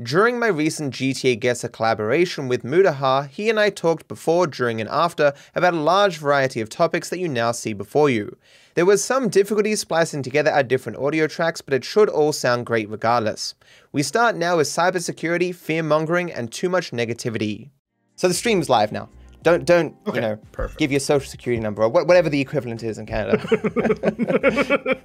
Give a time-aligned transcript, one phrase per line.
[0.00, 5.32] During my recent GTAguessr collaboration with Mutahar, he and I talked before, during, and after
[5.56, 8.36] about a large variety of topics that you now see before you.
[8.74, 12.64] There was some difficulty splicing together our different audio tracks, but it should all sound
[12.64, 13.56] great regardless.
[13.90, 17.70] We start now with cybersecurity, fear mongering, and too much negativity.
[18.14, 19.08] So the stream's live now.
[19.42, 20.78] Don't don't Okay, you know perfect.
[20.80, 23.38] give your social security number or wha- whatever the equivalent is in Canada.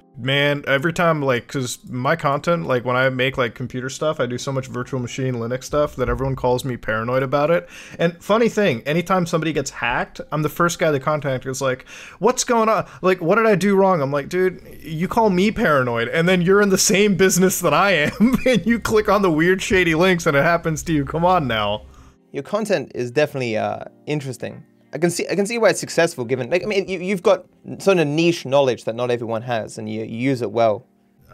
[0.17, 4.25] Man, every time, like, because my content, like, when I make, like, computer stuff, I
[4.25, 7.67] do so much virtual machine Linux stuff that everyone calls me paranoid about it.
[7.99, 11.87] And funny thing, anytime somebody gets hacked, I'm the first guy they contact is like,
[12.19, 12.87] what's going on?
[13.01, 14.01] Like, what did I do wrong?
[14.01, 17.73] I'm like, dude, you call me paranoid, and then you're in the same business that
[17.73, 21.05] I am, and you click on the weird, shady links, and it happens to you.
[21.05, 21.83] Come on now.
[22.33, 24.65] Your content is definitely uh, interesting.
[24.91, 27.23] I can see I can see why it's successful given like I mean you, you've
[27.23, 27.45] got
[27.79, 30.85] sort of niche knowledge that not everyone has and you, you use it well.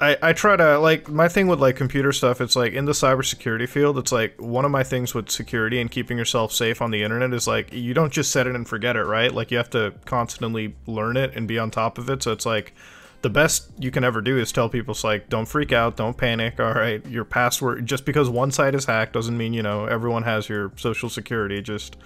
[0.02, 2.94] I, I try to like my thing with like computer stuff it's like in the
[2.94, 6.92] cybersecurity field it's like one of my things with security and keeping yourself safe on
[6.92, 9.58] the internet is like you don't just set it and forget it right like you
[9.58, 12.74] have to constantly learn it and be on top of it so it's like
[13.22, 16.18] the best you can ever do is tell people it's like don't freak out don't
[16.18, 19.86] panic all right your password just because one site is hacked doesn't mean you know
[19.86, 21.98] everyone has your social security just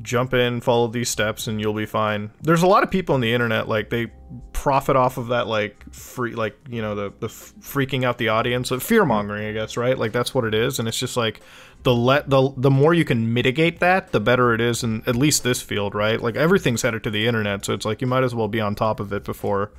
[0.00, 2.30] jump in, follow these steps, and you'll be fine.
[2.40, 4.06] There's a lot of people on the internet like they
[4.52, 8.70] profit off of that like free like you know the the freaking out the audience,
[8.70, 9.98] like fear mongering, I guess, right?
[9.98, 11.40] Like that's what it is, and it's just like
[11.82, 15.16] the let the the more you can mitigate that, the better it is in at
[15.16, 16.20] least this field, right?
[16.20, 18.74] Like everything's headed to the internet, so it's like you might as well be on
[18.74, 19.72] top of it before,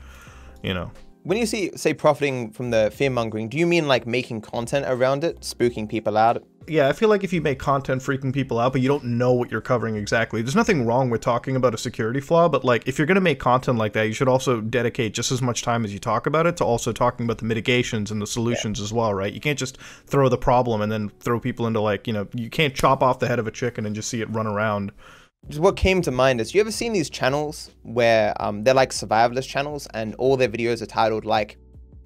[0.64, 0.92] you know.
[1.24, 4.86] When you see say profiting from the fear mongering, do you mean like making content
[4.88, 6.44] around it, spooking people out?
[6.68, 9.34] Yeah, I feel like if you make content freaking people out, but you don't know
[9.34, 12.88] what you're covering exactly, there's nothing wrong with talking about a security flaw, but like
[12.88, 15.62] if you're going to make content like that, you should also dedicate just as much
[15.62, 18.80] time as you talk about it to also talking about the mitigations and the solutions
[18.80, 19.34] as well, right?
[19.34, 22.50] You can't just throw the problem and then throw people into like, you know, you
[22.50, 24.92] can't chop off the head of a chicken and just see it run around.
[25.50, 28.92] Just what came to mind is you ever seen these channels where um, they're like
[28.92, 31.58] survivalist channels and all their videos are titled like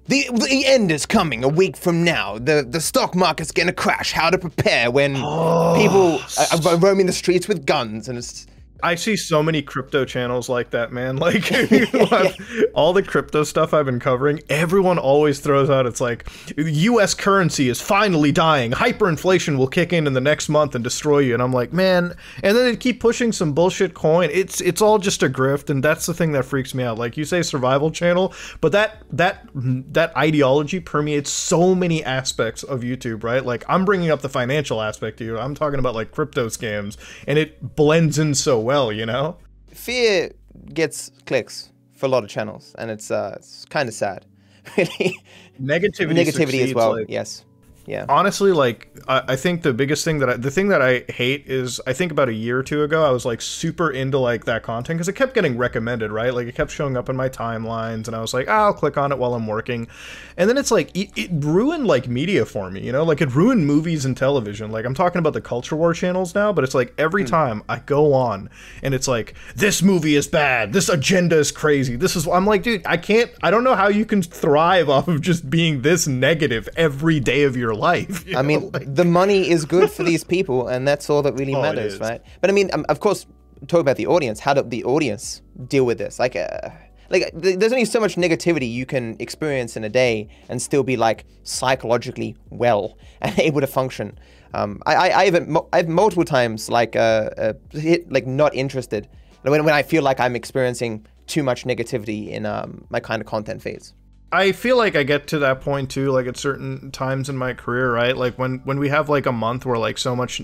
[0.06, 2.38] the, the end is coming a week from now.
[2.38, 4.10] The the stock market's gonna crash.
[4.12, 5.14] How to prepare when
[5.76, 8.46] people are, are roaming the streets with guns and it's
[8.82, 11.18] I see so many crypto channels like that, man.
[11.28, 11.50] Like
[12.74, 17.68] all the crypto stuff I've been covering, everyone always throws out it's like US currency
[17.68, 18.70] is finally dying.
[18.70, 21.34] Hyperinflation will kick in in the next month and destroy you.
[21.34, 24.30] And I'm like, "Man." And then they keep pushing some bullshit coin.
[24.32, 26.98] It's it's all just a grift and that's the thing that freaks me out.
[26.98, 32.80] Like you say survival channel, but that that that ideology permeates so many aspects of
[32.80, 33.44] YouTube, right?
[33.44, 35.38] Like I'm bringing up the financial aspect to you.
[35.38, 36.96] I'm talking about like crypto scams
[37.26, 39.36] and it blends in so well, you know?
[39.72, 40.30] fear
[40.74, 44.24] gets clicks for a lot of channels and it's uh it's kind of sad.
[44.76, 45.18] Really,
[45.60, 46.92] Negativity, negativity as well.
[46.92, 47.44] like- yes,
[47.88, 48.04] yeah.
[48.08, 51.46] honestly like I, I think the biggest thing that I, the thing that i hate
[51.46, 54.44] is i think about a year or two ago i was like super into like
[54.44, 56.34] that content because it kept getting recommended right?
[56.34, 58.96] Like it kept showing up in my timelines and i was like "Ah, i'll click
[58.96, 59.88] on it while i'm working.
[60.36, 63.04] And then it's like it, it ruined like media for me you know?
[63.04, 64.70] Like it ruined movies and television.
[64.70, 67.78] Like i'm talking about the culture war channels now but it's like every time i
[67.78, 68.50] go on
[68.82, 70.72] and it's like this movie is bad.
[70.72, 71.96] This agenda is crazy.
[71.96, 75.08] This is i'm like dude i can't i don't know how you can thrive off
[75.08, 78.42] of just being this negative every day of your life I know?
[78.42, 81.98] mean, the money is good for these people, and that's all that really Oh, matters,
[81.98, 82.22] right?
[82.40, 83.26] But I mean, um, of course,
[83.66, 84.40] talk about the audience.
[84.40, 86.18] How do the audience deal with this?
[86.18, 86.70] Like, uh,
[87.10, 90.96] like there's only so much negativity you can experience in a day and still be
[90.96, 94.18] like psychologically well and able to function.
[94.54, 99.08] Um, I, I, I have I've multiple times like uh, uh, hit like not interested
[99.42, 103.26] when when I feel like I'm experiencing too much negativity in um, my kind of
[103.26, 103.94] content phase.
[104.30, 107.54] I feel like I get to that point too, like at certain times in my
[107.54, 108.16] career, right?
[108.16, 110.42] Like when when we have like a month where like so much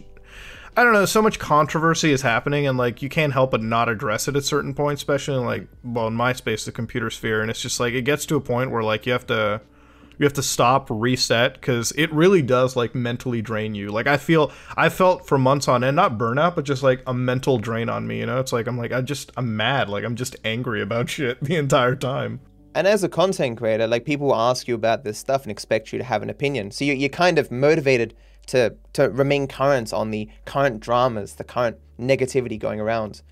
[0.76, 3.88] I don't know, so much controversy is happening and like you can't help but not
[3.88, 7.42] address it at certain points, especially in like well in my space, the computer sphere,
[7.42, 9.60] and it's just like it gets to a point where like you have to
[10.18, 13.88] you have to stop, reset, because it really does like mentally drain you.
[13.90, 17.12] Like I feel I felt for months on end, not burnout, but just like a
[17.12, 18.40] mental drain on me, you know?
[18.40, 21.56] It's like I'm like I just I'm mad, like I'm just angry about shit the
[21.56, 22.40] entire time.
[22.74, 25.92] And as a content creator, like people will ask you about this stuff and expect
[25.92, 26.70] you to have an opinion.
[26.70, 28.14] So you're, you're kind of motivated
[28.46, 33.22] to to remain current on the current dramas, the current negativity going around.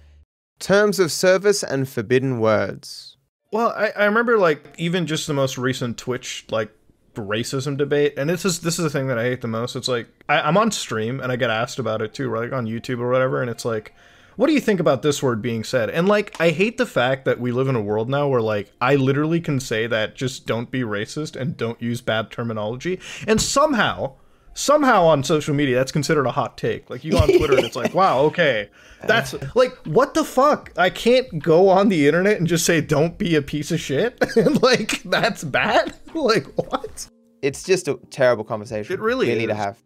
[0.58, 3.16] Terms of service and forbidden words.
[3.52, 6.72] Well, I, I remember like even just the most recent Twitch like
[7.14, 9.76] racism debate, and this is this is the thing that I hate the most.
[9.76, 12.44] It's like I, I'm on stream and I get asked about it too, right?
[12.44, 13.94] Like on YouTube or whatever, and it's like,
[14.36, 15.90] what do you think about this word being said?
[15.90, 18.72] And like I hate the fact that we live in a world now where like
[18.80, 23.40] I literally can say that just don't be racist and don't use bad terminology, and
[23.40, 24.14] somehow
[24.54, 26.90] somehow on social media that's considered a hot take.
[26.90, 28.68] Like you go on Twitter and it's like, wow, okay.
[29.04, 30.72] That's like what the fuck?
[30.76, 34.22] I can't go on the internet and just say don't be a piece of shit.
[34.62, 35.94] like that's bad?
[36.14, 37.08] Like what?
[37.40, 38.92] It's just a terrible conversation.
[38.92, 39.58] It really really to is.
[39.58, 39.82] have.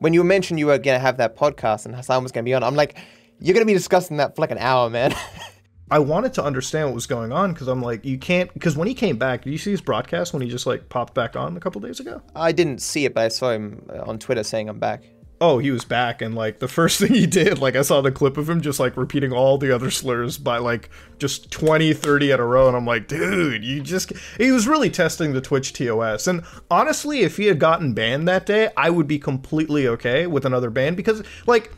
[0.00, 2.64] When you mentioned you were gonna have that podcast and Hasan was gonna be on,
[2.64, 2.98] I'm like,
[3.40, 5.14] you're gonna be discussing that for like an hour, man.
[5.90, 8.52] I wanted to understand what was going on because I'm like, you can't.
[8.52, 11.14] Because when he came back, did you see his broadcast when he just like popped
[11.14, 12.20] back on a couple days ago?
[12.34, 15.02] I didn't see it, but I saw him uh, on Twitter saying I'm back.
[15.40, 18.12] Oh, he was back, and like the first thing he did, like I saw the
[18.12, 22.32] clip of him just like repeating all the other slurs by like just 20, 30
[22.32, 24.12] at a row, and I'm like, dude, you just.
[24.36, 26.26] He was really testing the Twitch TOS.
[26.26, 30.44] And honestly, if he had gotten banned that day, I would be completely okay with
[30.44, 31.72] another ban because, like,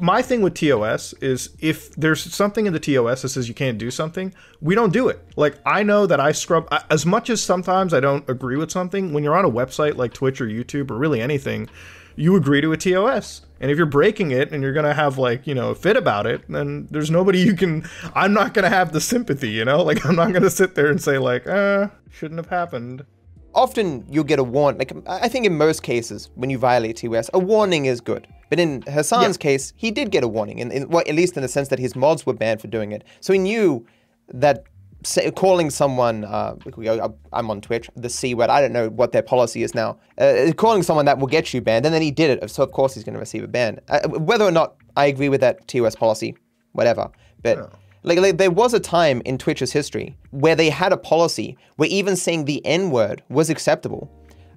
[0.00, 3.78] my thing with TOS is if there's something in the TOS that says you can't
[3.78, 5.24] do something, we don't do it.
[5.36, 9.12] Like I know that I scrub as much as sometimes I don't agree with something.
[9.12, 11.68] When you're on a website like Twitch or YouTube or really anything,
[12.16, 13.42] you agree to a TOS.
[13.60, 16.26] And if you're breaking it and you're gonna have like you know a fit about
[16.26, 17.88] it, then there's nobody you can.
[18.14, 19.82] I'm not gonna have the sympathy, you know.
[19.82, 23.04] Like I'm not gonna sit there and say like, uh, shouldn't have happened.
[23.54, 24.78] Often you'll get a warning.
[24.78, 28.26] Like I think in most cases, when you violate TOS, a warning is good.
[28.48, 31.42] But in Hasan's case, he did get a warning, in, in well, at least in
[31.42, 33.04] the sense that his mods were banned for doing it.
[33.20, 33.86] So he knew
[34.28, 34.64] that
[35.04, 36.56] say, calling someone, uh,
[37.32, 38.50] I'm on Twitch, the C word.
[38.50, 39.98] I don't know what their policy is now.
[40.18, 42.50] Uh, calling someone that will get you banned, and then he did it.
[42.50, 43.80] So of course he's going to receive a ban.
[43.88, 46.36] Uh, whether or not I agree with that TOS policy,
[46.72, 47.10] whatever.
[47.42, 51.56] But like, like there was a time in Twitch's history where they had a policy
[51.76, 54.10] where even saying the N word was acceptable,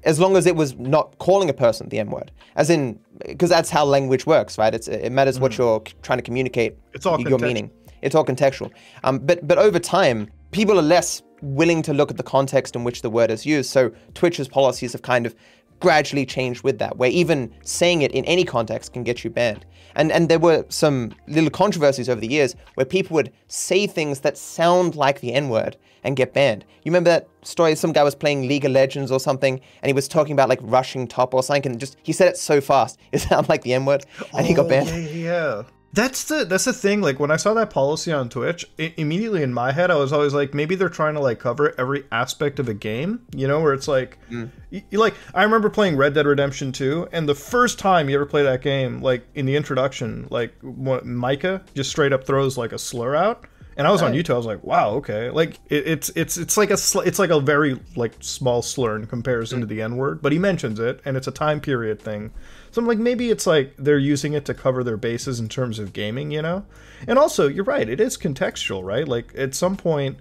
[0.04, 2.32] as long as it was not calling a person the N word.
[2.56, 4.74] As in, because that's how language works, right?
[4.74, 6.74] It's it matters what you're trying to communicate.
[6.74, 6.96] Mm-hmm.
[6.96, 7.42] It's all your contextual.
[7.42, 7.72] meaning.
[8.02, 8.72] It's all contextual.
[9.04, 12.84] Um, but but over time, people are less willing to look at the context in
[12.84, 13.70] which the word is used.
[13.70, 15.36] So Twitch's policies have kind of
[15.84, 19.66] gradually changed with that, where even saying it in any context can get you banned.
[19.96, 20.98] And and there were some
[21.28, 25.50] little controversies over the years where people would say things that sound like the N
[25.50, 26.66] word and get banned.
[26.84, 27.76] You remember that story?
[27.76, 30.60] Some guy was playing League of Legends or something, and he was talking about like
[30.64, 33.74] rushing top or something, and just he said it so fast, it sounded like the
[33.74, 34.90] N word, and he got Oh, banned.
[34.90, 34.98] Yeah,
[35.30, 35.64] yeah.
[35.94, 37.02] That's the that's the thing.
[37.02, 40.12] Like when I saw that policy on Twitch, i immediately in my head, I was
[40.12, 43.22] always like, maybe they're trying to like cover every aspect of a game.
[43.36, 44.50] You know, where it's like, mm.
[44.72, 48.16] y- you, like I remember playing Red Dead Redemption 2, and the first time you
[48.16, 52.58] ever play that game, like in the introduction, like what, Micah just straight up throws
[52.58, 53.46] like a slur out.
[53.76, 54.34] And I was on YouTube.
[54.34, 57.32] I was like, "Wow, okay." Like it, it's it's it's like a sl- it's like
[57.32, 59.70] a very like small slur in comparison to mm.
[59.70, 62.32] the N word, but he mentions it, and it's a time period thing.
[62.72, 65.78] So I'm like, maybe it's like they're using it to cover their bases in terms
[65.78, 66.66] of gaming, you know?
[67.08, 69.08] And also, you're right, it is contextual, right?
[69.08, 70.18] Like at some point,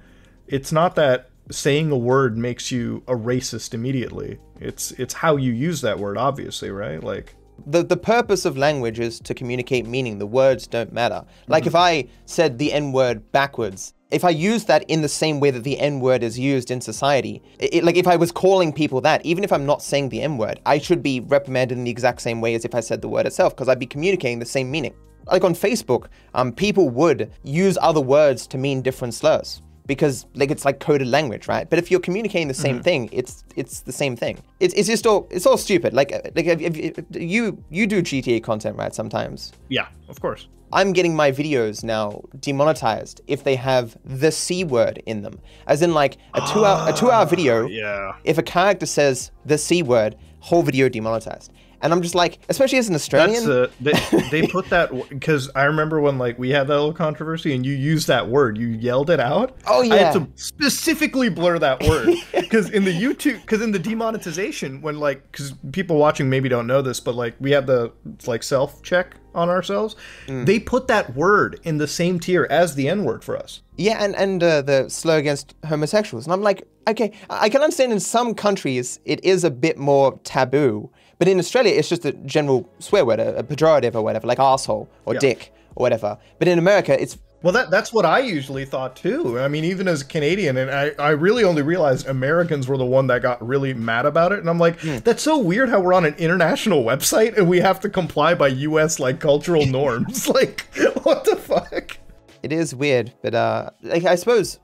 [0.46, 4.38] it's not that saying a word makes you a racist immediately.
[4.60, 7.02] It's it's how you use that word, obviously, right?
[7.02, 7.34] Like
[7.66, 10.18] the the purpose of language is to communicate meaning.
[10.18, 11.24] The words don't matter.
[11.48, 15.40] Like if I said the N word backwards, if I use that in the same
[15.40, 18.72] way that the N word is used in society, it, like if I was calling
[18.72, 21.84] people that, even if I'm not saying the N word, I should be reprimanded in
[21.84, 24.38] the exact same way as if I said the word itself, because I'd be communicating
[24.38, 24.94] the same meaning.
[25.26, 30.50] Like on Facebook, um, people would use other words to mean different slurs because like
[30.50, 31.68] it's like coded language, right?
[31.68, 34.38] But if you're communicating the same thing, it's it's the same thing.
[34.60, 35.92] It's, it's just all it's all stupid.
[35.92, 38.94] Like uh, like if, if, if you you do GTA content, right?
[38.94, 40.48] Sometimes yeah, of course.
[40.74, 45.82] I'm getting my videos now demonetized if they have the c word in them, as
[45.82, 47.66] in like a two hour a two hour video.
[47.66, 48.12] Yeah.
[48.24, 51.52] If a character says the c word, whole video demonetized.
[51.82, 53.44] And I'm just like, especially as an Australian.
[53.80, 56.92] That's uh, they, they put that because I remember when like we had that little
[56.92, 59.56] controversy and you used that word, you yelled it out.
[59.66, 63.72] Oh, yeah, I had to specifically blur that word because in the YouTube, because in
[63.72, 67.66] the demonetization, when like because people watching maybe don't know this, but like we have
[67.66, 67.92] the
[68.26, 69.96] like self check on ourselves,
[70.26, 70.44] Mm.
[70.46, 73.62] they put that word in the same tier as the N word for us.
[73.76, 77.92] Yeah, and and uh, the slur against homosexuals, and I'm like, okay, I can understand
[77.92, 80.90] in some countries it is a bit more taboo,
[81.22, 84.40] but in Australia it's just a general swear word, a, a pejorative or whatever, like
[84.40, 85.20] asshole or Yeah.
[85.20, 86.18] dick or whatever.
[86.40, 89.38] But in America, it's Well, that that's what I usually thought too.
[89.38, 92.90] I mean, even as a Canadian, and I, I really only realized Americans were the
[92.98, 94.38] one that got really mad about it.
[94.40, 97.78] And I'm like, that's so weird how we're on an international website and we have
[97.80, 98.98] to comply by U.S.
[99.00, 100.28] like cultural norms.
[100.38, 100.66] like,
[101.04, 101.98] what the fuck?
[102.42, 103.12] it is weird.
[103.22, 104.58] But uh, like I suppose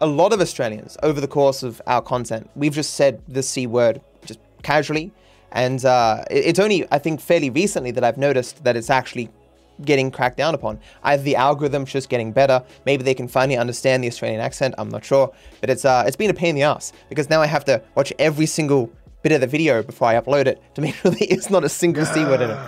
[0.00, 3.66] a lot of Australians over the course of our content, we've just said the c
[3.66, 5.12] word just casually,
[5.52, 9.30] and uh, it's only I think fairly recently that I've noticed that it's actually
[9.84, 10.78] getting cracked down upon.
[11.02, 14.74] Either the algorithm's just getting better, maybe they can finally understand the Australian accent.
[14.78, 17.40] I'm not sure, but it's uh, it's been a pain in the ass because now
[17.40, 18.90] I have to watch every single
[19.22, 21.68] bit of the video before I upload it to make sure there is not a
[21.68, 22.58] single C word in it.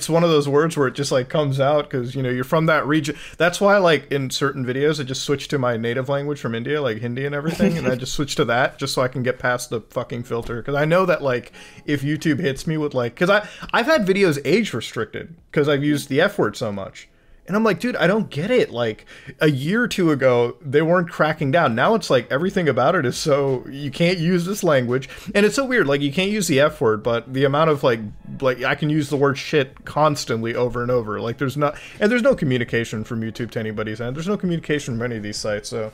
[0.00, 2.42] It's one of those words where it just like comes out because you know you're
[2.42, 3.16] from that region.
[3.36, 6.80] That's why like in certain videos I just switch to my native language from India,
[6.80, 9.38] like Hindi and everything, and I just switch to that just so I can get
[9.38, 10.56] past the fucking filter.
[10.56, 11.52] Because I know that like
[11.84, 15.84] if YouTube hits me with like, because I I've had videos age restricted because I've
[15.84, 17.09] used the F word so much.
[17.50, 18.70] And I'm like, dude, I don't get it.
[18.70, 19.06] Like
[19.40, 21.74] a year or two ago, they weren't cracking down.
[21.74, 25.56] Now it's like everything about it is so you can't use this language, and it's
[25.56, 25.88] so weird.
[25.88, 27.98] Like you can't use the f word, but the amount of like
[28.40, 31.20] like I can use the word shit constantly over and over.
[31.20, 34.14] Like there's not and there's no communication from YouTube to anybody's end.
[34.14, 35.68] There's no communication from any of these sites.
[35.70, 35.90] So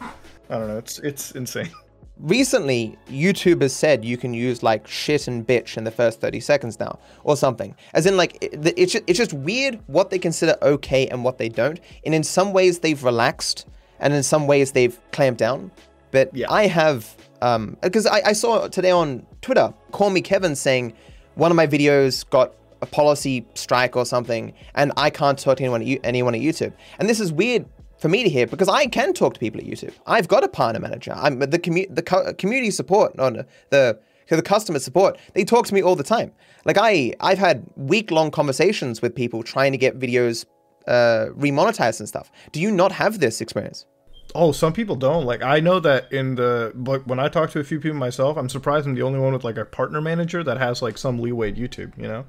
[0.50, 0.76] I don't know.
[0.76, 1.70] It's it's insane.
[2.18, 6.40] recently YouTube has said you can use like shit and bitch in the first 30
[6.40, 7.75] seconds now or something.
[7.94, 11.38] As in like it, it's, just, it's just weird what they consider okay and what
[11.38, 13.66] they don't and in some ways they've relaxed
[14.00, 15.70] and in some ways they've clamped down.
[16.11, 16.50] But Yeah.
[16.50, 20.94] i have um because I, I saw today on twitter call me kevin saying
[21.35, 25.62] one of my videos got a policy strike or something and i can't talk to
[25.64, 26.73] anyone anyone at youtube.
[26.99, 27.66] And this is weird
[27.98, 29.94] for me to hear because I can talk to people at YouTube.
[30.06, 31.12] I've got a partner manager.
[31.14, 33.98] I'm the commu- the co- community support, no, no, the
[34.28, 35.18] the customer support.
[35.34, 36.32] They talk to me all the time.
[36.64, 40.46] Like I I've had week long conversations with people trying to get videos
[40.86, 42.30] uh, remonetized and stuff.
[42.52, 43.86] Do you not have this experience?
[44.34, 45.24] Oh, some people don't.
[45.24, 48.36] Like I know that in the but when I talk to a few people myself,
[48.36, 51.18] I'm surprised I'm the only one with like a partner manager that has like some
[51.18, 51.96] leeway at YouTube.
[51.96, 52.26] You know,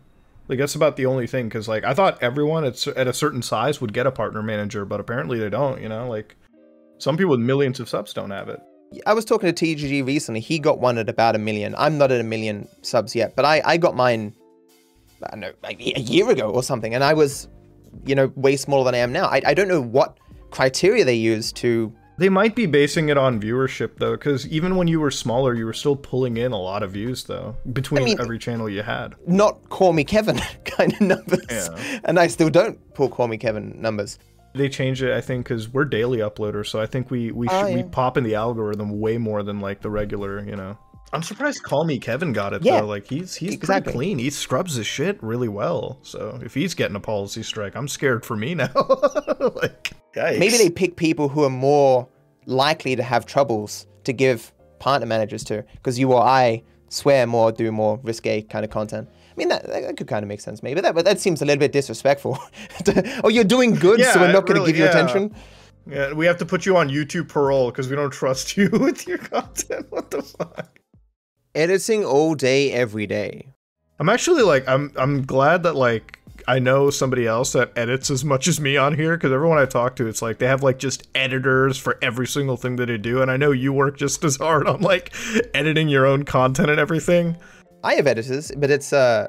[0.47, 1.47] like that's about the only thing.
[1.47, 4.85] Because like I thought everyone at at a certain size would get a partner manager,
[4.85, 5.81] but apparently they don't.
[5.81, 6.35] You know, like
[6.97, 8.59] some people with millions of subs don't have it.
[9.05, 10.39] I was talking to TGG recently.
[10.39, 11.75] He got one at about a million.
[11.77, 14.33] I'm not at a million subs yet, but I, I got mine,
[15.23, 16.95] I don't know, like a year ago or something.
[16.95, 17.49] And I was,
[18.05, 19.25] you know, way smaller than I am now.
[19.25, 20.17] I, I don't know what
[20.51, 21.93] criteria they use to.
[22.17, 25.65] They might be basing it on viewership though, because even when you were smaller, you
[25.65, 29.15] were still pulling in a lot of views though between mean- every channel you had.
[29.27, 31.45] Not call me Kevin kind of numbers.
[31.49, 31.99] Yeah.
[32.05, 34.17] And I still don't pull call me Kevin numbers.
[34.55, 37.67] They changed it, I think, because we're daily uploaders, so I think we we Oh,
[37.67, 40.77] should, we pop in the algorithm way more than like the regular, you know.
[41.13, 42.87] I'm surprised Call Me Kevin got it Yeah, though.
[42.87, 43.93] Like he's he's exactly.
[43.93, 44.19] pretty clean.
[44.19, 45.99] He scrubs his shit really well.
[46.01, 48.71] So if he's getting a policy strike, I'm scared for me now.
[48.75, 50.39] like yikes.
[50.39, 52.07] Maybe they pick people who are more
[52.45, 57.51] likely to have troubles to give partner managers to, because you or I swear more,
[57.51, 59.09] do more risque kind of content.
[59.09, 60.81] I mean, that, that could kind of make sense, maybe.
[60.81, 62.39] That, but that seems a little bit disrespectful.
[63.23, 64.89] oh, you're doing good, so we're not going to really, give you yeah.
[64.89, 65.35] attention.
[65.85, 69.07] Yeah, we have to put you on YouTube parole because we don't trust you with
[69.07, 69.85] your content.
[69.89, 70.79] What the fuck?
[71.57, 73.51] Editing all day, every day.
[73.99, 78.23] I'm actually like I'm I'm glad that like I know somebody else that edits as
[78.23, 80.77] much as me on here because everyone I talk to, it's like they have like
[80.77, 84.23] just editors for every single thing that they do, and I know you work just
[84.23, 85.15] as hard on like
[85.55, 87.35] editing your own content and everything.
[87.83, 89.27] I have editors, but it's uh,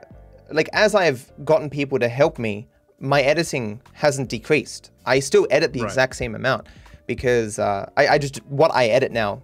[0.52, 2.68] like as I've gotten people to help me,
[3.00, 4.90] my editing hasn't decreased.
[5.06, 5.87] I still edit the Right.
[5.88, 6.66] exact same amount
[7.06, 9.42] because uh, I, I just what I edit now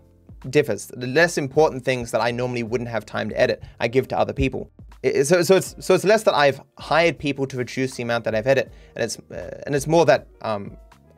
[0.50, 0.86] differs.
[0.88, 4.18] The less important things that I normally wouldn't have time to edit, I give to
[4.18, 4.70] other people.
[5.02, 8.24] It- so, so it's so it's less that I've hired people to reduce the amount
[8.24, 10.76] that I've edit, and it's uh, and it's more that um,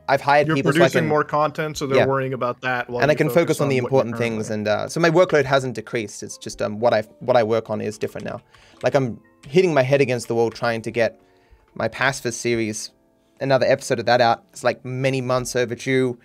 [0.08, 2.06] I've hired You're people so I producing can, more content, so they're Yeah.
[2.06, 2.88] worrying about that.
[2.90, 5.74] While and I can focus on the important things, and uh, so my workload hasn't
[5.74, 6.22] decreased.
[6.22, 8.40] It's just um, what I what I work on is different now.
[8.82, 11.20] Like I'm hitting my head against the wall trying to get
[11.74, 12.90] my Pacifist series,
[13.40, 14.44] another episode of that out.
[14.50, 16.18] It's like many months overdue.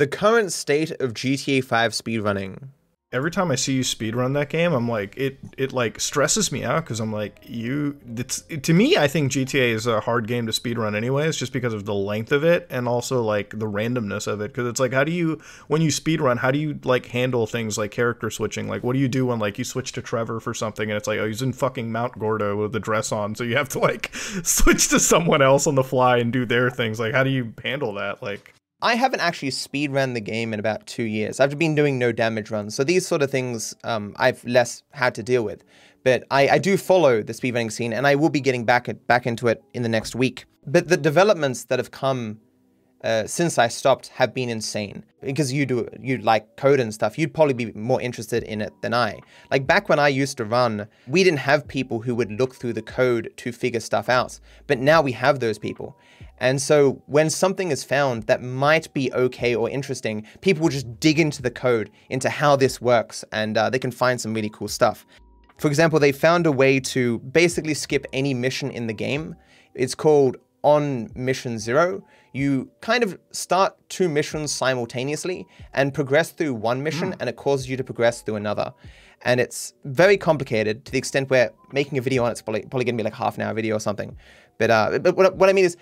[0.00, 2.68] The current state of GTA 5 speedrunning.
[3.12, 6.64] every time I see you speedrun that game, I'm like it it like stresses me
[6.64, 10.46] out because I'm like you it's to me I think GTA is a hard game
[10.46, 14.26] to speedrun anyways just because of the length of it and also like the randomness
[14.26, 15.38] of it because it's like how do you
[15.68, 18.68] when you speedrun how do you like handle things like character switching?
[18.68, 21.08] Like what do you do when like you switch to Trevor for something and it's
[21.08, 23.78] like oh he's in fucking Mount Gordo with the dress on so you have to
[23.80, 24.14] like
[24.44, 26.98] switch to someone else on the fly and do their things?
[26.98, 28.22] Like how do you handle that?
[28.22, 31.38] Like I haven't actually speedrun the game in about two years.
[31.38, 35.14] I've been doing no damage runs, so these sort of things um, I've less had
[35.16, 35.64] to deal with.
[36.02, 39.26] But I, I do follow the speedrunning scene, and I will be getting back back
[39.26, 40.46] into it in the next week.
[40.66, 42.40] But the developments that have come
[43.02, 45.04] uh, since I stopped have been insane.
[45.22, 48.72] Because you do you like code and stuff, you'd probably be more interested in it
[48.82, 49.20] than I.
[49.50, 52.72] Like back when I used to run, we didn't have people who would look through
[52.74, 54.40] the code to figure stuff out.
[54.66, 55.98] But now we have those people.
[56.38, 60.98] And so when something is found that might be okay or interesting, people will just
[60.98, 64.48] dig into the code, into how this works, and uh, they can find some really
[64.48, 65.06] cool stuff.
[65.58, 69.36] For example, they found a way to basically skip any mission in the game.
[69.74, 72.02] It's called on mission zero.
[72.32, 77.68] You kind of start two missions simultaneously and progress through one mission, and it causes
[77.68, 78.72] you to progress through another.
[79.22, 82.84] and it's very complicated to the extent where making a video on it's probably, probably
[82.84, 84.16] going to be like a half an hour video or something.
[84.58, 85.76] But uh, but what, what I mean is,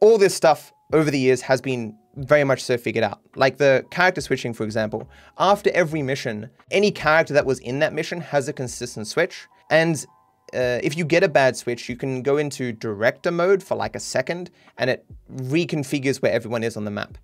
[0.00, 3.20] all this stuff over the years has been very much so figured out.
[3.34, 5.08] Like the character switching, for example.
[5.38, 10.04] After every mission, any character that was in that mission has a consistent switch, and
[10.54, 13.96] uh, if you get a bad switch, you can go into director mode for like
[13.96, 17.18] a second, and it reconfigures where everyone is on the map.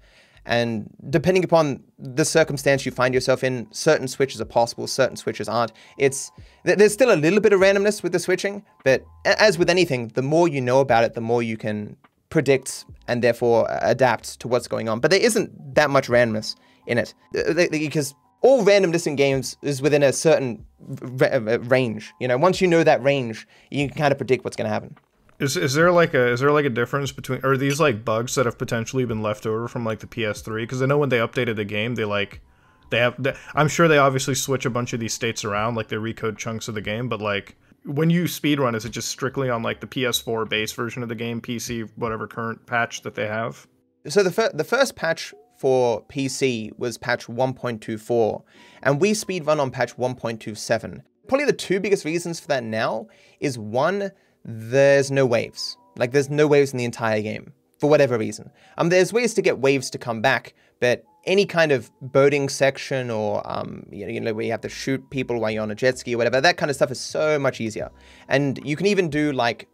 [0.45, 5.49] And depending upon the circumstance you find yourself in, certain switches are possible, certain switches
[5.49, 5.73] aren't.
[5.99, 6.33] It's
[6.65, 10.23] there's still a little bit of randomness with the switching, but as with anything, the
[10.23, 11.97] more you know about it, the more you can
[12.29, 14.99] predict and therefore adapt to what's going on.
[14.99, 17.15] But there isn't that much randomness in it
[17.71, 22.13] because all randomness in games is within a certain range.
[22.21, 24.73] You know, once you know that range, you can kind of predict what's going to
[24.73, 24.97] happen.
[25.39, 28.37] Is is there like a is there like a difference between are these like bugs
[28.37, 30.63] that have potentially been left over from like the PS3?
[30.63, 32.41] Because I know when they updated the game, they like
[32.91, 33.21] they have.
[33.21, 36.39] They, I'm sure they obviously switch a bunch of these states around, like they recode
[36.39, 37.09] chunks of the game.
[37.09, 41.03] But like when you speedrun, is it just strictly on like the PS4 base version
[41.03, 43.67] of the game, PC, whatever current patch that they have?
[44.07, 48.43] So the fir- the first patch for PC was patch 1.24,
[48.83, 51.03] and we speedrun on patch 1.27.
[51.29, 53.07] Probably the two biggest reasons for that now
[53.39, 54.11] is one
[54.45, 55.77] there's no waves.
[55.97, 58.51] Like there's no waves in the entire game for whatever reason.
[58.77, 63.09] Um, there's ways to get waves to come back, but any kind of boating section
[63.09, 65.71] or um, you, know, you know where you have to shoot people while you're on
[65.71, 67.89] a jet ski or whatever, that kind of stuff is so much easier.
[68.27, 69.69] And you can even do like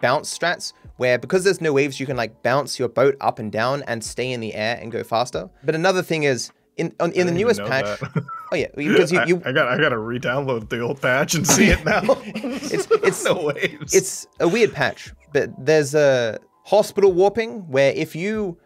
[0.00, 3.50] bounce strats where because there's no waves, you can like bounce your boat up and
[3.50, 5.50] down and stay in the air and go faster.
[5.64, 8.00] But another thing is in on, in the newest patch.
[8.52, 11.34] oh yeah, because you, you I, I, got I got to re-download the old patch
[11.34, 12.02] and see it now.
[12.24, 13.94] it's it's no waves.
[13.94, 18.58] It's a weird patch, but there's a hospital warping where if you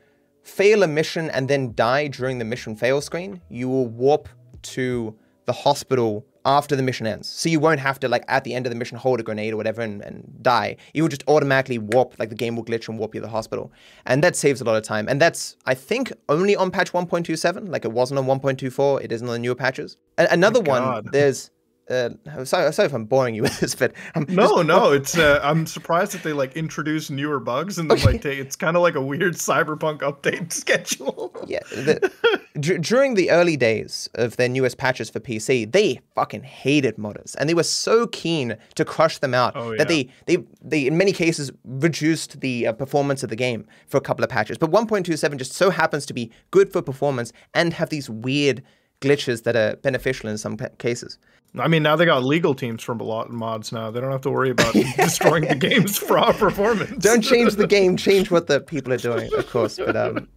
[0.43, 4.29] fail a mission and then die during the mission fail screen, you will warp
[4.63, 5.17] to
[5.47, 7.29] the hospital after the mission ends.
[7.29, 9.53] So you won't have to like at the end of the mission hold a grenade
[9.53, 10.77] or whatever and, and die.
[10.95, 13.31] You will just automatically warp, like the game will glitch and warp you to the
[13.31, 13.73] hospital.
[14.07, 15.09] And that saves a lot of time.
[15.09, 17.69] And that's I think only on patch 1.27.
[17.69, 19.03] Like it wasn't on 1.24.
[19.03, 19.97] It isn't on the newer patches.
[20.17, 21.51] A- another one, there's
[21.89, 22.11] uh,
[22.45, 25.41] sorry, sorry if I'm boring you with this, but um, no, just, no, it's uh,
[25.43, 28.05] I'm surprised that they like introduce newer bugs and okay.
[28.05, 31.33] like they, it's kind of like a weird cyberpunk update schedule.
[31.47, 32.13] yeah, the,
[32.59, 37.37] d- during the early days of their newest patches for PC, they fucking hated modders,
[37.39, 39.79] and they were so keen to crush them out oh, yeah.
[39.79, 43.99] that they, they they in many cases reduced the uh, performance of the game for
[43.99, 44.59] a couple of patches.
[44.59, 48.63] But 1.27 just so happens to be good for performance and have these weird
[49.01, 51.19] glitches that are beneficial in some cases.
[51.59, 53.91] I mean, now they got legal teams from a lot of mods now.
[53.91, 57.03] They don't have to worry about destroying the game's raw performance.
[57.03, 59.79] Don't change the game, change what the people are doing, of course.
[59.79, 60.29] But um,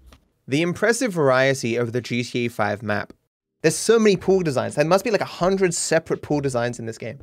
[0.48, 3.13] the impressive variety of the GTA 5 map.
[3.62, 4.76] There's so many pool designs.
[4.76, 7.19] There must be like a hundred separate pool designs in this game.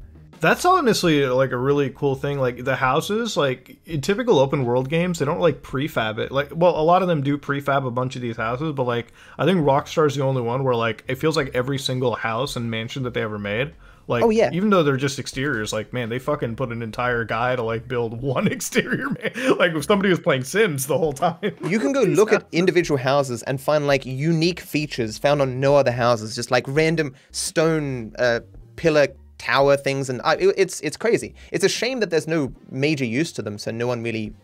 [0.47, 2.39] That's honestly like a really cool thing.
[2.39, 6.33] Like the houses, like in typical open world games, they don't like prefab it.
[6.33, 9.13] Like, well, a lot of them do prefab a bunch of these houses, but like
[9.39, 12.71] I think Rockstar's the only one where like it feels like every single house and
[12.71, 13.73] mansion that they ever made
[14.09, 17.25] like, oh yeah, even though they're just exteriors, like man, they fucking put an entire
[17.25, 19.11] guy to like build one exterior.
[19.11, 19.57] Man.
[19.59, 21.39] Like if somebody was playing Sims the whole time.
[21.67, 25.75] You can go look at individual houses and find like unique features found on no
[25.77, 28.41] other houses, just like random stone uh,
[28.77, 31.35] pillar tower things, and uh, it's it's crazy.
[31.53, 34.35] It's a shame that there's no major use to them, so no one really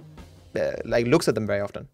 [0.56, 1.88] uh, like looks at them very often.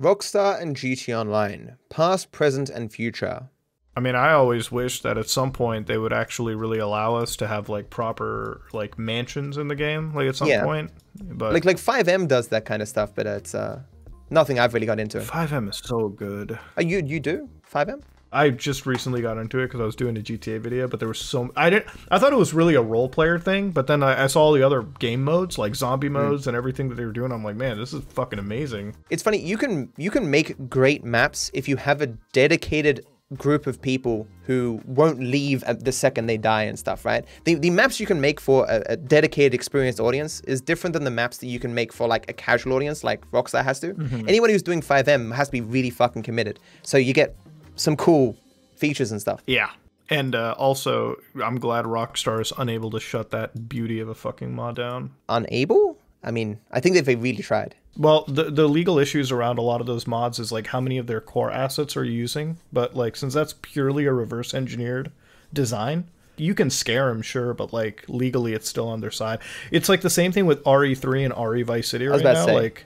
[0.00, 3.50] Rockstar and GT Online, past, present, and future
[3.96, 7.36] I mean, I always wish that at some point they would actually really allow us
[7.36, 10.64] to have like proper like mansions in the game, like at some yeah.
[10.64, 10.90] point.
[11.20, 13.82] But like like FiveM does that kind of stuff, but it's uh
[14.30, 15.18] nothing I've really got into.
[15.18, 16.58] FiveM is so good.
[16.78, 18.02] Uh, you you do FiveM?
[18.32, 21.08] I just recently got into it because I was doing a GTA video, but there
[21.08, 21.86] was so I didn't.
[22.10, 24.52] I thought it was really a role player thing, but then I, I saw all
[24.52, 26.14] the other game modes, like zombie hmm.
[26.14, 26.48] modes mm.
[26.48, 27.32] and everything that they were doing.
[27.32, 28.96] I'm like, man, this is fucking amazing.
[29.10, 33.04] It's funny you can you can make great maps if you have a dedicated
[33.36, 37.24] group of people who won't leave at the second they die and stuff, right?
[37.44, 41.04] The, the maps you can make for a, a, dedicated, experienced audience is different than
[41.04, 43.94] the maps that you can make for like a casual audience, like Rockstar has to.
[43.94, 44.28] Mm-hmm.
[44.28, 46.58] Anyone who's doing FiveM has to be really fucking committed.
[46.82, 47.36] So you get
[47.80, 48.36] some cool
[48.76, 49.42] features and stuff.
[49.46, 49.70] Yeah.
[50.08, 54.52] And uh, also, I'm glad Rockstar is unable to shut that beauty of a fucking
[54.52, 55.12] mod down.
[55.28, 55.96] Unable?
[56.22, 57.76] I mean, I think they've really tried.
[57.96, 60.98] Well, the the legal issues around a lot of those mods is like how many
[60.98, 62.58] of their core assets are you using.
[62.72, 65.10] But like since that's purely a reverse engineered
[65.52, 66.04] design,
[66.36, 69.40] you can scare them, sure, but like legally it's still on their side.
[69.70, 72.46] It's like the same thing with RE3 and RE Vice City right now.
[72.46, 72.84] Like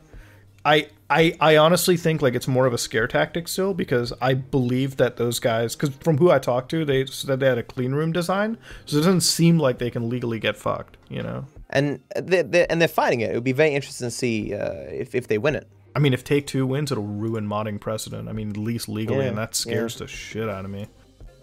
[0.65, 4.35] I, I I honestly think like it's more of a scare tactic still because I
[4.35, 7.63] believe that those guys because from who I talked to they said they had a
[7.63, 11.47] clean room design so it doesn't seem like they can legally get fucked you know
[11.71, 13.31] and they're, they're and they're fighting it.
[13.31, 15.69] It would be very interesting to see uh, if if they win it.
[15.95, 19.25] I mean if Take Two wins it'll ruin modding precedent I mean at least legally
[19.25, 19.99] Yeah, and that scares yeah.
[20.01, 20.87] the shit out of me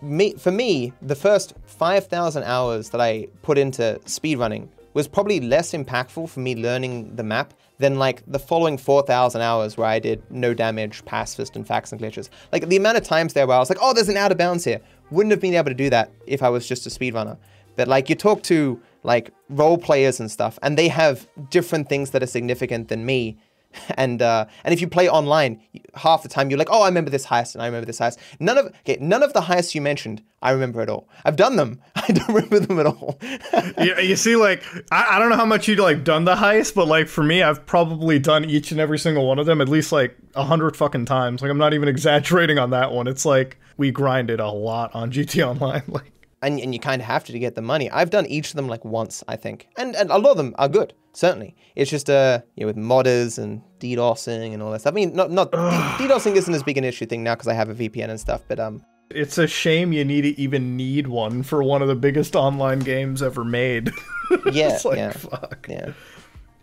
[0.01, 5.71] me for me, the first 5,000 hours that I put into speedrunning was probably less
[5.71, 10.23] impactful for me learning the map than like the following 4,000 hours where I did
[10.29, 12.29] no damage, pacifist, and facts and glitches.
[12.51, 14.37] Like the amount of times there where I was like, oh, there's an out of
[14.37, 14.79] bounds here.
[15.09, 17.37] Wouldn't have been able to do that if I was just a speedrunner.
[17.75, 22.11] But like you talk to like role players and stuff, and they have different things
[22.11, 23.37] that are significant than me.
[23.97, 25.61] And uh, and if you play online,
[25.95, 28.17] half the time you're like, oh, I remember this heist and I remember this heist.
[28.39, 31.07] None of okay, none of the heists you mentioned, I remember at all.
[31.25, 31.81] I've done them.
[31.95, 33.19] I don't remember them at all.
[33.21, 36.73] yeah, you see, like I, I don't know how much you like done the heist,
[36.73, 39.69] but like for me, I've probably done each and every single one of them at
[39.69, 41.41] least like a hundred fucking times.
[41.41, 43.07] Like I'm not even exaggerating on that one.
[43.07, 45.83] It's like we grinded a lot on GT Online.
[45.87, 47.89] Like and, and you kind of have to to get the money.
[47.89, 50.55] I've done each of them like once, I think, and and a lot of them
[50.57, 50.93] are good.
[51.13, 54.93] Certainly, it's just uh, you know, with modders and DDoSing and all that stuff.
[54.93, 57.69] I mean, not not DDoSing isn't as big an issue thing now because I have
[57.69, 61.43] a VPN and stuff, but um, it's a shame you need to even need one
[61.43, 63.91] for one of the biggest online games ever made.
[64.51, 65.67] yeah, it's like yeah, fuck.
[65.69, 65.91] yeah.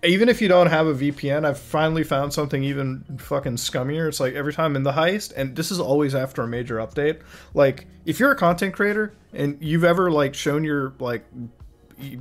[0.02, 4.08] even if you don't have a VPN, I've finally found something even fucking scummier.
[4.08, 7.20] It's like every time in the heist, and this is always after a major update.
[7.54, 11.24] Like, if you're a content creator and you've ever like shown your like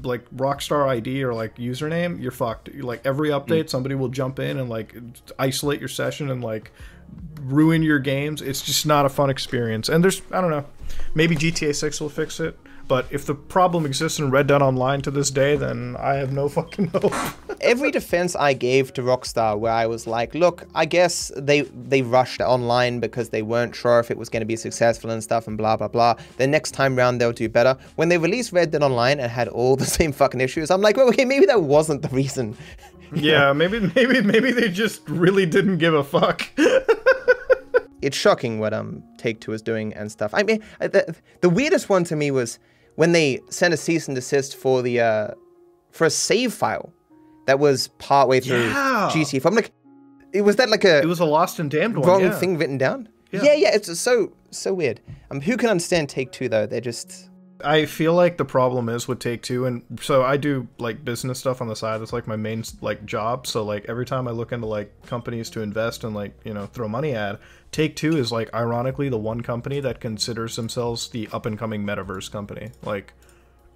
[0.04, 2.74] like Rockstar ID or like username, you're fucked.
[2.76, 3.70] Like every update, mm.
[3.70, 4.96] somebody will jump in and like
[5.38, 6.72] isolate your session and like
[7.42, 8.42] ruin your games.
[8.42, 9.90] It's just not a fun experience.
[9.90, 10.66] And there's I don't know,
[11.14, 12.58] maybe GTA 6 will fix it.
[12.88, 16.32] But if the problem exists in Red Dead Online to this day, then I have
[16.32, 17.14] no fucking hope.
[17.60, 22.02] Every defense I gave to Rockstar, where I was like, "Look, I guess they they
[22.02, 25.48] rushed online because they weren't sure if it was going to be successful and stuff,
[25.48, 26.16] and blah blah blah.
[26.38, 29.50] The next time round they'll do better." When they released Red Dead Online and had
[29.50, 32.56] all the same fucking issues, I'm like, "Well, okay, maybe that wasn't the reason."
[33.16, 36.46] Yeah, maybe maybe maybe they just really didn't give a fuck.
[38.02, 40.32] it's shocking what um Take Two is doing and stuff.
[40.34, 42.60] I mean, the, the weirdest one to me was
[42.98, 45.28] when they sent a cease and desist for the uh
[45.92, 46.92] for a save file
[47.48, 49.10] that was partway through Yeah.
[49.12, 49.44] GT.
[49.46, 49.72] I'm like,
[50.34, 52.08] it was that like a It was a lost and damned one.
[52.08, 52.38] wrong yeah.
[52.38, 53.08] thing written down?
[53.32, 53.44] Yeah.
[53.44, 53.54] Yeah.
[53.54, 55.00] yeah, It's so so weird.
[55.32, 56.66] Um, who can understand Take Two though?
[56.66, 57.30] They're just
[57.64, 61.40] I feel like the problem is with Take Two, and so I do like business
[61.40, 62.02] stuff on the side.
[62.02, 63.48] It's like my main like job.
[63.48, 66.68] So like every time I look into like companies to invest and like you know
[66.68, 67.40] throw money at,
[67.72, 71.84] Take Two is like ironically the one company that considers themselves the up and coming
[71.84, 72.72] metaverse company.
[72.84, 73.14] Like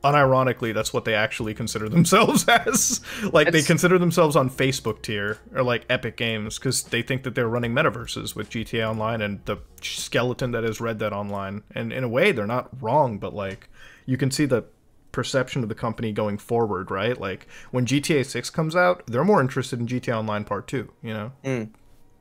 [0.03, 3.01] unironically, that's what they actually consider themselves as.
[3.31, 7.35] like they consider themselves on Facebook tier or like Epic Games because they think that
[7.35, 11.63] they're running metaverses with GTA Online and the skeleton that is Red Dead Online.
[11.73, 13.69] And in a way, they're not wrong, but like
[14.05, 14.65] you can see the
[15.11, 17.19] perception of the company going forward, right?
[17.19, 21.13] Like when GTA 6 comes out, they're more interested in GTA Online Part 2, you
[21.13, 21.31] know?
[21.43, 21.63] Hmm.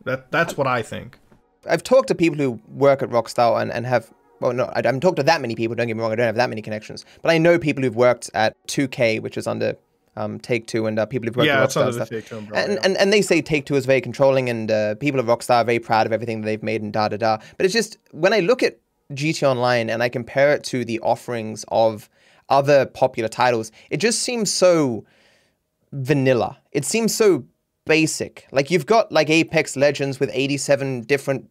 [0.05, 1.19] That that's what I think.
[1.69, 5.01] I've talked to people who work at Rockstar and, and have well no I haven't
[5.01, 5.75] talked to that many people.
[5.77, 7.97] Don't get me wrong, I don't have that many connections, but I know people who've
[7.97, 9.77] worked at 2K, which is under
[10.17, 12.23] um, Take Two, and uh, people who've worked Yeah, at it's Rockstar under and the
[12.23, 12.33] stuff.
[12.39, 12.81] Umbrella, and, yeah.
[12.85, 15.65] and and they say Take Two is very controlling, and uh, people at Rockstar are
[15.65, 17.39] very proud of everything that they've made and da da da.
[17.57, 18.79] But it's just when I look at
[19.13, 22.09] GT Online and I compare it to the offerings of
[22.49, 25.05] other popular titles, it just seems so
[25.93, 26.59] vanilla.
[26.73, 27.45] It seems so
[27.87, 28.47] basic.
[28.53, 31.47] Like you've got like Apex Legends with 87 different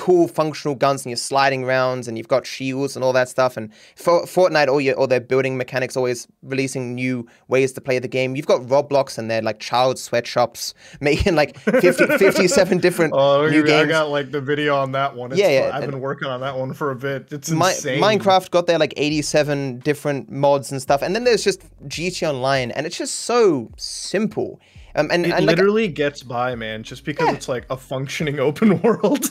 [0.00, 3.58] cool functional guns and you're sliding rounds and you've got shields and all that stuff
[3.58, 7.98] and for Fortnite all your all their building mechanics always releasing new ways to play
[7.98, 8.34] the game.
[8.34, 13.62] You've got Roblox and their like child sweatshops making like 50, 57 different Oh, new
[13.62, 15.32] I got like the video on that one.
[15.32, 15.70] It's Yeah, yeah.
[15.74, 17.30] I've been working on that one for a bit.
[17.30, 18.02] It's insane.
[18.02, 22.70] Minecraft got their like 87 different mods and stuff, and then there's just GT Online,
[22.70, 24.60] and it's just so simple.
[24.94, 28.40] Um, and It and, like, literally gets by, man, just because it's like a functioning
[28.48, 29.26] open world.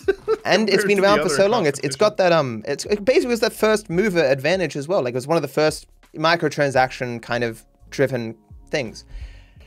[0.45, 1.65] and it's been around for so long.
[1.65, 5.03] It's it's got that um, it's it basically was that first mover advantage as well.
[5.03, 8.35] Like it was one of the first microtransaction kind of driven
[8.69, 9.05] things.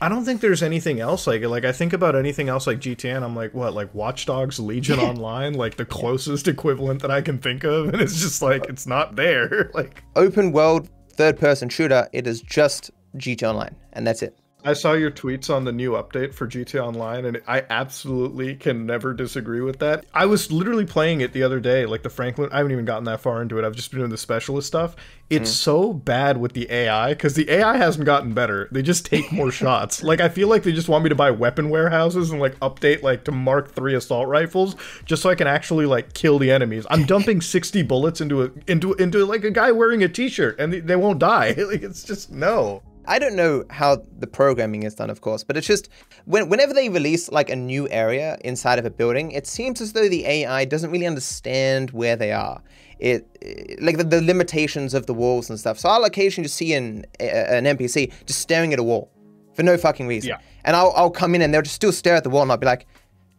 [0.01, 1.49] I don't think there's anything else like it.
[1.49, 4.59] Like I think about anything else like GTA, and I'm like, what, like Watch Dogs
[4.59, 8.65] Legion Online, like the closest equivalent that I can think of, and it's just like
[8.67, 9.71] it's not there.
[9.73, 12.07] Like Open world third person shooter.
[12.11, 14.37] It is just GT Online, and that's it.
[14.65, 18.85] I saw your tweets on the new update for GTA Online, and I absolutely can
[18.85, 20.05] never disagree with that.
[20.13, 22.49] I was literally playing it the other day, like the Franklin.
[22.51, 23.65] I haven't even gotten that far into it.
[23.65, 24.95] I've just been doing the specialist stuff.
[25.29, 25.53] It's mm.
[25.53, 28.69] so bad with the AI because the AI hasn't gotten better.
[28.71, 30.01] They just take more shots.
[30.01, 33.01] Like I feel like they just want me to buy weapon warehouses and like update
[33.01, 36.85] like to Mark III assault rifles just so I can actually like kill the enemies.
[36.89, 40.71] I'm dumping 60 bullets into a into into like a guy wearing a t-shirt and
[40.71, 41.53] they, they won't die.
[41.57, 42.81] like it's just no.
[43.05, 45.89] I don't know how the programming is done, of course, but it's just
[46.25, 49.93] when, whenever they release like a new area inside of a building, it seems as
[49.93, 52.61] though the AI doesn't really understand where they are.
[52.99, 55.77] It, it like the, the, limitations of the walls and stuff.
[55.79, 59.11] So I'll occasionally just see an eh, eh, an NPC just staring at a wall
[59.55, 60.37] for no fucking reason, yeah.
[60.63, 62.57] and I'll I'll come in and they'll just still stare at the wall, and I'll
[62.57, 62.85] be like,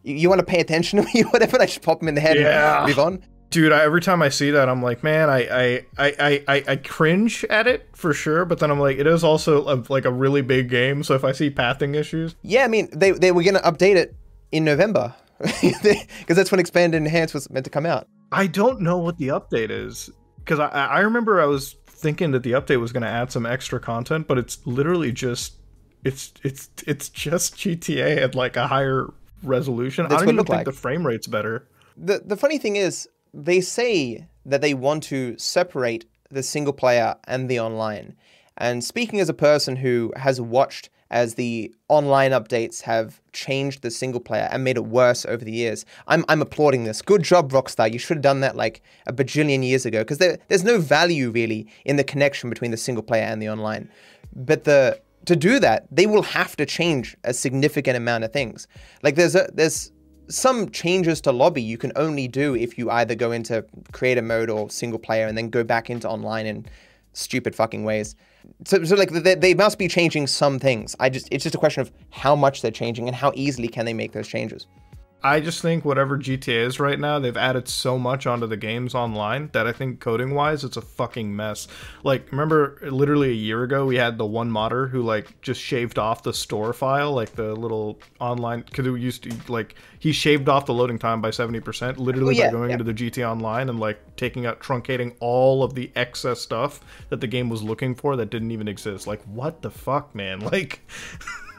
[0.03, 2.09] "You, you want to pay attention to me, or whatever?" And I just pop them
[2.09, 2.79] in the head yeah.
[2.79, 3.23] and move on.
[3.55, 6.75] Dude, I, every time I see that, I'm like, man, I, I, I, I, I
[6.75, 8.43] cringe at it for sure.
[8.43, 11.03] But then I'm like, it is also a, like a really big game.
[11.03, 14.13] So if I see pathing issues, yeah, I mean, they they were gonna update it
[14.51, 18.09] in November because that's when Expand and Enhance was meant to come out.
[18.29, 22.43] I don't know what the update is because I, I remember I was thinking that
[22.43, 25.53] the update was going to add some extra content, but it's literally just
[26.03, 29.13] it's it's it's just GTA at like a higher
[29.43, 30.09] resolution.
[30.09, 30.65] That's I don't even think like.
[30.65, 31.69] the frame rate's better.
[31.95, 37.15] The the funny thing is they say that they want to separate the single player
[37.27, 38.15] and the online.
[38.57, 43.91] And speaking as a person who has watched as the online updates have changed the
[43.91, 47.01] single player and made it worse over the years, I'm, I'm applauding this.
[47.01, 47.91] Good job, Rockstar.
[47.91, 51.29] You should have done that like a bajillion years ago because there, there's no value
[51.29, 53.89] really in the connection between the single player and the online.
[54.33, 58.67] But the to do that, they will have to change a significant amount of things.
[59.03, 59.91] Like there's a there's
[60.27, 64.49] some changes to lobby you can only do if you either go into creator mode
[64.49, 66.65] or single player and then go back into online in
[67.13, 68.15] stupid fucking ways.
[68.65, 70.95] So, so like they, they must be changing some things.
[70.99, 73.85] I just it's just a question of how much they're changing and how easily can
[73.85, 74.67] they make those changes.
[75.25, 78.93] I just think whatever GTA is right now, they've added so much onto the games
[78.93, 81.67] online that I think coding wise, it's a fucking mess.
[82.03, 85.97] Like, remember, literally a year ago, we had the one modder who like just shaved
[85.97, 90.47] off the store file, like the little online, because it used to like he shaved
[90.47, 92.73] off the loading time by seventy percent, literally oh, yeah, by going yeah.
[92.73, 97.19] into the GTA Online and like taking out, truncating all of the excess stuff that
[97.19, 99.07] the game was looking for that didn't even exist.
[99.07, 100.39] Like, what the fuck, man?
[100.51, 100.81] Like.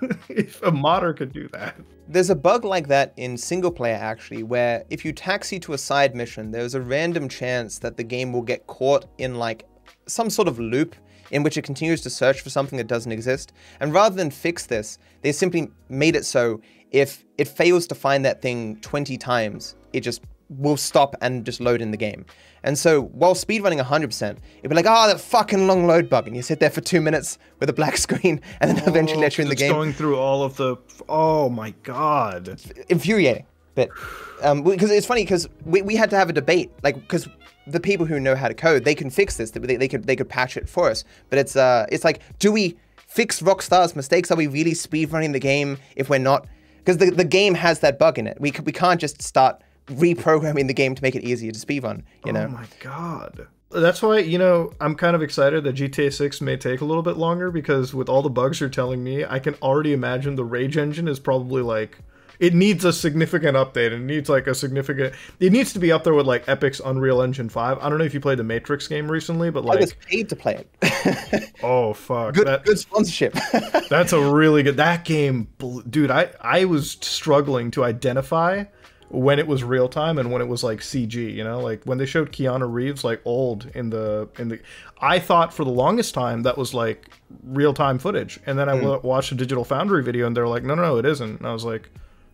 [0.28, 1.76] if a modder could do that.
[2.08, 5.78] There's a bug like that in single player actually, where if you taxi to a
[5.78, 9.66] side mission, there's a random chance that the game will get caught in like
[10.06, 10.94] some sort of loop
[11.30, 13.52] in which it continues to search for something that doesn't exist.
[13.80, 16.60] And rather than fix this, they simply made it so
[16.92, 21.60] if it fails to find that thing 20 times, it just will stop and just
[21.60, 22.24] load in the game.
[22.66, 24.22] And so while speedrunning 100%,
[24.58, 26.26] it'd be like, oh, that fucking long load bug.
[26.26, 29.20] And you sit there for two minutes with a black screen and then oh, eventually
[29.20, 29.72] let you in the game.
[29.72, 30.76] going through all of the.
[31.08, 32.48] Oh my God.
[32.48, 33.46] It's infuriating.
[33.76, 33.90] But
[34.42, 37.28] um, because it's funny because we, we had to have a debate, like, because
[37.68, 39.52] the people who know how to code, they can fix this.
[39.52, 41.04] They, they could they could patch it for us.
[41.30, 42.76] But it's uh it's like, do we
[43.06, 44.30] fix Rockstar's mistakes?
[44.30, 46.46] Are we really speedrunning the game if we're not?
[46.78, 48.40] Because the, the game has that bug in it.
[48.40, 52.02] We, we can't just start reprogramming the game to make it easier to speedrun.
[52.24, 52.46] You know?
[52.46, 53.48] Oh my god.
[53.70, 57.02] That's why, you know, I'm kind of excited that GTA 6 may take a little
[57.02, 60.44] bit longer because with all the bugs you're telling me, I can already imagine the
[60.44, 61.98] Rage engine is probably like
[62.38, 63.92] it needs a significant update.
[63.92, 65.14] It needs like a significant.
[65.40, 67.78] It needs to be up there with like Epic's Unreal Engine Five.
[67.78, 70.28] I don't know if you played the Matrix game recently, but like I was paid
[70.28, 71.52] to play it.
[71.62, 72.34] oh fuck!
[72.34, 73.34] Good, that, good sponsorship.
[73.90, 74.76] that's a really good.
[74.76, 75.48] That game,
[75.88, 76.10] dude.
[76.10, 78.64] I I was struggling to identify
[79.08, 81.98] when it was real time and when it was like CG, you know, like when
[81.98, 84.60] they showed Keanu Reeves like old in the in the
[85.00, 87.10] I thought for the longest time that was like
[87.44, 88.40] real time footage.
[88.46, 89.02] And then I mm.
[89.02, 91.52] watched a Digital Foundry video and they're like, "No, no, no, it isn't." And I
[91.52, 91.88] was like,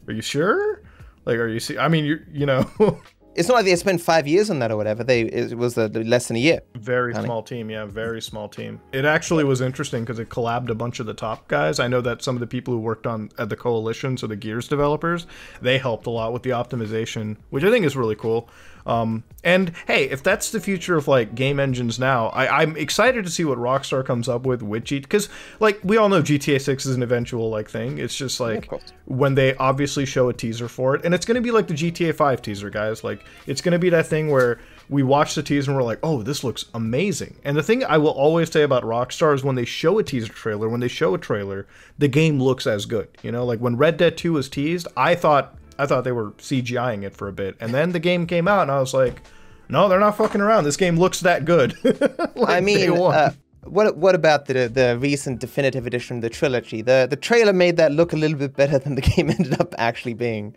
[0.08, 0.82] "Are you sure?"
[1.24, 2.70] Like, are you see I mean, you you know,
[3.34, 5.04] it's not like they spent five years on that or whatever.
[5.04, 6.60] They it was a, less than a year.
[6.74, 8.80] Very small team, yeah, very small team.
[8.92, 11.80] It actually was interesting because it collabed a bunch of the top guys.
[11.80, 14.36] I know that some of the people who worked on at the coalition, so the
[14.36, 15.26] Gears developers,
[15.60, 18.48] they helped a lot with the optimization, which I think is really cool.
[18.86, 23.24] Um, and hey, if that's the future of like game engines now, I, am excited
[23.24, 25.02] to see what Rockstar comes up with with GTA.
[25.02, 25.28] Because
[25.60, 27.98] like we all know, GTA 6 is an eventual like thing.
[27.98, 31.36] It's just like yeah, when they obviously show a teaser for it, and it's going
[31.36, 33.02] to be like the GTA 5 teaser, guys.
[33.02, 36.00] Like it's going to be that thing where we watch the teaser and we're like,
[36.02, 37.36] oh, this looks amazing.
[37.44, 40.32] And the thing I will always say about Rockstar is when they show a teaser
[40.32, 41.66] trailer, when they show a trailer,
[41.98, 43.08] the game looks as good.
[43.22, 46.30] You know, like when Red Dead 2 was teased, I thought I thought they were
[46.32, 49.20] CGIing it for a bit, and then the game came out, and I was like,
[49.68, 50.62] no, they're not fucking around.
[50.64, 51.74] This game looks that good.
[52.36, 53.32] like I mean, uh,
[53.64, 56.82] what what about the the recent definitive edition of the trilogy?
[56.82, 59.74] The the trailer made that look a little bit better than the game ended up
[59.78, 60.54] actually being.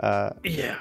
[0.00, 0.78] Uh, yeah.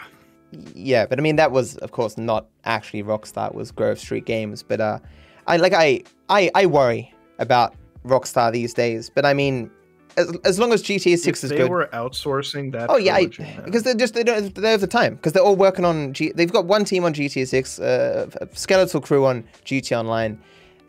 [0.73, 3.49] Yeah, but I mean that was of course not actually Rockstar.
[3.49, 4.63] It was Grove Street Games.
[4.63, 4.99] But uh,
[5.47, 9.09] I like I I I worry about Rockstar these days.
[9.09, 9.69] But I mean,
[10.17, 11.65] as, as long as GTA Six if is they good.
[11.65, 12.89] They were outsourcing that.
[12.89, 15.55] Oh yeah, trilogy, because they're just they don't they have the time because they're all
[15.55, 16.13] working on.
[16.13, 20.39] G, they've got one team on GTA Six, uh, a skeletal crew on GT Online.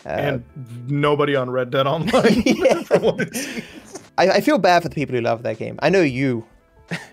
[0.04, 0.44] Uh, and
[0.86, 2.42] nobody on Red Dead Online.
[2.46, 2.82] Yeah.
[2.82, 3.64] from what it seems.
[4.18, 5.78] I, I feel bad for the people who love that game.
[5.82, 6.46] I know you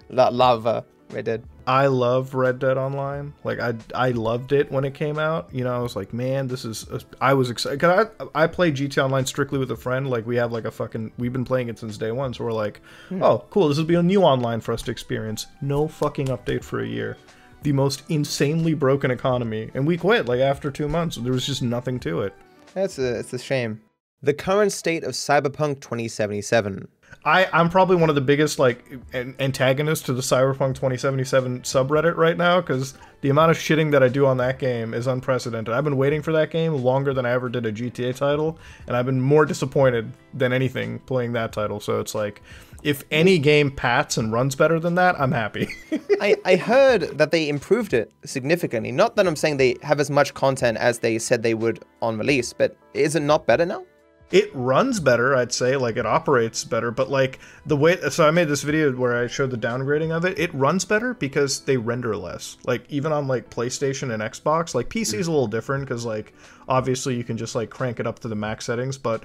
[0.09, 1.43] love uh, Red Dead.
[1.65, 3.33] I love Red Dead Online.
[3.43, 5.49] Like I, I loved it when it came out.
[5.51, 6.87] You know, I was like, man, this is.
[6.89, 7.79] A, I was excited.
[7.79, 10.09] Cause I, I play GT Online strictly with a friend.
[10.09, 11.11] Like we have like a fucking.
[11.17, 12.33] We've been playing it since day one.
[12.33, 13.23] So we're like, hmm.
[13.23, 13.69] oh, cool.
[13.69, 15.47] This will be a new online for us to experience.
[15.61, 17.17] No fucking update for a year.
[17.63, 21.15] The most insanely broken economy, and we quit like after two months.
[21.15, 22.33] There was just nothing to it.
[22.73, 23.81] That's a it's a shame.
[24.21, 26.87] The current state of Cyberpunk 2077.
[27.25, 32.15] I, I'm probably one of the biggest like an- antagonists to the Cyberpunk 2077 subreddit
[32.17, 35.73] right now because the amount of shitting that I do on that game is unprecedented.
[35.73, 38.97] I've been waiting for that game longer than I ever did a GTA title, and
[38.97, 41.79] I've been more disappointed than anything playing that title.
[41.79, 42.41] So it's like,
[42.83, 45.69] if any game pats and runs better than that, I'm happy.
[46.21, 48.91] I, I heard that they improved it significantly.
[48.91, 52.17] Not that I'm saying they have as much content as they said they would on
[52.17, 53.85] release, but is it not better now?
[54.31, 58.31] It runs better i'd say like it operates better but like the way so i
[58.31, 61.77] made this video where i showed the downgrading of it it runs better because they
[61.77, 62.57] render less.
[62.65, 66.33] Like even on like playstation and xbox like pc is a little different because like
[66.67, 69.23] obviously you can just like crank it up to the max settings but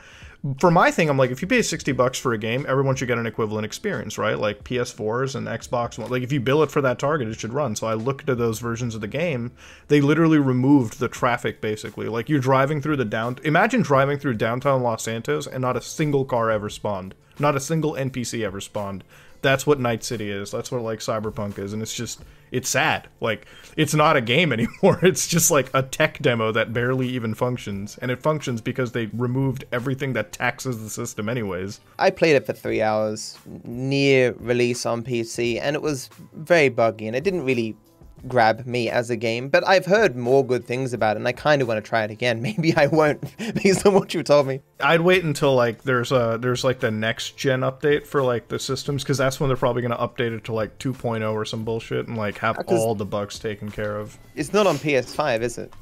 [0.61, 3.09] for my thing i'm like if you pay 60 bucks for a game everyone should
[3.09, 4.38] get an equivalent experience right?
[4.38, 7.53] Like ps4s and xbox One- like if you bill it for that target it should
[7.53, 7.74] run.
[7.74, 9.53] So i looked at those versions of the game.
[9.88, 12.09] They literally removed the traffic basically.
[12.09, 15.81] Like you're driving through the down imagine driving through downtown los santos and not a
[15.81, 17.14] single car ever spawned.
[17.40, 19.03] Not a single npc ever spawned
[19.42, 20.51] that's what night city is.
[20.51, 21.72] That's what like cyberpunk is.
[21.72, 23.09] And it's just it's sad.
[23.20, 23.46] Like
[23.77, 24.98] it's not a game anymore.
[25.03, 27.98] It's just like a tech demo that barely even functions.
[28.01, 31.81] And it functions because they removed everything that taxes the system anyways.
[31.98, 37.07] I played it for three hours near release on PC, and it was very buggy,
[37.07, 37.77] and it didn't really
[38.26, 39.48] grab me as a game.
[39.48, 42.04] But I've heard more good things about it, and I kind of want to try
[42.04, 42.42] it again.
[42.48, 43.22] Maybe I won't,
[43.62, 44.61] based on what you told me.
[44.81, 48.59] I'd wait until like there's a there's like the next gen update for like the
[48.59, 52.09] systems because that's when they're probably gonna update it to like 2.0 or some bullshit
[52.09, 54.18] and like have uh, all the bugs taken care of.
[54.35, 55.72] It's not on PS5, is it?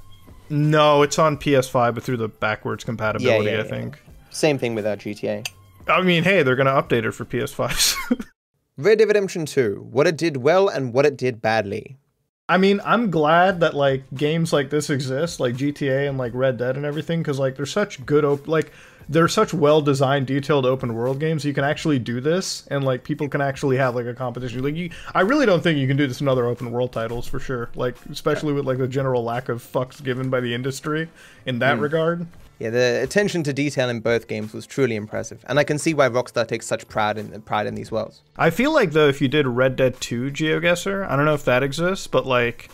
[0.49, 3.51] No, it's on PS5 but through the backwards compatibility.
[3.51, 3.63] yeah, I yeah.
[3.65, 4.03] think.
[4.31, 5.49] Same thing with our GTA.
[5.89, 8.25] I mean, hey, they're gonna update it for PS5s.
[8.79, 11.97] Red Dead Redemption 2, what it did well and what it did badly.
[12.49, 16.59] I mean, I'm glad that like games like this exist, like GTA and like Red
[16.59, 18.71] Dead and everything, because like they're such good op- like
[19.09, 21.45] they're such well designed, detailed open world games.
[21.45, 24.63] You can actually do this, and like people can actually have like a competition.
[24.63, 27.27] Like you, I really don't think you can do this in other open world titles
[27.27, 27.71] for sure.
[27.75, 31.09] Like especially with like the general lack of fucks given by the industry
[31.47, 31.83] in that hmm.
[31.83, 32.27] regard.
[32.59, 35.93] Yeah, the attention to detail in both games was truly impressive, and I can see
[35.93, 38.23] why Rockstar takes such pride in pride in these worlds.
[38.39, 41.45] I feel like though if you did Red Dead 2 GeoGuessr, I don't know if
[41.45, 42.71] that exists, but like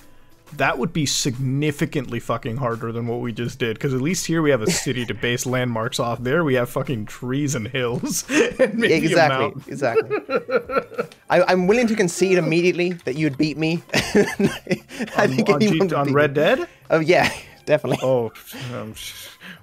[0.56, 4.42] that would be significantly fucking harder than what we just did because at least here
[4.42, 6.22] we have a city to base landmarks off.
[6.22, 8.24] There we have fucking trees and hills.
[8.30, 10.18] and maybe exactly, exactly.
[11.30, 13.82] I, I'm willing to concede immediately that you'd beat me.
[13.94, 16.34] I think on, G- on Red me.
[16.34, 16.68] Dead.
[16.90, 17.32] Oh yeah,
[17.64, 17.98] definitely.
[18.02, 18.32] Oh,
[18.74, 18.94] um,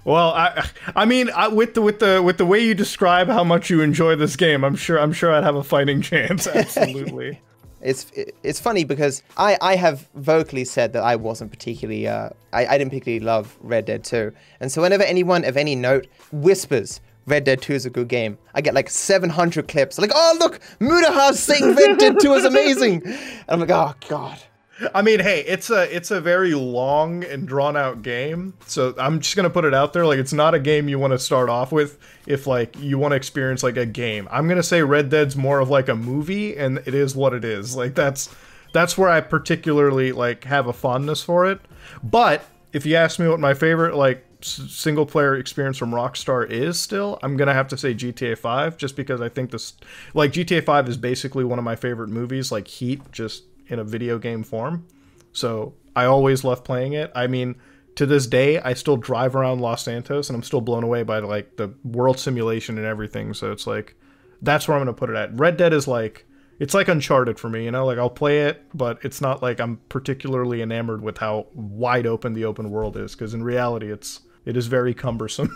[0.04, 3.44] well, I, I mean, I, with the with the with the way you describe how
[3.44, 6.46] much you enjoy this game, I'm sure I'm sure I'd have a fighting chance.
[6.46, 7.40] Absolutely.
[7.82, 12.66] It's it's funny because I, I have vocally said that I wasn't particularly uh, I,
[12.66, 14.32] I didn't particularly love Red Dead 2.
[14.60, 18.36] And so whenever anyone of any note whispers Red Dead 2 is a good game,
[18.54, 19.98] I get like 700 clips.
[19.98, 23.02] Like, oh look, Mutahar's saying Red Dead 2 is amazing.
[23.06, 24.38] And I'm like, oh god.
[24.94, 28.54] I mean, hey, it's a it's a very long and drawn out game.
[28.66, 30.06] So I'm just gonna put it out there.
[30.06, 33.12] Like, it's not a game you want to start off with if like you want
[33.12, 34.28] to experience like a game.
[34.30, 37.44] I'm gonna say Red Dead's more of like a movie, and it is what it
[37.44, 37.76] is.
[37.76, 38.34] Like that's
[38.72, 41.60] that's where I particularly like have a fondness for it.
[42.02, 46.48] But if you ask me what my favorite like s- single player experience from Rockstar
[46.48, 49.74] is still, I'm gonna have to say GTA 5, just because I think this
[50.14, 53.84] like GTA 5 is basically one of my favorite movies, like Heat, just in a
[53.84, 54.86] video game form.
[55.32, 57.10] So I always love playing it.
[57.14, 57.56] I mean,
[57.96, 61.18] to this day, I still drive around Los Santos and I'm still blown away by
[61.20, 63.34] like the world simulation and everything.
[63.34, 63.94] So it's like
[64.42, 65.38] that's where I'm gonna put it at.
[65.38, 66.26] Red Dead is like
[66.58, 67.86] it's like Uncharted for me, you know.
[67.86, 72.34] Like I'll play it, but it's not like I'm particularly enamored with how wide open
[72.34, 73.12] the open world is.
[73.12, 75.50] Because in reality, it's It is very cumbersome.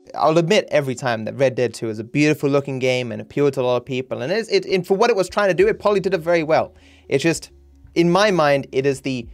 [0.14, 3.54] I'll admit every time that Red Dead 2 is a beautiful looking game and appealed
[3.54, 4.22] to a lot of people.
[4.22, 6.42] And, it, and for what it was trying to do, it probably did it very
[6.42, 6.74] well.
[7.12, 7.50] It's just,
[7.94, 9.28] in my mind, it is the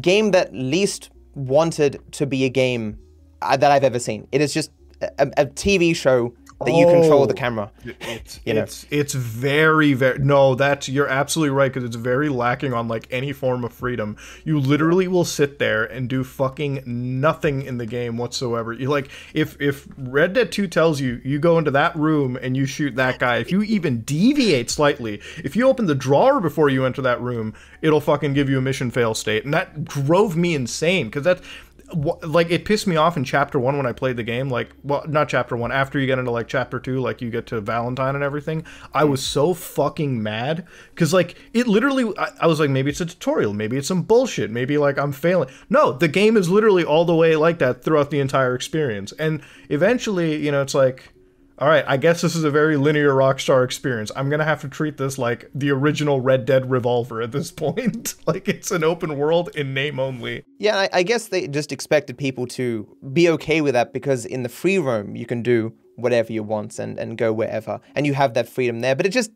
[0.00, 2.98] game that least wanted to be a game
[3.40, 4.26] uh, that I've ever seen.
[4.32, 6.34] It is just a, a TV show
[6.64, 7.36] that you control the Oh.
[7.36, 7.70] camera.
[8.00, 8.62] It's You know.
[8.62, 13.06] it's it's very very no that's you're absolutely right because it's very lacking on like
[13.10, 14.16] any form of freedom.
[14.44, 18.72] You literally will sit there and do fucking nothing in the game whatsoever.
[18.72, 22.56] You like if if Red Dead 2 tells you you go into that room and
[22.56, 26.68] you shoot that guy, if you even deviate slightly, if you open the drawer before
[26.68, 27.52] you enter that room,
[27.82, 31.42] it'll fucking give you a mission fail state, and that drove me insane because that's
[31.42, 34.48] wh- like it pissed me off in chapter one when I played the game.
[34.48, 35.72] Like, well, not chapter one.
[35.72, 39.04] After you get into like chapter two, like you get to Valentine and everything, I
[39.04, 42.12] was so fucking mad because like it literally.
[42.18, 45.12] I, I was like, maybe it's a tutorial, maybe it's some bullshit, maybe like I'm
[45.12, 45.50] failing.
[45.68, 49.42] No, the game is literally all the way like that throughout the entire experience, and
[49.68, 51.13] eventually, you know, it's like.
[51.56, 54.10] All right, I guess this is a very linear Rockstar experience.
[54.16, 58.14] I'm gonna have to treat this like the original Red Dead Revolver at this point.
[58.26, 60.44] like it's an open world in name only.
[60.58, 64.42] Yeah, I, I guess they just expected people to be okay with that because in
[64.42, 68.14] the free roam you can do whatever you want and, and go wherever, and you
[68.14, 68.96] have that freedom there.
[68.96, 69.30] But it just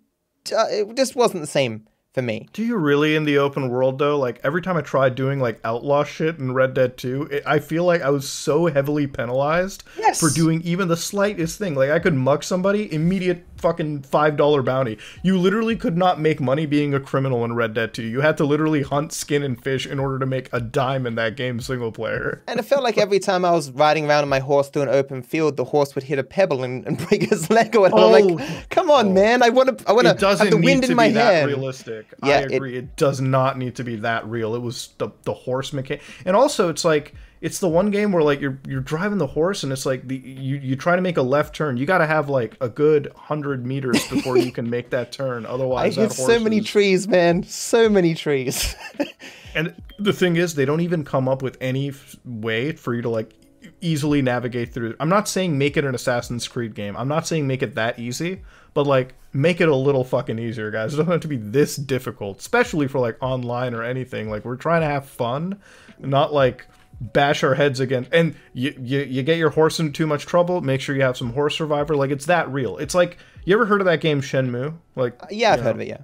[0.52, 1.86] uh, it just wasn't the same
[2.18, 2.48] for me.
[2.52, 4.18] Do you really in the open world though?
[4.18, 7.58] Like every time I tried doing like outlaw shit in Red Dead 2, it, I
[7.60, 10.18] feel like I was so heavily penalized Yes.
[10.20, 11.74] for doing even the slightest thing.
[11.74, 14.98] Like I could muck somebody, immediate fucking five dollar bounty.
[15.22, 18.02] You literally could not make money being a criminal in Red Dead 2.
[18.02, 21.14] You had to literally hunt, skin, and fish in order to make a dime in
[21.16, 22.42] that game single player.
[22.46, 24.88] And it felt like every time I was riding around on my horse through an
[24.88, 27.98] open field, the horse would hit a pebble and, and break his leg or whatever.
[28.00, 28.34] I'm Oh.
[28.34, 29.42] like, come on, man!
[29.42, 31.34] I want to, I want to have the need wind to in my be that
[31.34, 31.46] hair.
[31.46, 32.06] realistic.
[32.24, 34.54] Yeah, I it- It, does not need to be that real.
[34.54, 38.22] It was the the horse mechanic, and also it's like it's the one game where
[38.22, 41.16] like you're you're driving the horse, and it's like the you you try to make
[41.16, 41.76] a left turn.
[41.76, 45.46] You got to have like a good hundred meters before you can make that turn.
[45.46, 47.42] I Otherwise, hit that so many is- trees, man.
[47.44, 48.74] So many trees.
[49.54, 53.02] And the thing is, they don't even come up with any f- way for you
[53.02, 53.32] to like
[53.80, 54.94] easily navigate through.
[55.00, 56.96] I'm not saying make it an Assassin's Creed game.
[56.96, 58.42] I'm not saying make it that easy,
[58.74, 60.94] but like make it a little fucking easier, guys.
[60.94, 64.30] It doesn't have to be this difficult, especially for like online or anything.
[64.30, 65.58] Like we're trying to have fun,
[65.98, 66.66] not like
[67.00, 70.60] bash our heads against and you, you you get your horse into too much trouble
[70.60, 73.66] make sure you have some horse survivor like it's that real it's like you ever
[73.66, 75.88] heard of that game shenmue like yeah, I've you heard of it.
[75.88, 75.98] Yeah.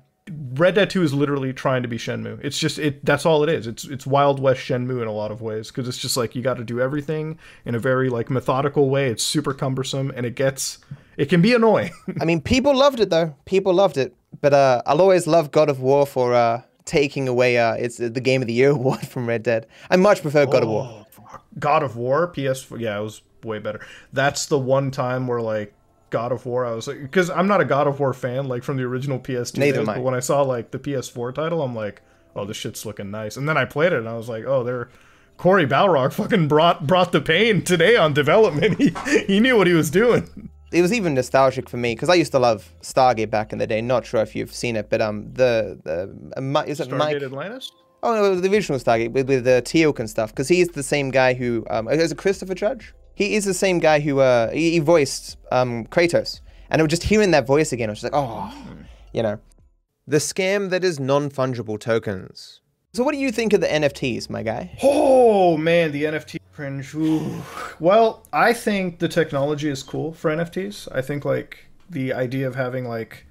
[0.54, 2.40] Red Dead 2 is literally trying to be Shenmue.
[2.42, 3.66] It's just it that's all it is.
[3.66, 6.40] It's it's Wild West Shenmue in a lot of ways because it's just like you
[6.40, 9.10] got to do everything in a very like methodical way.
[9.10, 10.78] It's super cumbersome and it gets
[11.18, 11.90] it can be annoying.
[12.20, 13.34] I mean, people loved it though.
[13.44, 14.16] People loved it.
[14.40, 18.10] But uh, I'll always love God of War for uh, taking away uh, it's the
[18.10, 19.66] Game of the Year award from Red Dead.
[19.90, 21.06] I much prefer God of War.
[21.58, 23.80] God of War PS4 yeah, it was way better.
[24.12, 25.74] That's the one time where like
[26.10, 28.62] God of War I was like cuz I'm not a God of War fan like
[28.62, 29.94] from the original PS2 Neither days, am I.
[29.94, 32.02] but when I saw like the PS4 title I'm like,
[32.36, 34.62] "Oh, this shit's looking nice." And then I played it and I was like, "Oh,
[34.62, 34.88] they're
[35.36, 38.78] Cory Barlog fucking brought brought the pain today on development.
[39.06, 40.50] He he knew what he was doing.
[40.74, 43.66] It was even nostalgic for me because I used to love Stargate back in the
[43.66, 43.80] day.
[43.80, 45.96] Not sure if you've seen it, but um, the the
[46.36, 47.22] uh, is it Mike?
[47.22, 47.70] Atlantis?
[48.02, 50.30] Oh no, the original Stargate with with the Teal'c and stuff.
[50.30, 52.92] Because he's the same guy who um, is it Christopher Judge?
[53.14, 56.90] He is the same guy who uh he, he voiced um Kratos, and it was
[56.90, 57.88] just hearing that voice again.
[57.88, 58.52] I was just like, oh,
[59.12, 59.38] you know,
[60.08, 62.60] the scam that is non-fungible tokens.
[62.94, 64.78] So what do you think of the NFTs, my guy?
[64.80, 66.94] Oh man, the NFT cringe.
[66.94, 67.42] Ooh.
[67.80, 70.86] Well, I think the technology is cool for NFTs.
[70.92, 73.26] I think like the idea of having like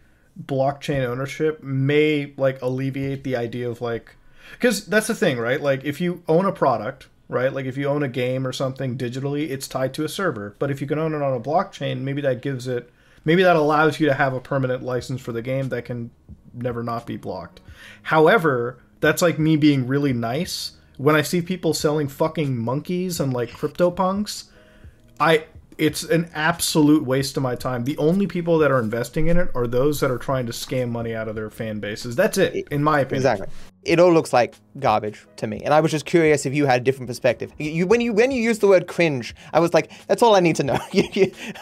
[0.45, 4.17] blockchain ownership may like alleviate the idea of like
[4.51, 5.61] because that's the thing, right?
[5.61, 7.53] Like if you own a product, right?
[7.53, 10.57] Like if you own a game or something digitally, it's tied to a server.
[10.59, 12.91] But if you can own it on a blockchain, maybe that gives it
[13.23, 16.11] maybe that allows you to have a permanent license for the game that can
[16.53, 17.61] never not be blocked.
[18.01, 20.71] However, that's like me being really nice.
[20.97, 24.45] When I see people selling fucking monkeys and like crypto punks,
[25.19, 25.45] I
[25.77, 27.83] it's an absolute waste of my time.
[27.83, 30.89] The only people that are investing in it are those that are trying to scam
[30.89, 32.15] money out of their fan bases.
[32.15, 33.17] That's it, in my opinion.
[33.17, 33.47] Exactly.
[33.83, 36.81] It all looks like garbage to me, and I was just curious if you had
[36.81, 37.51] a different perspective.
[37.57, 40.39] You, when you when you used the word cringe, I was like, that's all I
[40.39, 40.79] need to know.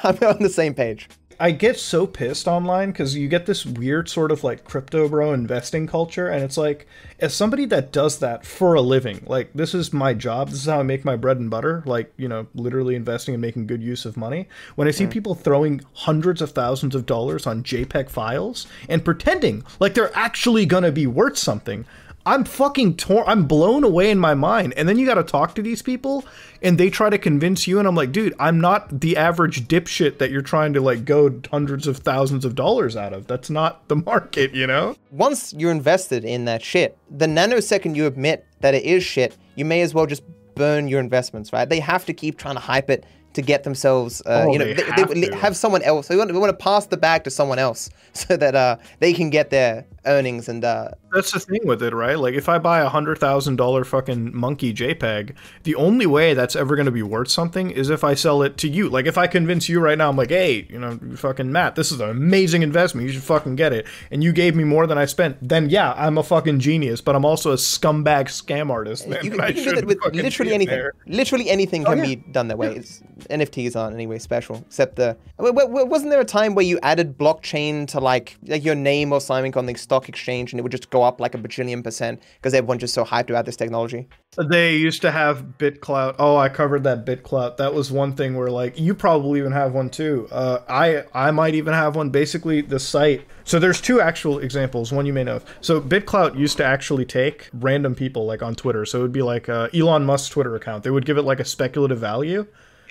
[0.04, 1.10] I'm on the same page.
[1.42, 5.34] I get so pissed online because you get this weird sort of like crypto bro
[5.34, 6.86] investing culture, and it's like,
[7.20, 10.68] as somebody that does that for a living, like this is my job, this is
[10.68, 13.82] how I make my bread and butter, like, you know, literally investing and making good
[13.82, 14.48] use of money.
[14.76, 15.12] When I see mm.
[15.12, 20.68] people throwing hundreds of thousands of dollars on JPEG files and pretending like they're actually
[20.68, 21.86] gonna be worth something,
[22.26, 23.24] I'm fucking torn.
[23.28, 24.74] I'm blown away in my mind.
[24.78, 26.24] And then you got to talk to these people
[26.62, 27.80] and they try to convince you.
[27.80, 31.42] And I'm like, dude, I'm not the average dipshit that you're trying to like go
[31.50, 33.28] hundreds of thousands of dollars out of.
[33.28, 34.96] That's not the market, you know?
[35.12, 39.66] Once you're invested in that shit, the nanosecond you admit that it is shit, you
[39.66, 40.24] may as well just
[40.56, 41.68] burn your investments, right?
[41.68, 44.66] They have to keep trying to hype it to get themselves, uh, Oh, you know,
[44.66, 46.08] they they, have they have someone else.
[46.08, 49.14] They want, they want to pass the bag to someone else so that uh, they
[49.14, 52.18] can get their earnings and uh, That's the thing with it, right?
[52.18, 56.55] Like, if I buy a hundred thousand dollar fucking monkey JPEG, the only way that's
[56.55, 58.89] ever going to be worth something is if I sell it to you.
[58.89, 61.91] Like, if I convince you right now, I'm like, hey, you know, fucking Matt, this
[61.91, 63.07] is an amazing investment.
[63.07, 63.88] You should fucking get it.
[64.09, 65.38] And you gave me more than I spent.
[65.41, 69.07] Then yeah, I'm a fucking genius, but I'm also a scumbag scam artist.
[69.07, 70.76] Man, you, can- you can do that with literally anything.
[70.76, 70.93] there.
[71.07, 72.05] Literally anything oh, can yeah.
[72.05, 72.76] be done that way.
[72.76, 75.18] It's, NFTs aren't anyway special, except the.
[75.38, 79.55] Wasn't there a time where you added blockchain to like like your name or something
[79.55, 82.54] on the stock exchange, and it would just go up like a bajillion percent because
[82.54, 84.08] everyone's just so hyped about this technology?
[84.49, 86.16] They used to have BitClout.
[86.18, 87.58] Oh, I covered that BitClout.
[87.58, 90.28] That was one thing where like you probably even have one too.
[90.32, 92.10] Uh, I I might even have one.
[92.10, 93.26] Basically, the site.
[93.43, 94.91] So there's two actual examples.
[94.91, 95.45] One you may know of.
[95.62, 98.86] So BitClout used to actually take random people like on Twitter.
[98.86, 100.84] So it would be like uh, Elon Musk's Twitter account.
[100.84, 102.47] They would give it like a speculative value,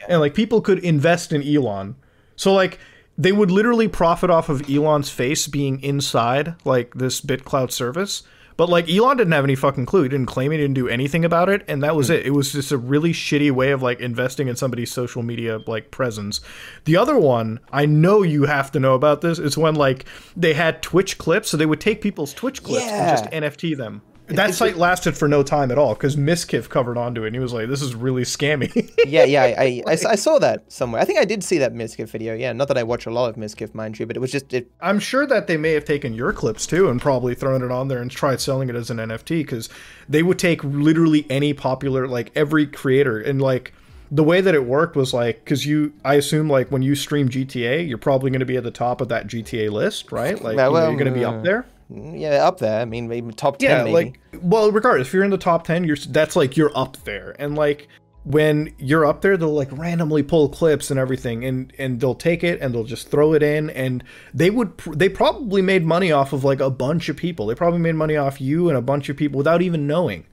[0.09, 1.97] and like people could invest in Elon.
[2.37, 2.79] So like
[3.21, 8.23] they would literally profit off of Elon's face being inside like this BitClout service.
[8.57, 10.03] But like Elon didn't have any fucking clue.
[10.03, 12.15] He didn't claim he didn't do anything about it, and that was hmm.
[12.15, 12.27] it.
[12.27, 15.91] It was just a really shitty way of like investing in somebody's social media like
[15.91, 16.41] presence.
[16.85, 20.07] The other one, I know you have to know about this, is when like
[20.37, 24.03] they had Twitch clips, so they would take people's Twitch clips and just NFT them.
[24.37, 27.41] That site lasted for no time at all because Miskiff covered onto it, and he
[27.41, 31.01] was like, "This is really scammy." yeah, yeah, I I saw that somewhere.
[31.01, 32.35] I think I did see that Miskiff video.
[32.35, 34.53] Yeah, not that I watch a lot of Miskiff, mind you, but it was just
[34.53, 34.71] it.
[34.81, 37.89] I'm sure that they may have taken your clips too and probably thrown it on
[37.89, 39.69] there and tried selling it as an NFT because
[40.09, 43.73] they would take literally any popular, like every creator, and like
[44.11, 47.29] the way that it worked was like because you, I assume like when you stream
[47.29, 50.41] GTA, you're probably going to be at the top of that GTA list, right?
[50.41, 51.67] Like Well, you you're going to be uh, up there.
[51.93, 52.81] Yeah, up there.
[52.81, 53.71] I mean, maybe top ten.
[53.71, 53.93] Yeah, maybe.
[53.93, 57.35] like well, regardless, if you're in the top ten, you're that's like you're up there,
[57.39, 57.89] and like
[58.25, 62.45] when you're up there, they'll like randomly pull clips and everything, and and they'll take
[62.45, 66.13] it and they'll just throw it in, and they would pr- they probably made money
[66.13, 67.47] off of like a bunch of people.
[67.47, 70.27] They probably made money off you and a bunch of people without even knowing.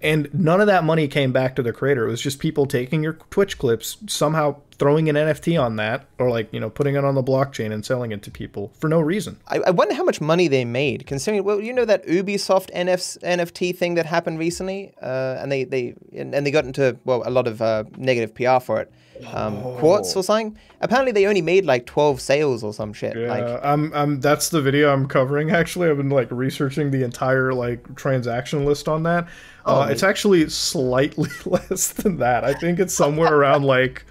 [0.00, 2.06] And none of that money came back to the creator.
[2.06, 6.30] It was just people taking your Twitch clips, somehow throwing an NFT on that, or
[6.30, 9.00] like, you know, putting it on the blockchain and selling it to people for no
[9.00, 9.38] reason.
[9.48, 11.44] I, I wonder how much money they made, considering.
[11.44, 15.94] Well, you know that Ubisoft NF, NFT thing that happened recently, uh, and they they
[16.16, 18.92] and, and they got into well a lot of uh, negative PR for it.
[19.32, 20.58] Um, Quartz or something.
[20.80, 23.16] Apparently, they only made like twelve sales or some shit.
[23.16, 24.20] Yeah, Like, I'm, I'm.
[24.20, 25.50] That's the video I'm covering.
[25.62, 29.28] Actually, I've been like researching the entire like transaction list on that.
[29.66, 32.44] Oh, uh, it's actually slightly less than that.
[32.44, 34.04] I think it's somewhere around like,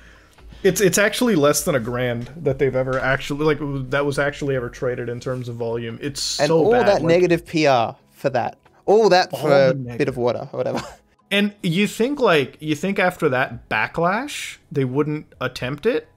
[0.64, 3.60] it's it's actually less than a grand that they've ever actually like
[3.92, 6.00] that was actually ever traded in terms of volume.
[6.02, 6.88] It's and so all bad.
[6.88, 8.58] that like- negative PR for that.
[8.86, 10.82] All that for the a bit of water or whatever.
[11.32, 16.08] And you think like you think after that backlash they wouldn't attempt it,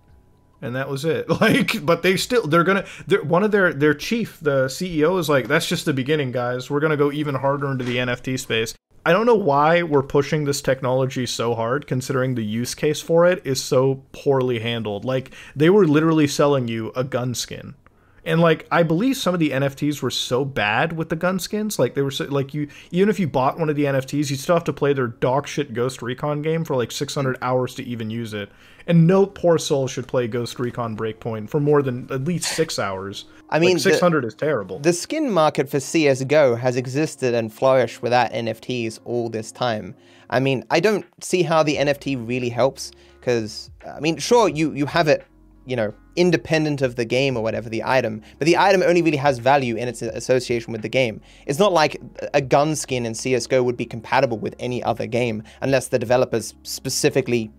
[0.61, 1.27] and that was it.
[1.41, 2.85] Like, but they still they're gonna.
[3.07, 6.71] They're, one of their their chief, the CEO, is like, that's just the beginning, guys.
[6.71, 8.75] We're gonna go even harder into the NFT space.
[9.07, 13.25] I don't know why we're pushing this technology so hard, considering the use case for
[13.25, 15.05] it is so poorly handled.
[15.05, 17.77] Like, they were literally selling you a gun skin.
[18.25, 21.79] And like I believe some of the NFTs were so bad with the gun skins,
[21.79, 24.37] like they were so, like you even if you bought one of the NFTs, you
[24.37, 27.85] still have to play their dog shit Ghost Recon game for like 600 hours to
[27.85, 28.51] even use it.
[28.89, 32.81] And no poor soul should play Ghost Recon Breakpoint for more than at least six
[32.81, 33.27] hours.
[33.51, 34.79] I mean, like, the- 600 is terrible.
[34.81, 39.95] The skin market for CS:GO has existed and flourished without NFTs all this time.
[40.31, 42.91] I mean, I don't see how the NFT really helps
[43.21, 45.25] because I mean, sure, you you have it,
[45.67, 49.19] you know, independent of the game or whatever the item, but the item only really
[49.19, 51.21] has value in its association with the game.
[51.47, 52.01] It's not like
[52.35, 56.55] a gun skin in CS:GO would be compatible with any other game unless the developers
[56.63, 57.51] specifically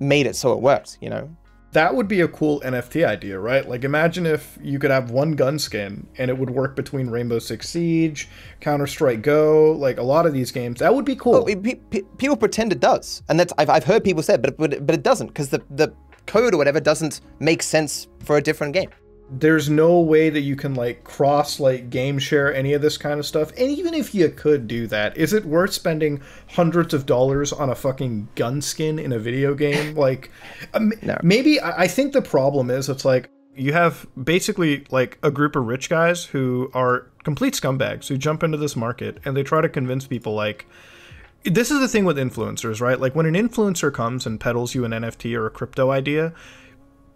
[0.00, 1.28] made it so it works, you know.
[1.72, 3.68] That would be a cool NFT idea, right?
[3.68, 7.38] Like imagine if you could have one gun skin and it would work between Rainbow
[7.38, 8.28] Six Siege,
[8.60, 10.80] Counter Strike Go, like a lot of these games.
[10.80, 11.36] That would be cool.
[11.36, 14.34] Oh, it- pe- pe- people pretend it does, and that's I've, I've heard people say,
[14.34, 15.92] it, but but, but it doesn't because the the
[16.26, 18.90] code or whatever doesn't make sense for a different game.
[19.30, 23.20] There's no way that you can like cross like game share any of this kind
[23.20, 27.04] of stuff and even if you could do that is it worth spending hundreds of
[27.04, 30.30] dollars on a fucking gun skin in a video game like
[30.74, 31.18] um, No.
[31.22, 35.56] maybe I, I think the problem is it's like you have basically like a group
[35.56, 39.60] of rich guys who are complete scumbags who jump into this market and they try
[39.60, 40.66] to convince people like
[41.44, 42.98] this is the thing with influencers, right?
[42.98, 46.32] Like when an influencer comes and peddles you an NFT or a crypto idea,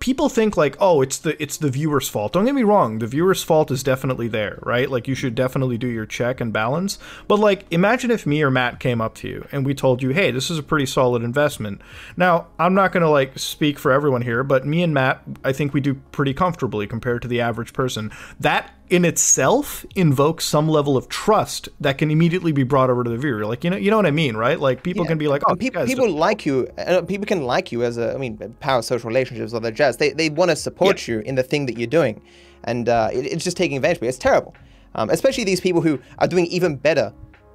[0.02, 2.32] people think like, oh, it's the it's the viewer's fault.
[2.32, 4.90] Don't get me wrong, the viewer's fault is definitely there, right?
[4.90, 6.98] Like you should definitely do your check and balance.
[7.28, 10.10] But like imagine if me or Matt came up to you and we told you,
[10.10, 11.80] "Hey, this is a pretty solid investment."
[12.16, 15.52] Now, I'm not going to like speak for everyone here, but me and Matt, I
[15.52, 18.10] think we do pretty comfortably compared to the average person.
[18.40, 23.10] That in itself invokes some level of trust that can immediately be brought over to
[23.10, 23.46] the viewer.
[23.46, 24.60] Like you know, you know what I mean, right?
[24.60, 25.08] Like people yeah.
[25.08, 28.14] can be like, "Oh, people, people like you." Uh, people can like you as a.
[28.14, 29.96] I mean, power social relationships or the jazz.
[29.96, 31.14] They they want to support yeah.
[31.14, 32.20] you in the thing that you're doing,
[32.64, 34.08] and uh, it, it's just taking advantage of you.
[34.08, 34.54] It's terrible,
[34.94, 37.12] um, especially these people who are doing even better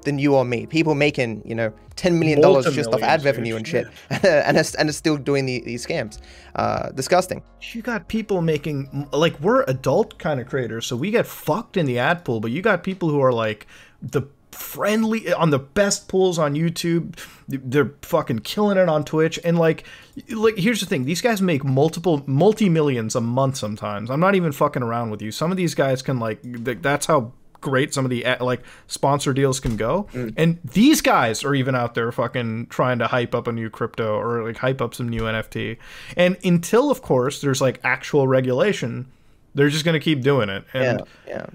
[0.08, 0.66] than you or me.
[0.66, 2.42] People making, you know, $10 million
[2.74, 3.86] just off ad revenue and shit.
[4.10, 4.44] Yeah.
[4.48, 6.20] and, are, and are still doing the, these scams.
[6.56, 7.44] Uh, disgusting.
[7.74, 11.86] You got people making, like, we're adult kind of creators, so we get fucked in
[11.86, 13.68] the ad pool, but you got people who are like
[14.02, 17.20] the friendly on the best pools on YouTube.
[17.50, 19.38] They're fucking killing it on Twitch.
[19.44, 19.86] And like,
[20.32, 23.58] like here's the thing: these guys make multiple multi millions a month.
[23.58, 25.32] Sometimes I'm not even fucking around with you.
[25.32, 26.40] Some of these guys can like,
[26.82, 30.08] that's how great some of the like sponsor deals can go.
[30.14, 30.34] Mm.
[30.38, 34.20] And these guys are even out there fucking trying to hype up a new crypto
[34.20, 35.78] or like hype up some new NFT.
[36.16, 39.12] And until of course there's like actual regulation,
[39.56, 40.64] they're just gonna keep doing it.
[40.74, 41.46] And yeah, yeah.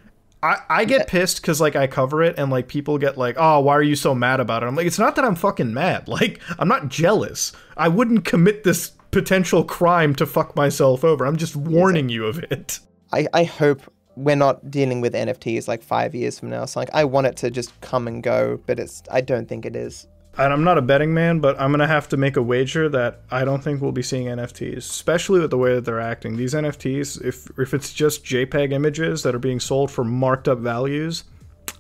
[0.43, 3.61] I, I get pissed because like I cover it and like people get like, oh,
[3.61, 4.67] why are you so mad about it?
[4.67, 6.09] I'm like, it's not that I'm fucking mad.
[6.13, 7.53] Like I'm not jealous.
[7.77, 11.25] I wouldn't commit this potential crime to fuck myself over.
[11.25, 12.81] I'm just warning you of it.
[13.13, 13.83] I, I hope
[14.17, 16.65] we're not dealing with NFTs like five years from now.
[16.65, 19.65] So like I want it to just come and go, but it's I don't think
[19.67, 20.07] it is.
[20.39, 23.21] And I'm not a betting man, but I'm gonna have to make a wager that
[23.31, 26.37] I don't think we'll be seeing NFTs, especially with the way that they're acting.
[26.37, 30.59] These NFTs, if if it's just JPEG images that are being sold for marked up
[30.59, 31.25] values,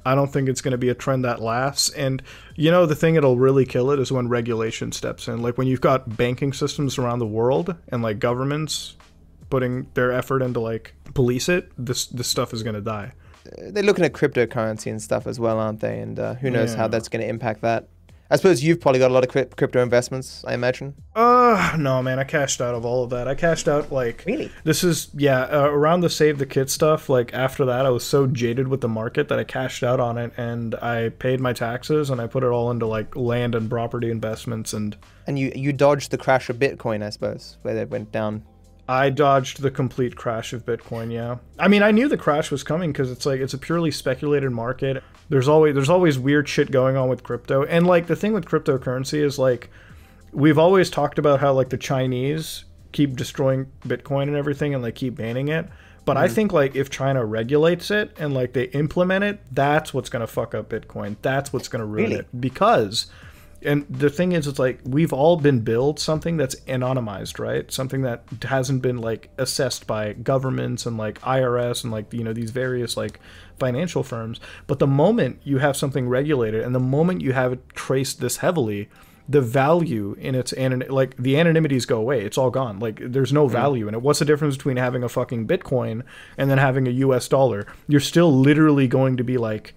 [0.04, 1.90] I don't think it's going to be a trend that lasts.
[1.90, 2.22] And
[2.56, 5.40] you know, the thing that'll really kill it is when regulation steps in.
[5.40, 8.96] Like when you've got banking systems around the world and like governments
[9.48, 13.12] putting their effort into like police it, this this stuff is going to die.
[13.58, 15.98] They're looking at cryptocurrency and stuff as well, aren't they?
[16.00, 16.78] And uh, who knows yeah.
[16.78, 17.88] how that's going to impact that.
[18.32, 20.94] I suppose you've probably got a lot of crypto investments, I imagine.
[21.14, 23.28] Uh, no, man, I cashed out of all of that.
[23.28, 24.50] I cashed out like really.
[24.64, 27.10] This is yeah, uh, around the Save the Kids stuff.
[27.10, 30.16] Like after that, I was so jaded with the market that I cashed out on
[30.16, 33.68] it, and I paid my taxes, and I put it all into like land and
[33.68, 34.96] property investments, and
[35.26, 38.44] and you you dodged the crash of Bitcoin, I suppose, where it went down
[38.92, 41.10] I dodged the complete crash of Bitcoin.
[41.10, 43.90] Yeah, I mean, I knew the crash was coming because it's like it's a purely
[43.90, 45.02] speculated market.
[45.30, 48.44] There's always there's always weird shit going on with crypto, and like the thing with
[48.44, 49.70] cryptocurrency is like
[50.30, 54.96] we've always talked about how like the Chinese keep destroying Bitcoin and everything, and like
[54.96, 55.66] keep banning it.
[56.04, 56.24] But mm-hmm.
[56.24, 60.26] I think like if China regulates it and like they implement it, that's what's gonna
[60.26, 61.16] fuck up Bitcoin.
[61.22, 62.16] That's what's gonna ruin really?
[62.16, 63.06] it because
[63.64, 67.70] and the thing is it's like we've all been billed something that's anonymized right?
[67.70, 72.32] Something that hasn't been like assessed by governments and like irs and like you know
[72.32, 73.20] these various like
[73.58, 74.40] financial firms.
[74.66, 78.38] But the moment you have something regulated and the moment you have it traced this
[78.38, 78.88] heavily
[79.28, 82.24] the value in its anon- like the anonymities go away.
[82.24, 82.78] It's all gone.
[82.78, 83.52] Like there's no mm.
[83.52, 84.02] value in it.
[84.02, 86.02] What's the difference between having a fucking bitcoin
[86.36, 87.66] and then having a us dollar?
[87.88, 89.74] You're still literally going to be like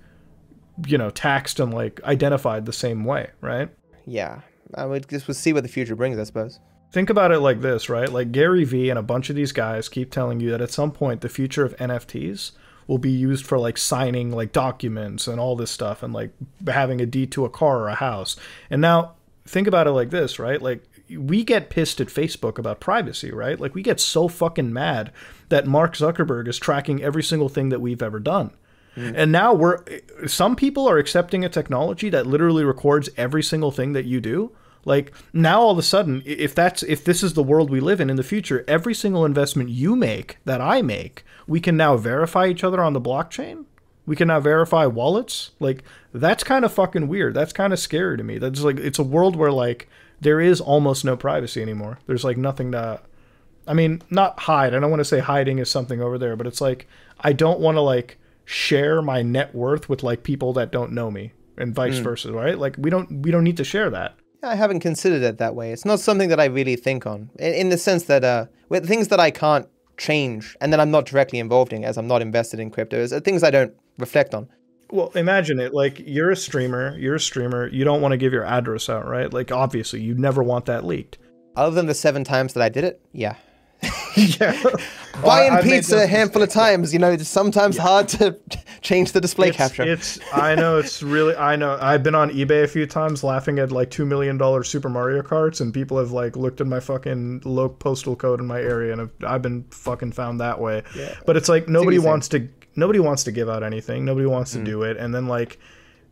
[0.86, 3.70] you know, taxed and like identified the same way, right?
[4.06, 4.42] Yeah.
[4.74, 6.60] I would just we'll see what the future brings, I suppose.
[6.92, 8.12] Think about it like this, right?
[8.12, 10.92] Like Gary Vee and a bunch of these guys keep telling you that at some
[10.92, 12.52] point the future of NFTs
[12.88, 16.32] will be used for like signing like documents and all this stuff and like
[16.68, 18.36] having a deed to a car or a house.
[18.70, 19.16] And now
[19.46, 20.62] think about it like this, right?
[20.62, 23.60] Like we get pissed at Facebook about privacy, right?
[23.60, 25.12] Like we get so fucking mad
[25.50, 28.52] that Mark Zuckerberg is tracking every single thing that we've ever done.
[28.96, 29.14] Mm.
[29.16, 29.84] And now we're
[30.28, 34.52] some people are accepting a technology that literally records every single thing that you do.
[34.86, 38.00] Like now all of a sudden if that's if this is the world we live
[38.00, 41.98] in in the future, every single investment you make that I make, we can now
[41.98, 43.66] verify each other on the blockchain.
[44.06, 45.52] We can now verify wallets.
[45.60, 45.84] Like
[46.14, 47.34] that's kind of fucking weird.
[47.34, 48.38] That's kind of scary to me.
[48.38, 49.90] That's like it's a world where like
[50.22, 52.00] there is almost no privacy anymore.
[52.06, 53.02] There's like nothing to
[53.68, 54.76] I mean, not hide.
[54.76, 56.88] I don't want to say hiding is something over there, but it's like
[57.20, 61.12] I don't want to like share my net worth with like people that don't know
[61.12, 62.04] me and vice mm.
[62.04, 62.58] versa, right?
[62.58, 64.16] Like we don't we don't need to share that.
[64.44, 65.72] I haven't considered it that way.
[65.72, 68.88] It's not something that I really think on, in, in the sense that uh, with
[68.88, 69.68] things that I can't
[69.98, 73.12] change and that I'm not directly involved in, as I'm not invested in crypto, is
[73.24, 74.48] things I don't reflect on.
[74.92, 75.74] Well, imagine it.
[75.74, 77.68] Like you're a streamer, you're a streamer.
[77.70, 79.34] You don't want to give your address out, right?
[79.34, 81.18] Like obviously, you never want that leaked.
[81.56, 83.38] Other than the seven times that I did it, yeah.
[84.16, 84.62] yeah.
[85.24, 88.38] Buying I- I pizza a handful of times, you know, it's sometimes hard to
[88.82, 89.84] change the display it's, capture.
[89.84, 93.58] It's I know it's really I know I've been on eBay a few times laughing
[93.60, 96.80] at like two million dollar Super Mario carts and people have like looked at my
[96.80, 100.84] fucking low postal code in my area and I've, I've been fucking found that way.
[100.96, 101.16] Yeah.
[101.26, 102.06] But it's like nobody easy.
[102.06, 104.04] wants to nobody wants to give out anything.
[104.06, 104.60] Nobody wants Mm.
[104.60, 105.60] to do it and then like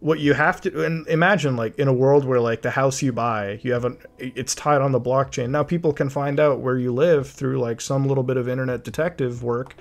[0.03, 3.13] what you have to and imagine like in a world where like the house you
[3.13, 6.77] buy you have a it's tied on the blockchain now people can find out where
[6.77, 9.75] you live through like some little bit of internet detective work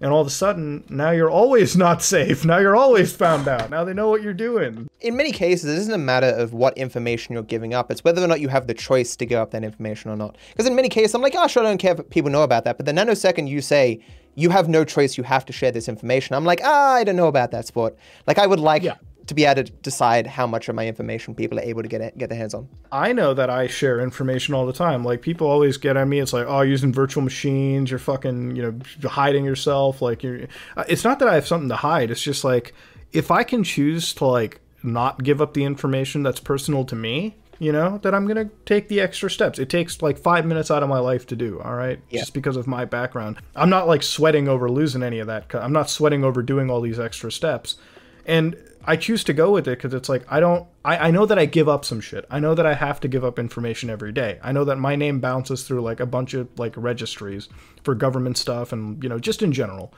[0.00, 3.70] and all of a sudden now you're always not safe now you're always found out
[3.70, 6.76] now they know what you're doing in many cases, it isn't a matter of what
[6.76, 7.88] information you're giving up.
[7.92, 10.36] It's whether or not you have the choice to give up that information or not.
[10.50, 12.64] Because in many cases, I'm like, oh, sure, I don't care if people know about
[12.64, 12.76] that.
[12.76, 14.04] But the nanosecond you say,
[14.34, 17.14] you have no choice, you have to share this information, I'm like, ah, I don't
[17.14, 17.96] know about that sport.
[18.26, 18.96] Like, I would like Yeah.
[19.28, 22.18] To be able to decide how much of my information people are able to get
[22.18, 22.68] get their hands on.
[22.90, 25.04] I know that I share information all the time.
[25.04, 26.18] Like people always get at me.
[26.18, 30.02] It's like, oh, using virtual machines, you're fucking, you know, hiding yourself.
[30.02, 30.40] Like you're.
[30.76, 32.10] uh, It's not that I have something to hide.
[32.10, 32.74] It's just like
[33.12, 37.36] if I can choose to like not give up the information that's personal to me,
[37.58, 39.58] you know, that I'm gonna take the extra steps.
[39.58, 41.60] It takes like five minutes out of my life to do.
[41.60, 42.20] All right, Yeah.
[42.20, 43.38] just because of my background.
[43.56, 45.52] I'm not like sweating over losing any of that.
[45.54, 47.76] I'm not sweating over doing all these extra steps
[48.24, 48.56] and
[48.88, 50.66] I choose to go with it because it's like I don't.
[50.82, 52.24] I, I know that I give up some shit.
[52.30, 54.38] I know that I have to give up information every day.
[54.42, 57.50] I know that my name bounces through like a bunch of like registries
[57.84, 59.92] for government stuff and you know just in general,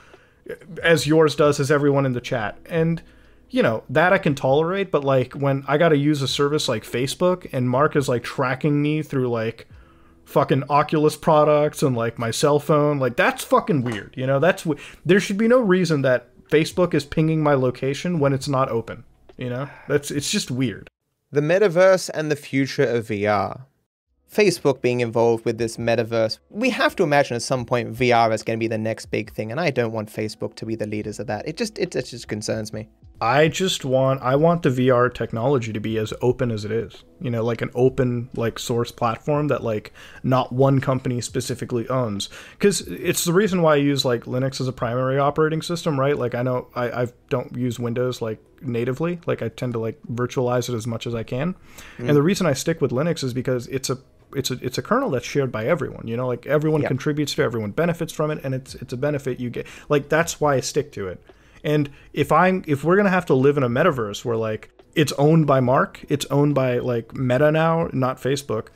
[0.83, 2.59] as yours does, as everyone in the chat.
[2.67, 3.01] And
[3.49, 6.69] you know that I can tolerate, but like when I got to use a service
[6.69, 9.69] like Facebook and Mark is like tracking me through like
[10.25, 12.99] fucking Oculus products and like my cell phone.
[12.99, 14.15] Like that's fucking weird.
[14.17, 14.67] You know, that's
[15.05, 19.05] there should be no reason that Facebook is pinging my location when it's not open.
[19.37, 20.89] You know, that's it's just weird.
[21.33, 23.63] The metaverse and the future of VR.
[24.31, 28.45] Facebook being involved with this metaverse, we have to imagine at some point VR is
[28.45, 30.87] going to be the next big thing, and I don't want Facebook to be the
[30.87, 31.49] leaders of that.
[31.49, 32.89] It just it, it just concerns me.
[33.21, 37.05] I just want I want the VR technology to be as open as it is.
[37.21, 39.93] You know, like an open like source platform that like
[40.23, 42.31] not one company specifically owns.
[42.59, 46.17] Cuz it's the reason why I use like Linux as a primary operating system, right?
[46.17, 49.21] Like I know I I don't use Windows like natively.
[49.27, 51.55] Like I tend to like virtualize it as much as I can.
[51.99, 52.09] Mm.
[52.09, 53.99] And the reason I stick with Linux is because it's a
[54.35, 56.07] it's a it's a kernel that's shared by everyone.
[56.07, 59.41] You know, like everyone contributes to, everyone benefits from it, and it's it's a benefit
[59.41, 59.67] you get.
[59.91, 61.23] Like that's why I stick to it.
[61.65, 65.13] And if I'm if we're gonna have to live in a metaverse where like it's
[65.13, 68.69] owned by Mark, it's owned by like Meta now, not Facebook.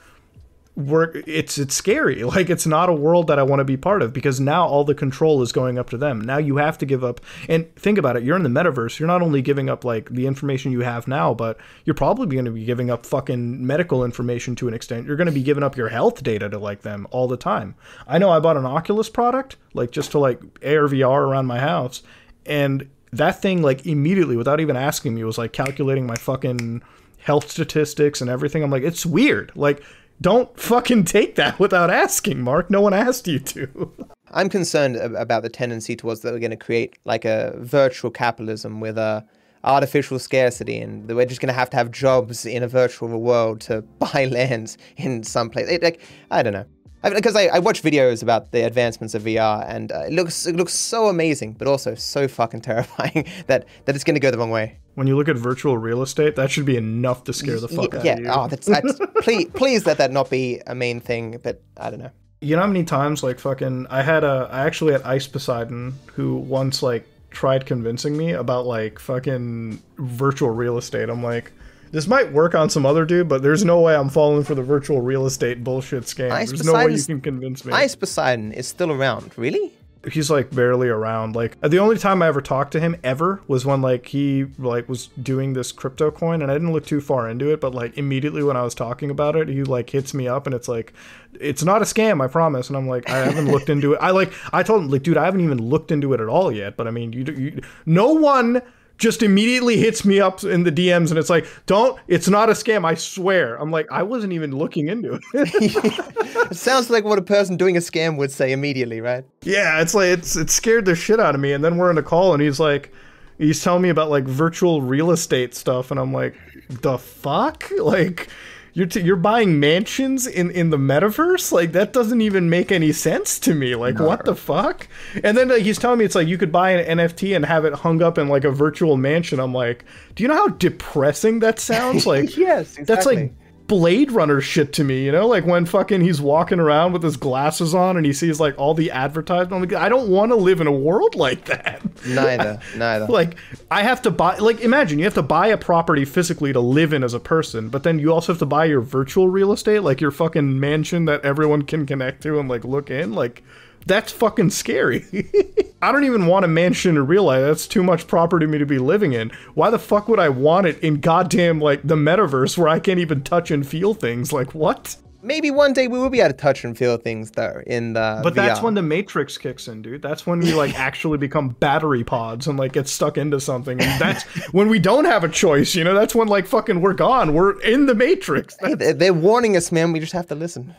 [0.76, 2.24] We're it's it's scary.
[2.24, 4.82] Like it's not a world that I want to be part of because now all
[4.82, 6.20] the control is going up to them.
[6.20, 9.06] Now you have to give up and think about it, you're in the metaverse, you're
[9.06, 12.50] not only giving up like the information you have now, but you're probably going to
[12.50, 15.06] be giving up fucking medical information to an extent.
[15.06, 17.76] You're going to be giving up your health data to like them all the time.
[18.08, 21.60] I know I bought an Oculus product like just to like AR VR around my
[21.60, 22.02] house
[22.46, 26.82] and that thing like immediately without even asking me was like calculating my fucking
[27.18, 29.82] health statistics and everything i'm like it's weird like
[30.20, 33.92] don't fucking take that without asking mark no one asked you to
[34.34, 38.80] I'm concerned about the tendency towards that we're going to create like a virtual capitalism
[38.80, 39.24] with a
[39.62, 43.60] artificial scarcity, and we're just going to have to have jobs in a virtual world
[43.62, 45.68] to buy lands in some place.
[45.68, 46.66] It, like I don't know.
[47.12, 50.56] Because I, I watch videos about the advancements of VR, and uh, it looks it
[50.56, 54.38] looks so amazing, but also so fucking terrifying that, that it's going to go the
[54.38, 54.78] wrong way.
[54.94, 57.92] when you look at virtual real estate that should be enough to scare the fuck
[57.92, 58.12] Y- out yeah.
[58.14, 61.38] of you Yeah, Oh, that's, that's please please let that not be a main thing.
[61.42, 62.10] But I don't know.
[62.40, 65.94] you know how many times like fucking I had a I actually had Ice Poseidon
[66.14, 71.08] who once like tried convincing me about like fucking virtual real estate.
[71.10, 71.50] I'm like,
[71.94, 74.62] this might work on some other dude, but there's no way I'm falling for the
[74.62, 76.32] virtual real estate bullshit scam.
[76.32, 77.72] Ice there's no way you can convince me.
[77.72, 79.72] Ice Poseidon is still around, really?
[80.12, 83.64] he's like barely around like the only time i ever talked to him ever was
[83.64, 87.28] when like he like was doing this crypto coin and i didn't look too far
[87.28, 90.28] into it but like immediately when i was talking about it he like hits me
[90.28, 90.92] up and it's like
[91.40, 94.10] it's not a scam i promise and i'm like i haven't looked into it i
[94.10, 96.76] like i told him like dude i haven't even looked into it at all yet
[96.76, 98.60] but i mean you, you no one
[98.98, 102.52] just immediately hits me up in the DMs and it's like, don't, it's not a
[102.52, 103.56] scam, I swear.
[103.56, 106.14] I'm like, I wasn't even looking into it.
[106.50, 109.24] It sounds like what a person doing a scam would say immediately, right?
[109.42, 111.52] Yeah, it's like it's it scared the shit out of me.
[111.52, 112.92] And then we're in a call, and he's like,
[113.38, 116.34] he's telling me about like virtual real estate stuff, and I'm like,
[116.68, 118.28] the fuck, like.
[118.74, 121.52] You're, t- you're buying mansions in, in the metaverse?
[121.52, 123.76] Like, that doesn't even make any sense to me.
[123.76, 124.88] Like, what the fuck?
[125.22, 127.64] And then like, he's telling me it's like you could buy an NFT and have
[127.64, 129.38] it hung up in like a virtual mansion.
[129.38, 129.84] I'm like,
[130.16, 132.04] do you know how depressing that sounds?
[132.14, 133.32] Like, Yes, that's like exactly.
[133.66, 137.16] Blade Runner shit to me, you know, like when fucking he's walking around with his
[137.16, 139.74] glasses on and he sees like all the advertisements.
[139.74, 141.82] I don't want to live in a world like that.
[142.06, 143.06] Neither, neither.
[143.06, 143.36] Like
[143.70, 146.92] I have to buy, like imagine you have to buy a property physically to live
[146.92, 149.80] in as a person, but then you also have to buy your virtual real estate,
[149.80, 153.42] like your fucking mansion that everyone can connect to and like look in, like.
[153.86, 155.04] That's fucking scary.
[155.82, 157.42] I don't even want a mansion in real life.
[157.42, 159.30] That's too much property for me to be living in.
[159.54, 163.00] Why the fuck would I want it in goddamn like the metaverse where I can't
[163.00, 164.32] even touch and feel things?
[164.32, 164.96] Like what?
[165.22, 168.20] Maybe one day we will be able to touch and feel things though in the.
[168.22, 168.36] But VR.
[168.36, 170.02] that's when the Matrix kicks in, dude.
[170.02, 173.80] That's when we like actually become battery pods and like get stuck into something.
[173.80, 174.22] And that's
[174.52, 175.94] when we don't have a choice, you know?
[175.94, 177.32] That's when like fucking we're gone.
[177.34, 178.56] We're in the Matrix.
[178.60, 179.92] Hey, they're, they're warning us, man.
[179.92, 180.74] We just have to listen.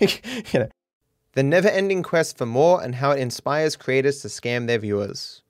[0.00, 0.68] you know,
[1.32, 5.42] the never-ending quest for more and how it inspires creators to scam their viewers.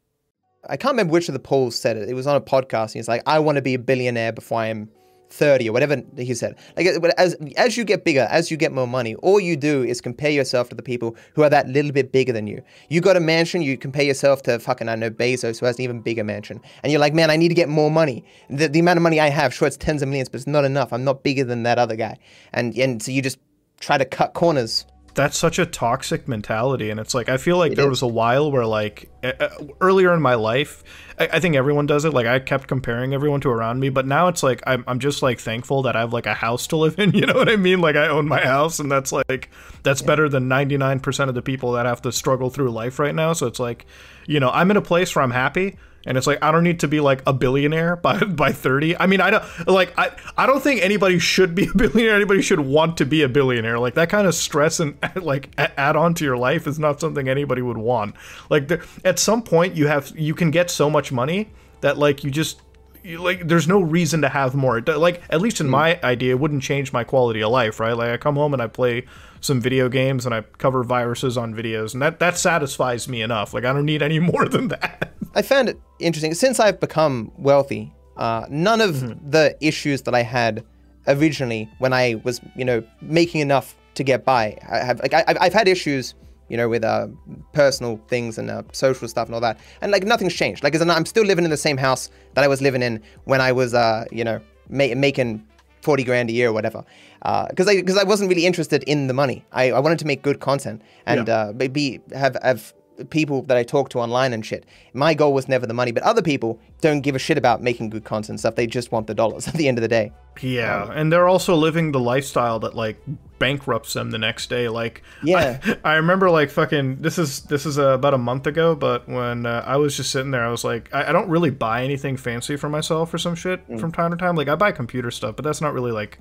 [0.68, 2.08] I can't remember which of the Pauls said it.
[2.08, 2.86] It was on a podcast.
[2.86, 4.90] And he's like, "I want to be a billionaire before I'm
[5.30, 8.86] 30 or whatever he said." Like as as you get bigger, as you get more
[8.86, 12.12] money, all you do is compare yourself to the people who are that little bit
[12.12, 12.62] bigger than you.
[12.90, 15.82] You got a mansion, you compare yourself to fucking I know Bezos who has an
[15.82, 18.80] even bigger mansion, and you're like, "Man, I need to get more money." The, the
[18.80, 20.92] amount of money I have, sure, it's tens of millions, but it's not enough.
[20.92, 22.18] I'm not bigger than that other guy,
[22.52, 23.38] and and so you just
[23.80, 27.72] try to cut corners that's such a toxic mentality and it's like i feel like
[27.72, 27.90] It there is.
[27.90, 29.48] was a while where like uh,
[29.80, 30.84] earlier in my life
[31.18, 34.06] I, I think everyone does it like i kept comparing everyone to around me but
[34.06, 36.76] now it's like I'm, I'm just like thankful that i have like a house to
[36.76, 39.50] live in you know what i mean like i own my house and that's like
[39.82, 43.32] that's better than 99% of the people that have to struggle through life right now
[43.32, 43.86] so it's like
[44.26, 45.76] you know i'm in a place where i'm happy
[46.06, 48.98] and it's like I don't need to be like a billionaire by by 30.
[48.98, 52.16] I mean, I don't like I I don't think anybody should be a billionaire.
[52.16, 53.78] Anybody should want to be a billionaire.
[53.78, 57.28] Like that kind of stress and like add on to your life is not something
[57.28, 58.14] anybody would want.
[58.48, 62.24] Like there, at some point you have you can get so much money that like
[62.24, 62.60] you just
[63.02, 64.80] you, like there's no reason to have more.
[64.80, 65.72] Like at least in hmm.
[65.72, 67.92] my idea, it wouldn't change my quality of life, right?
[67.92, 69.06] Like I come home and I play
[69.40, 73.54] some video games and I cover viruses on videos, and that that satisfies me enough.
[73.54, 75.12] Like I don't need any more than that.
[75.34, 77.92] I found it interesting since I've become wealthy.
[78.16, 80.64] Uh, none of the issues that I had
[81.08, 84.58] originally when I was, you know, making enough to get by.
[84.70, 86.14] I have like I, I've- I've had issues,
[86.48, 87.08] you know, with uh,
[87.52, 90.62] personal things and uh, social stuff and all that, and like nothing's changed.
[90.62, 93.52] Like, I'm still living in the same house that I was living in when I
[93.52, 95.42] was, uh, you know, ma- making
[95.82, 96.84] forty grand a year or whatever.
[97.22, 99.44] Because I because I wasn't really interested in the money.
[99.52, 101.34] I, I wanted to make good content and Yeah.
[101.34, 102.72] uh, be have have
[103.08, 104.66] people that I talk to online and shit.
[104.92, 107.88] My goal was never the money, but other people don't give a shit about making
[107.88, 108.56] good content and stuff.
[108.56, 110.12] They just want the dollars at the end of the day.
[110.42, 112.98] Yeah, and they're also living the lifestyle that like
[113.38, 114.68] bankrupts them the next day.
[114.68, 115.58] Like, Yeah.
[115.64, 116.96] I, I remember like fucking.
[117.00, 120.10] This is this is uh, about a month ago, but when uh, I was just
[120.10, 123.18] sitting there, I was like, I, I don't really buy anything fancy for myself or
[123.18, 123.80] some shit Mm.
[123.80, 124.36] from time to time.
[124.36, 126.18] Like, I buy computer stuff, but that's not really like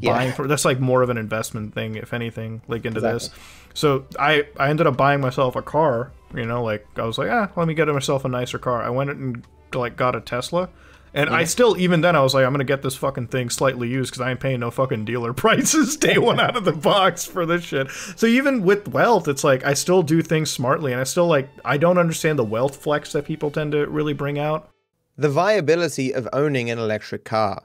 [0.00, 0.12] Yeah.
[0.12, 0.46] buying for.
[0.46, 3.30] That's like more of an investment thing, if anything, like into this.
[3.74, 6.12] So I I ended up buying myself a car.
[6.34, 8.82] You know, like I was like, ah, let me get myself a nicer car.
[8.82, 10.68] I went and like got a Tesla.
[11.14, 13.86] And I still, even then, I was like, I'm gonna get this fucking thing slightly
[13.86, 17.26] used because I ain't paying no fucking dealer prices day one out of the box
[17.26, 17.90] for this shit.
[17.90, 21.50] So even with wealth, it's like I still do things smartly, and I still like
[21.64, 24.70] I don't understand the wealth flex that people tend to really bring out.
[25.18, 27.62] The viability of owning an electric car.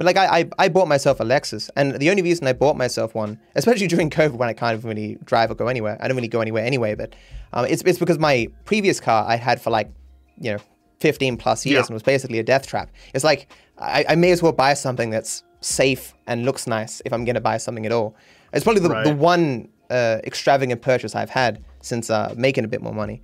[0.00, 2.74] But like I, I, I bought myself a Lexus, and the only reason I bought
[2.74, 6.16] myself one, especially during COVID when I can't really drive or go anywhere, I don't
[6.16, 6.94] really go anywhere anyway.
[6.94, 7.14] But
[7.52, 9.90] um, it's it's because my previous car I had for like,
[10.38, 10.58] you know,
[11.00, 11.80] 15 plus years Yeah.
[11.82, 12.88] and was basically a death trap.
[13.12, 17.12] It's like I, I may as well buy something that's safe and looks nice if
[17.12, 18.16] I'm gonna buy something at all.
[18.54, 22.80] It's probably the, the one uh, extravagant purchase I've had since uh, making a bit
[22.80, 23.20] more money.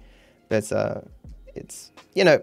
[0.51, 1.01] But uh,
[1.55, 2.43] it's you know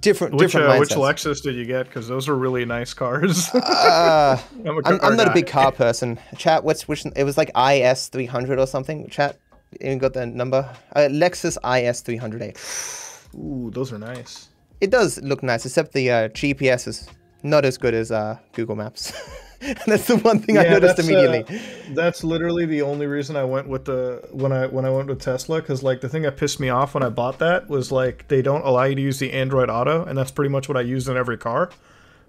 [0.00, 0.90] different Which different uh, which.
[0.90, 1.86] Lexus did you get?
[1.86, 3.48] Because those are really nice cars.
[3.54, 6.18] Uh, I'm, a I'm, car I'm not a big car person.
[6.36, 7.04] Chat, what's which?
[7.16, 9.08] It was like IS 300 or something.
[9.08, 9.38] Chat,
[9.80, 10.68] you got the number?
[10.94, 13.34] Uh, Lexus IS 300A.
[13.34, 14.48] Ooh, those are nice.
[14.80, 17.08] It does look nice, except the uh, GPS is
[17.42, 19.12] not as good as uh, Google Maps.
[19.86, 21.60] that's the one thing I noticed uh, immediately.
[21.90, 25.20] that's literally the only reason I went with the when I when I went with
[25.20, 28.26] Tesla because like the thing that pissed me off when I bought that was like
[28.28, 30.80] they don't allow you to use the Android Auto and that's pretty much what I
[30.80, 31.70] use in every car.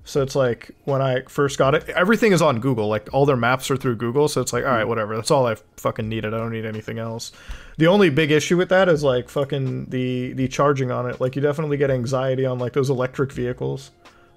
[0.06, 2.88] So it's like when I first got it, everything is on Google.
[2.88, 4.28] Like all their maps are through Google.
[4.28, 5.16] So it's like, all right, whatever.
[5.16, 6.34] That's all I fucking needed.
[6.34, 7.32] I don't need anything else.
[7.78, 11.22] The only big issue with that is like fucking the the charging on it.
[11.22, 13.92] Like you definitely get anxiety on like those electric vehicles.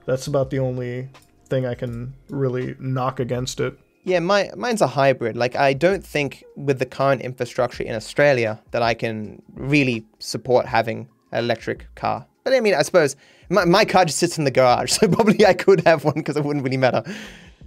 [0.04, 1.08] That's about the only
[1.46, 3.78] thing I can really knock against it.
[4.04, 5.36] Yeah, my mine's a hybrid.
[5.36, 10.66] Like I don't think with the current infrastructure in Australia that I can really support
[10.66, 12.26] having an electric car.
[12.44, 13.16] But I mean, I suppose
[13.48, 16.36] my, my car just sits in the garage, so probably I could have one because
[16.36, 17.02] it wouldn't really matter.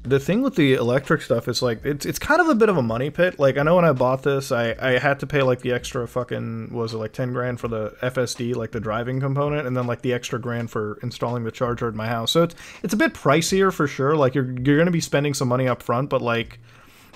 [0.03, 2.77] The thing with the electric stuff is like it's it's kind of a bit of
[2.77, 3.37] a money pit.
[3.37, 6.07] Like I know when I bought this, I I had to pay like the extra
[6.07, 9.87] fucking was it like ten grand for the FSD, like the driving component, and then
[9.87, 12.31] like the extra grand for installing the charger at my house.
[12.31, 14.15] So it's it's a bit pricier for sure.
[14.15, 16.59] Like you're you're gonna be spending some money up front, but like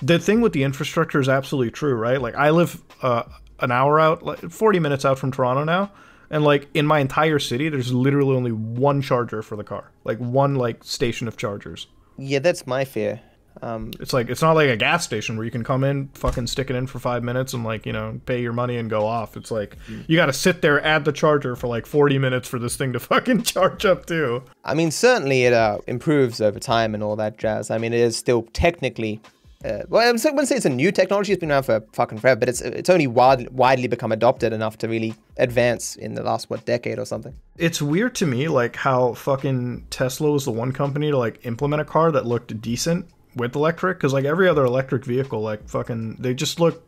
[0.01, 2.21] the thing with the infrastructure is absolutely true, right?
[2.21, 3.23] Like I live uh,
[3.59, 5.91] an hour out, like 40 minutes out from Toronto now,
[6.29, 10.17] and like in my entire city, there's literally only one charger for the car, like
[10.17, 11.87] one like station of chargers.
[12.17, 13.21] Yeah, that's my fear.
[13.61, 16.47] Um, It's like it's not like a gas station where you can come in, fucking
[16.47, 19.05] stick it in for five minutes, and like you know pay your money and go
[19.05, 19.37] off.
[19.37, 22.59] It's like you got to sit there, add the charger for like 40 minutes for
[22.59, 24.43] this thing to fucking charge up too.
[24.65, 27.69] I mean, certainly it uh, improves over time and all that jazz.
[27.69, 29.21] I mean, it is still technically.
[29.63, 31.31] Uh, well, I wouldn't say it's a new technology.
[31.31, 34.77] It's been around for fucking forever, but it's it's only wide, widely become adopted enough
[34.79, 37.33] to really advance in the last what decade or something.
[37.57, 41.81] It's weird to me, like how fucking Tesla was the one company to like implement
[41.81, 43.05] a car that looked decent
[43.35, 46.83] with electric, because like every other electric vehicle, like fucking, they just look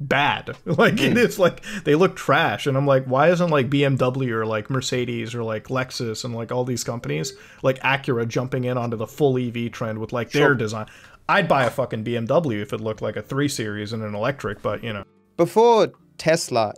[0.00, 0.56] bad.
[0.64, 4.46] Like it is like they look trash, and I'm like, why isn't like BMW or
[4.46, 8.96] like Mercedes or like Lexus and like all these companies like Acura jumping in onto
[8.96, 10.86] the full EV trend with like their design?
[11.30, 14.62] I'd buy a fucking BMW if it looked like a three series and an electric,
[14.62, 15.04] but you know.
[15.36, 16.74] Before Tesla,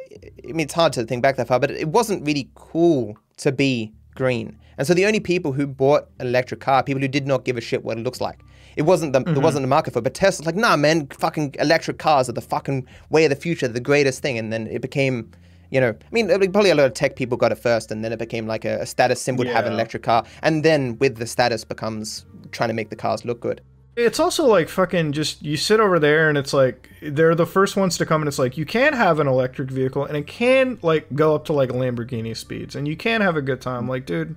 [0.47, 3.51] I mean, it's hard to think back that far, but it wasn't really cool to
[3.51, 4.59] be green.
[4.77, 7.57] And so the only people who bought an electric car, people who did not give
[7.57, 8.41] a shit what it looks like.
[8.77, 9.43] It wasn't the there mm-hmm.
[9.43, 10.03] wasn't a market for it.
[10.03, 13.69] But Tesla's like, nah, man, fucking electric cars are the fucking way of the future,
[13.69, 14.37] the greatest thing.
[14.37, 15.31] And then it became,
[15.71, 18.13] you know, I mean, probably a lot of tech people got it first, and then
[18.13, 20.27] it became like a, a status symbol to have an electric car.
[20.43, 23.63] And then with the status becomes trying to make the cars look good.
[23.95, 27.77] It's also like fucking just you sit over there and it's like they're the first
[27.77, 30.79] ones to come and it's like you can have an electric vehicle and it can
[30.81, 33.87] like go up to like Lamborghini speeds and you can have a good time.
[33.89, 34.37] Like, dude,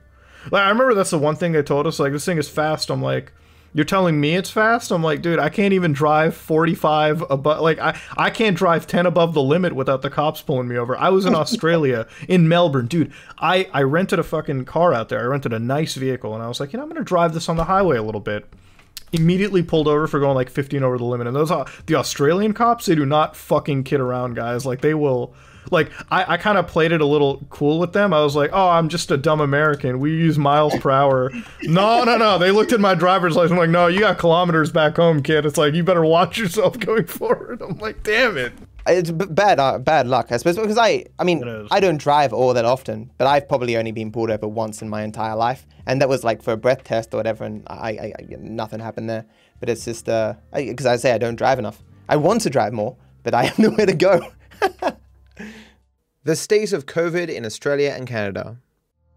[0.52, 2.90] like I remember that's the one thing they told us like this thing is fast.
[2.90, 3.32] I'm like,
[3.74, 4.92] you're telling me it's fast?
[4.92, 7.62] I'm like, dude, I can't even drive 45 above.
[7.62, 10.98] Like, I I can't drive 10 above the limit without the cops pulling me over.
[10.98, 13.14] I was in Australia in Melbourne, dude.
[13.38, 15.22] I I rented a fucking car out there.
[15.22, 17.48] I rented a nice vehicle and I was like, you know, I'm gonna drive this
[17.48, 18.46] on the highway a little bit
[19.16, 21.28] immediately pulled over for going like 15 over the limit.
[21.28, 24.66] And those are the Australian cops, they do not fucking kid around, guys.
[24.66, 25.34] Like they will
[25.72, 28.14] like I, I kind of played it a little cool with them.
[28.14, 30.00] I was like, "Oh, I'm just a dumb American.
[30.00, 31.32] We use miles per hour."
[31.64, 32.38] no, no, no.
[32.38, 33.52] They looked at my driver's license.
[33.54, 36.80] I'm like, "No, you got kilometers back home, kid." It's like you better watch yourself
[36.80, 37.62] going forward.
[37.62, 38.54] I'm like, "Damn it."
[38.88, 42.54] It's bad, uh, bad luck, I suppose, because I, I mean, I don't drive all
[42.54, 46.00] that often, but I've probably only been pulled over once in my entire life, and
[46.02, 49.10] that was like for a breath test or whatever, and I, I, I nothing happened
[49.10, 49.26] there.
[49.60, 51.82] But it's just, uh, because I say I don't drive enough.
[52.08, 54.32] I want to drive more, but I have nowhere to go.
[56.24, 58.58] the state of COVID in Australia and Canada.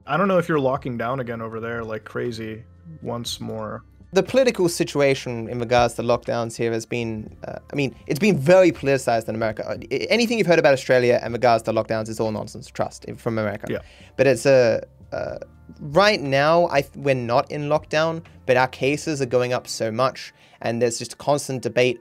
[0.06, 2.64] I don't know if you're locking down again over there like crazy
[3.02, 3.84] once more.
[4.12, 8.38] The political situation in regards to lockdowns here has been, uh, I mean, it's been
[8.38, 9.66] very politicized in America.
[9.68, 9.76] Uh,
[10.09, 12.68] Anything you've heard about Australia in regards to lockdowns is all nonsense.
[12.68, 13.66] Trust from America.
[13.68, 13.78] Yeah.
[14.16, 14.82] But it's a
[15.12, 15.38] uh,
[15.80, 16.68] right now.
[16.68, 20.32] I we're not in lockdown, but our cases are going up so much,
[20.62, 22.00] and there's just a constant debate.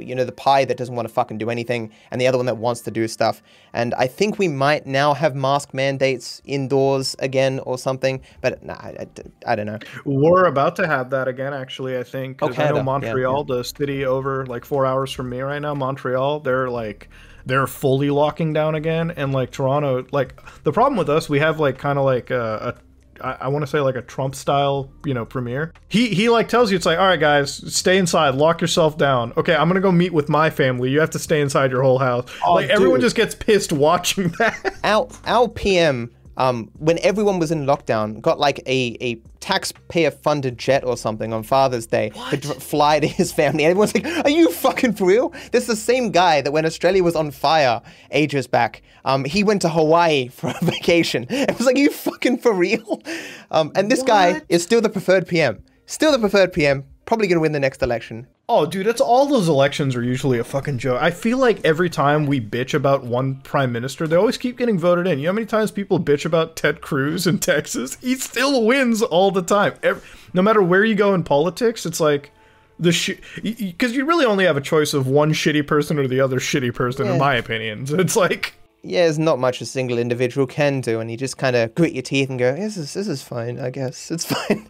[0.00, 2.46] You know, the pie that doesn't want to fucking do anything, and the other one
[2.46, 3.42] that wants to do stuff.
[3.72, 8.20] And I think we might now have mask mandates indoors again or something.
[8.40, 9.06] But nah, I,
[9.46, 9.78] I- I don't know.
[10.04, 11.96] We're about to have that again, actually.
[11.98, 12.76] I think Oh, I know Canada.
[12.78, 15.74] Yeah, Montreal, the city over like four hours from me right now.
[15.74, 17.08] Montreal, they're like
[17.46, 21.58] they're fully locking down again, and like Toronto, like the problem with us, we have
[21.60, 22.74] like kind of like a.
[22.76, 22.87] a
[23.20, 25.72] I, I want to say like a Trump style, you know, premiere.
[25.88, 29.32] He he like tells you it's like, all right, guys, stay inside, lock yourself down.
[29.36, 30.90] Okay, I'm gonna go meet with my family.
[30.90, 32.28] You have to stay inside your whole house.
[32.48, 34.78] like everyone just gets pissed watching that.
[34.84, 40.58] our our PM, um, when everyone was in lockdown, got like a, a taxpayer funded
[40.58, 43.64] jet or something on Father's Day to dr- fly to his family.
[43.64, 46.64] And everyone's like, "Are you fucking for real?" This is the same guy that when
[46.66, 47.80] Australia was on fire
[48.10, 51.26] ages back, um, he went to Hawaii for a vacation.
[51.30, 53.02] It was like, "Are you fucking for real?"
[53.50, 55.62] Um, and this guy is still the preferred PM.
[55.86, 56.84] Still the preferred PM.
[57.08, 58.26] Probably gonna win the next election.
[58.50, 61.00] Oh, dude, it's all those elections are usually a fucking joke.
[61.00, 64.78] I feel like every time we bitch about one prime minister, they always keep getting
[64.78, 65.18] voted in.
[65.18, 67.96] You know how many times people bitch about Ted Cruz in Texas?
[68.02, 69.72] He still wins all the time.
[69.82, 70.02] Every,
[70.34, 72.30] no matter where you go in politics, it's like
[72.78, 76.20] the shit because you really only have a choice of one shitty person or the
[76.20, 77.86] other shitty person, in my opinion.
[77.86, 78.52] So it's like.
[78.82, 81.94] Yeah, there's not much a single individual can do, and you just kind of grit
[81.94, 84.10] your teeth and go, "This is this is fine, I guess.
[84.10, 84.68] It's fine."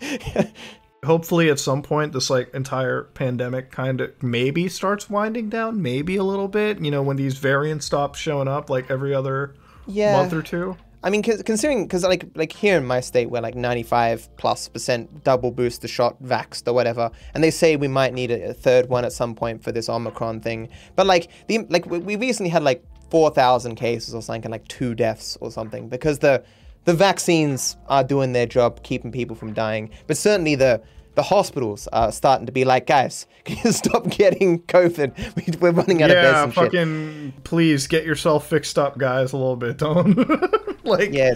[1.04, 6.16] Hopefully at some point this like entire pandemic kind of maybe starts winding down maybe
[6.16, 9.54] a little bit you know when these variants stop showing up like every other
[9.86, 10.12] Yeah.
[10.12, 13.54] month or two I mean, considering because like like here in my state, we're like
[13.54, 18.32] 95 plus percent double booster shot vaxxed or whatever, and they say we might need
[18.32, 20.68] a, a third one at some point for this Omicron thing.
[20.96, 24.66] But like the like we we recently had like 4,000 cases or something, and like
[24.66, 26.42] two deaths or something because the
[26.84, 29.90] the vaccines are doing their job, keeping people from dying.
[30.06, 30.82] But certainly the
[31.14, 35.34] the hospitals are starting to be like, guys, can you stop getting COVID?
[35.34, 36.64] We- We're running out of beds Yeah, and shit.
[36.64, 39.76] fucking please get yourself fixed up, guys, a little bit.
[39.78, 40.16] Don't
[40.84, 41.12] like.
[41.12, 41.34] Yeah,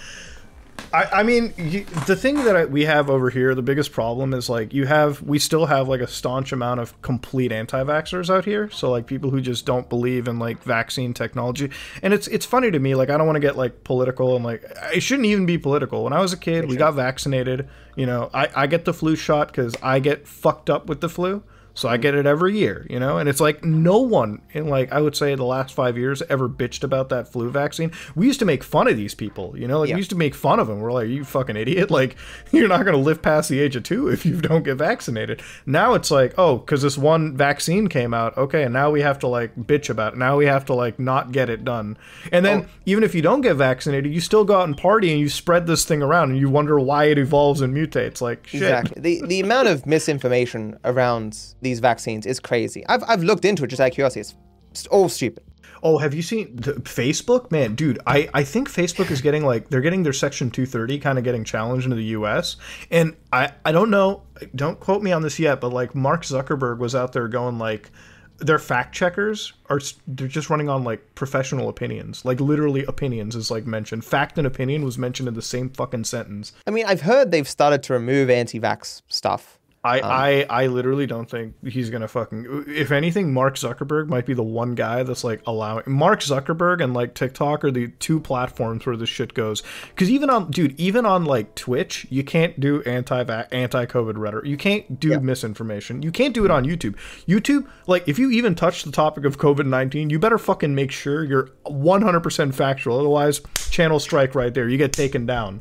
[0.93, 4.35] I, I mean, you, the thing that I, we have over here, the biggest problem
[4.35, 8.45] is like you have, we still have like a staunch amount of complete anti-vaxxers out
[8.45, 8.69] here.
[8.71, 11.71] So like people who just don't believe in like vaccine technology,
[12.03, 12.95] and it's it's funny to me.
[12.95, 14.63] Like I don't want to get like political and like
[14.95, 16.05] it shouldn't even be political.
[16.05, 17.69] When I was a kid, we got vaccinated.
[17.97, 21.09] You know, I I get the flu shot because I get fucked up with the
[21.09, 21.43] flu.
[21.75, 24.93] So I get it every year, you know, and it's like no one in like
[24.93, 27.93] I would say the last five years ever bitched about that flu vaccine.
[28.15, 29.95] We used to make fun of these people, you know, like Yeah.
[29.95, 30.81] we used to make fun of them.
[30.81, 32.17] We're like, you fucking idiot, like
[32.53, 35.41] you're not gonna live past the age of two if you don't get vaccinated.
[35.65, 39.19] Now it's like, oh, because this one vaccine came out, okay, and now we have
[39.21, 40.19] to like bitch about it.
[40.19, 41.97] Now we have to like not get it done.
[42.31, 45.21] And then even if you don't get vaccinated, you still go out and party and
[45.21, 48.21] you spread this thing around and you wonder why it evolves and mutates.
[48.21, 48.63] Like shit.
[48.63, 49.01] exactly.
[49.01, 52.85] The the amount of misinformation around these vaccines is crazy.
[52.89, 54.21] I've I've looked into it just out of curiosity.
[54.21, 54.35] It's
[54.75, 55.45] s- all stupid.
[55.85, 57.51] Oh, have you seen the Facebook?
[57.51, 61.19] Man, dude, I, I think Facebook is getting like they're getting their section 230 kind
[61.19, 62.57] of getting challenged into the US.
[62.91, 64.23] And I I don't know,
[64.55, 67.91] don't quote me on this yet, but like Mark Zuckerberg was out there going like
[68.39, 72.25] their fact checkers are they're just running on like professional opinions.
[72.25, 74.05] Like literally opinions is like mentioned.
[74.05, 76.53] Fact and opinion was mentioned in the same fucking sentence.
[76.67, 79.59] I mean, I've heard they've started to remove anti-vax stuff.
[79.85, 82.67] I, Um, I I literally don't think he's gonna fucking.
[82.69, 86.95] If anything, Mark Zuckerberg might be the one guy that's like allowing Mark Zuckerberg and
[86.95, 89.65] like TikTok are the two platforms where this shit goes.
[89.89, 94.47] Because even on dude, even on like Twitch, you can't do anti anti COVID rhetoric.
[94.47, 96.03] You can't do misinformation.
[96.03, 96.95] You can't do it on YouTube.
[97.27, 100.93] YouTube, like if you even touch the topic of COVID nineteen, you better fucking make
[100.93, 103.01] sure you're one hundred percent factual.
[103.01, 104.69] Otherwise, channel strike right there.
[104.69, 105.61] You get taken down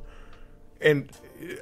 [0.82, 1.09] and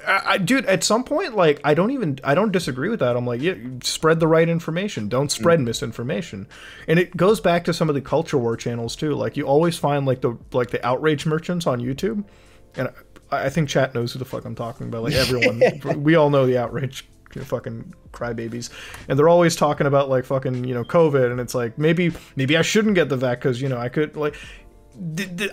[0.06, 3.16] I, I, dude, at some point, like I don't even I don't disagree with that.
[3.16, 5.08] I'm like, yeah, spread the right information.
[5.08, 5.66] Don't spread mm-hmm.
[5.66, 6.48] misinformation.
[6.88, 9.14] And it goes back to some of the culture war channels too.
[9.14, 12.24] Like you always find like the like the outrage merchants on YouTube,
[12.76, 12.88] and
[13.30, 15.04] I, I think chat knows who the fuck I'm talking about.
[15.04, 15.62] Like everyone,
[16.02, 18.70] we all know the outrage fucking crybabies
[19.06, 22.56] and they're always talking about like fucking you know covid and it's like maybe maybe
[22.56, 24.34] i shouldn't get the vac because you know i could like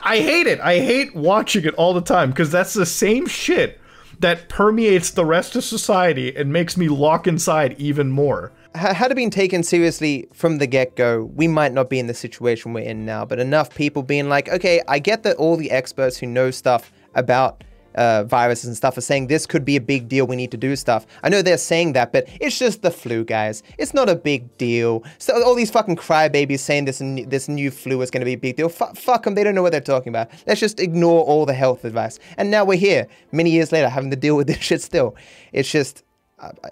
[0.01, 0.59] I hate it.
[0.59, 3.79] I hate watching it all the time because that's the same shit
[4.19, 8.51] that permeates the rest of society and makes me lock inside even more.
[8.73, 12.73] Had it been taken seriously from the get-go, we might not be in the situation
[12.73, 13.25] we're in now.
[13.25, 16.91] But enough people being like, okay, I get that all the experts who know stuff
[17.15, 17.63] about
[17.97, 20.25] uh, viruses and stuff are saying this could be a big deal.
[20.25, 21.05] We need to do stuff.
[21.23, 23.63] I know they're saying that, but it's just the flu, guys.
[23.77, 25.03] It's not a big deal.
[25.17, 28.33] So all these fucking crybabies saying this n- this new flu is going to be
[28.33, 28.67] a big deal.
[28.67, 29.35] F- fuck them.
[29.35, 30.29] They don't know what they're talking about.
[30.45, 32.19] Let's just ignore all the health advice.
[32.37, 35.15] And now we're here, many years later, having to deal with this shit still.
[35.51, 36.03] It's just.
[36.39, 36.69] I, I,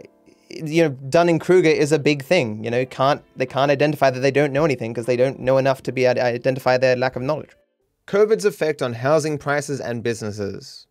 [0.48, 2.64] you know, Dunning Kruger is a big thing.
[2.64, 5.58] You know, can't they can't identify that they don't know anything because they don't know
[5.58, 7.50] enough to be able to identify their lack of knowledge.
[8.08, 10.85] COVID's effect on housing prices and businesses.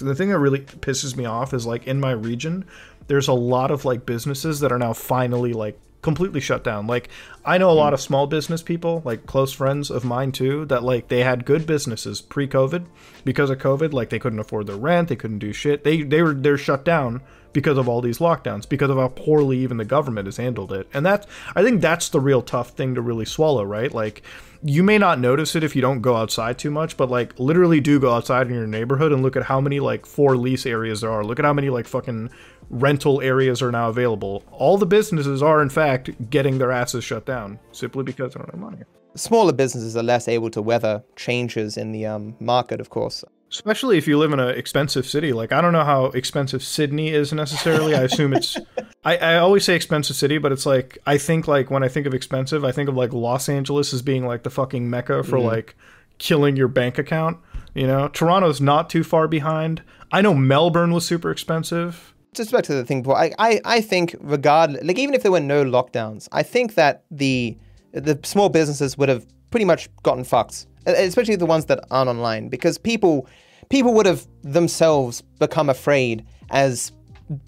[0.00, 2.64] The thing that really pisses me off is like in my region,
[3.06, 6.86] there's a lot of like businesses that are now finally like completely shut down.
[6.86, 7.08] Like
[7.44, 10.82] I know a lot of small business people, like close friends of mine too, that
[10.82, 12.86] like they had good businesses pre-COVID
[13.24, 15.84] because of COVID, like they couldn't afford their rent, they couldn't do shit.
[15.84, 17.20] They they were they're shut down
[17.52, 20.88] because of all these lockdowns, because of how poorly even the government has handled it.
[20.94, 23.92] And that's I think that's the real tough thing to really swallow, right?
[23.92, 24.22] Like
[24.62, 27.80] you may not notice it if you don't go outside too much, but like literally
[27.80, 31.00] do go outside in your neighborhood and look at how many like for lease areas
[31.00, 31.24] there are.
[31.24, 32.30] Look at how many like fucking
[32.68, 34.44] rental areas are now available.
[34.50, 38.50] All the businesses are in fact getting their asses shut down simply because they don't
[38.50, 38.82] have money.
[39.14, 43.24] Smaller businesses are less able to weather changes in the um, market, of course.
[43.50, 45.32] Especially if you live in an expensive city.
[45.32, 47.94] Like I don't know how expensive Sydney is necessarily.
[47.94, 48.56] I assume it's
[49.04, 52.06] I, I always say expensive city, but it's like I think like when I think
[52.06, 55.38] of expensive, I think of like Los Angeles as being like the fucking mecca for
[55.38, 55.44] mm.
[55.44, 55.76] like
[56.18, 57.38] killing your bank account.
[57.74, 59.82] You know, Toronto's not too far behind.
[60.12, 62.14] I know Melbourne was super expensive.
[62.34, 65.32] just back to the thing before, I, I, I think regardless, like even if there
[65.32, 67.56] were no lockdowns, I think that the
[67.92, 72.48] the small businesses would have pretty much gotten fucked, especially the ones that aren't online,
[72.48, 73.26] because people
[73.68, 76.92] people would have themselves become afraid as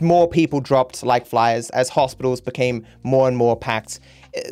[0.00, 3.98] more people dropped like flies, as hospitals became more and more packed,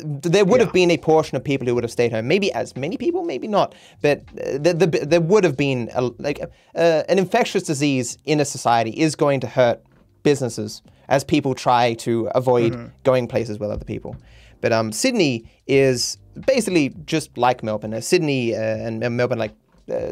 [0.03, 2.27] there would have been a portion of people who would have stayed home.
[2.27, 6.01] Maybe as many people, maybe not, but uh, the, the, there would have been a,
[6.19, 6.39] like
[6.75, 9.81] uh, an infectious disease in a society is going to hurt
[10.23, 12.87] businesses as people try to avoid Mm-hmm.
[13.03, 14.15] going places with other people.
[14.61, 17.93] But um, Sydney is basically just like Melbourne.
[17.93, 19.53] Uh, Sydney uh, and, and Melbourne, like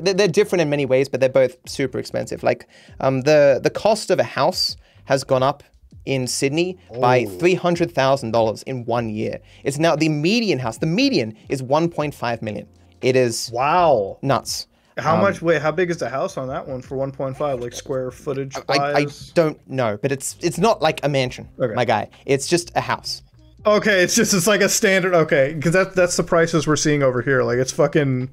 [0.01, 2.43] they're, they're different in many ways, but they're both super expensive.
[2.43, 2.67] Like
[2.99, 4.75] um, the the cost of a house
[5.05, 5.63] has gone up
[6.05, 9.39] in Sydney by three hundred thousand dollars in one year.
[9.63, 10.77] It's now the median house.
[10.77, 12.67] The median is one point five million.
[13.01, 14.17] It is Wow.
[14.21, 14.67] nuts.
[14.97, 15.41] How much?
[15.41, 17.61] Wait, how big is the house on that one for 1.5?
[17.61, 21.73] Like square footage I, I don't know, but it's it's not like a mansion, Okay.
[21.73, 22.09] my guy.
[22.25, 23.23] It's just a house.
[23.65, 25.13] Okay, it's just it's like a standard.
[25.13, 27.43] Okay, because that that's the prices we're seeing over here.
[27.43, 28.29] Like it's fucking.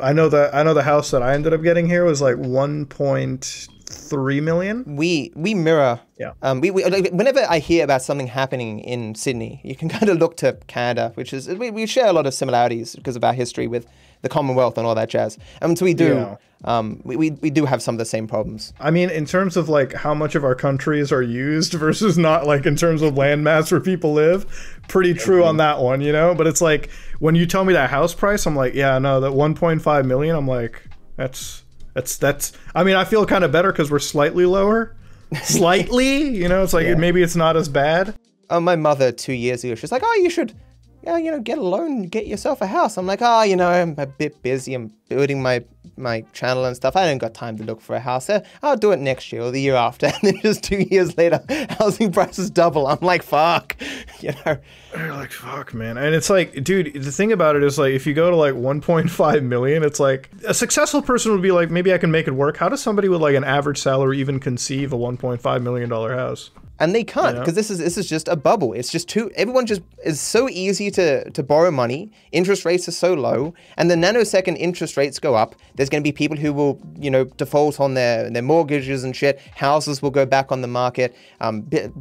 [0.00, 2.36] I know that I know the house that I ended up getting here was like
[2.36, 4.96] 1.3 million.
[4.96, 6.00] we we mirror.
[6.18, 6.32] Yeah.
[6.42, 6.60] Um.
[6.60, 10.18] We, we like, whenever I hear about something happening in Sydney, you can kind of
[10.18, 13.32] look to Canada, which is we, we share a lot of similarities because of our
[13.32, 13.86] history with
[14.22, 15.38] the Commonwealth and all that jazz.
[15.60, 16.14] And so we do.
[16.14, 16.36] Yeah.
[16.64, 17.00] Um.
[17.04, 18.72] We, we we do have some of the same problems.
[18.80, 22.46] I mean, in terms of like how much of our countries are used versus not,
[22.46, 24.46] like in terms of landmass where people live,
[24.88, 26.34] pretty true on that one, you know.
[26.34, 26.90] But it's like
[27.20, 30.34] when you tell me that house price, I'm like, yeah, no, that 1.5 million.
[30.36, 30.82] I'm like,
[31.16, 31.62] that's
[31.94, 32.52] that's that's.
[32.74, 34.96] I mean, I feel kind of better because we're slightly lower,
[35.42, 36.28] slightly.
[36.36, 38.14] You know, it's like maybe it's not as bad.
[38.50, 40.54] Uh, my mother two years ago, she's like, "Oh, you should,
[41.02, 43.68] yeah, you know, get a loan, get yourself a house." I'm like, "Oh, you know,
[43.68, 44.74] I'm a bit busy.
[44.74, 45.64] I'm building my
[45.98, 46.96] my channel and stuff.
[46.96, 48.30] I don't got time to look for a house.
[48.62, 51.40] I'll do it next year or the year after." And then just two years later,
[51.78, 52.86] housing prices double.
[52.86, 53.76] I'm like, "Fuck,"
[54.20, 54.58] you know.
[54.96, 55.98] You're like, fuck, man.
[55.98, 58.54] And it's like, dude, the thing about it is like, if you go to like
[58.54, 62.32] 1.5 million, it's like a successful person would be like, maybe I can make it
[62.32, 62.56] work.
[62.56, 66.50] How does somebody with like an average salary even conceive a 1.5 million dollar house?
[66.80, 68.72] And they can't because this is this is just a bubble.
[68.72, 72.12] It's just too everyone just is so easy to to borrow money.
[72.30, 75.56] Interest rates are so low, and the nanosecond interest rates go up.
[75.74, 79.14] There's going to be people who will you know default on their their mortgages and
[79.14, 79.40] shit.
[79.56, 81.16] Houses will go back on the market.
[81.40, 81.92] Um, the,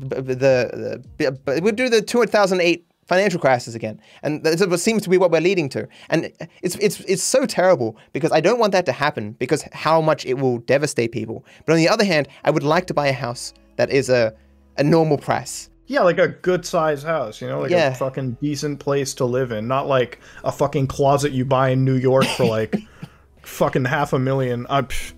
[1.18, 5.10] the we'll do the two thousand eight financial crisis again, and that's what seems to
[5.10, 5.88] be what we're leading to.
[6.10, 6.32] And
[6.62, 10.26] it's it's it's so terrible because I don't want that to happen because how much
[10.26, 11.46] it will devastate people.
[11.66, 14.34] But on the other hand, I would like to buy a house that is a
[14.78, 15.70] a normal price.
[15.88, 17.88] Yeah, like a good size house, you know, like Yeah.
[17.88, 21.86] a fucking decent place to live in, not like a fucking closet you buy in
[21.86, 22.76] New York for like
[23.44, 24.68] fucking half a million.
[24.70, 25.14] I, pff,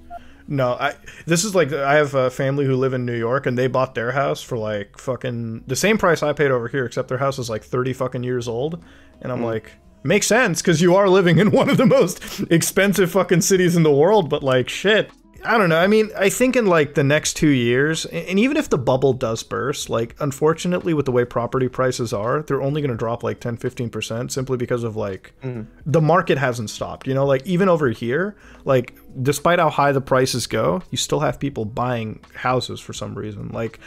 [0.47, 0.95] no, I
[1.25, 3.95] this is like I have a family who live in New York and they bought
[3.95, 7.39] their house for like fucking the same price I paid over here, except their house
[7.39, 8.83] is like thirty fucking years old,
[9.21, 9.45] and I'm mm.
[9.45, 9.71] like.
[10.01, 13.83] Makes sense because you are living in one of the most expensive fucking cities in
[13.83, 15.11] the world, but like shit,
[15.43, 15.77] I don't know.
[15.77, 19.13] I mean, I think in like the next two years, and even if the bubble
[19.13, 23.23] does burst, like unfortunately with the way property prices are, they're only going to drop
[23.23, 25.63] like 10, 15% simply because of like mm-hmm.
[25.85, 27.07] the market hasn't stopped.
[27.07, 28.35] You know, like even over here,
[28.65, 33.15] like despite how high the prices go, you still have people buying houses for some
[33.15, 33.49] reason.
[33.49, 33.79] Like,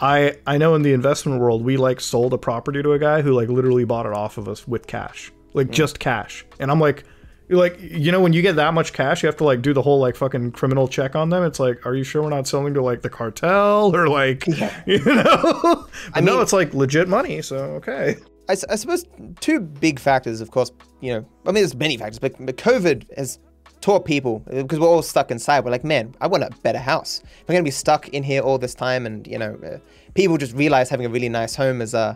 [0.00, 3.22] I I know in the investment world, we like sold a property to a guy
[3.22, 5.72] who like literally bought it off of us with cash, like mm.
[5.72, 7.04] just cash, and I'm like.
[7.50, 9.72] You're like, you know, when you get that much cash, you have to like do
[9.72, 11.42] the whole like fucking criminal check on them.
[11.42, 14.46] It's like, are you sure we're not selling to like the cartel or like,
[14.86, 15.88] you know?
[16.14, 18.18] I know it's like legit money, so okay.
[18.48, 19.04] I, I, suppose
[19.40, 20.70] two big factors, of course,
[21.00, 23.40] you know, I mean, there's many factors, but, but COVID has
[23.80, 25.64] taught people because we're all stuck inside.
[25.64, 27.20] We're like, man, I want a better house.
[27.24, 29.78] If I'm going to be stuck in here all this time, and you know, uh,
[30.14, 32.14] people just realize having a really nice home is a uh,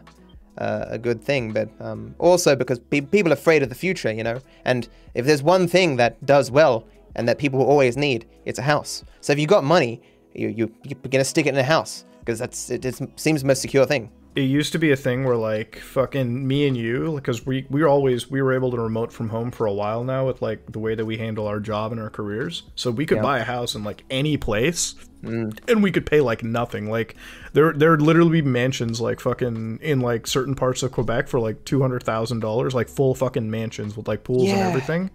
[0.56, 4.22] a good thing, but um, also because pe- people are afraid of the future, you
[4.22, 4.40] know.
[4.64, 6.86] And if there's one thing that does well
[7.16, 9.04] and that people will always need, it's a house.
[9.20, 10.00] So if you've got money,
[10.34, 13.46] you you you're gonna stick it in a house because that's it, it seems the
[13.46, 14.10] most secure thing.
[14.36, 17.82] It used to be a thing where like fucking me and you because we we
[17.82, 20.72] were always we were able to remote from home for a while now with like
[20.72, 22.64] the way that we handle our job and our careers.
[22.74, 25.56] So we could buy a house in like any place mm.
[25.68, 26.90] and we could pay like nothing.
[26.90, 27.14] Like
[27.52, 31.64] there there'd literally be mansions like fucking in like certain parts of quebec for like
[31.64, 35.10] $200000 like full fucking mansions with like pools and everything.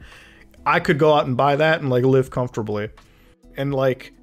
[0.66, 2.90] I could go out and buy that and like live comfortably.
[3.58, 4.14] And like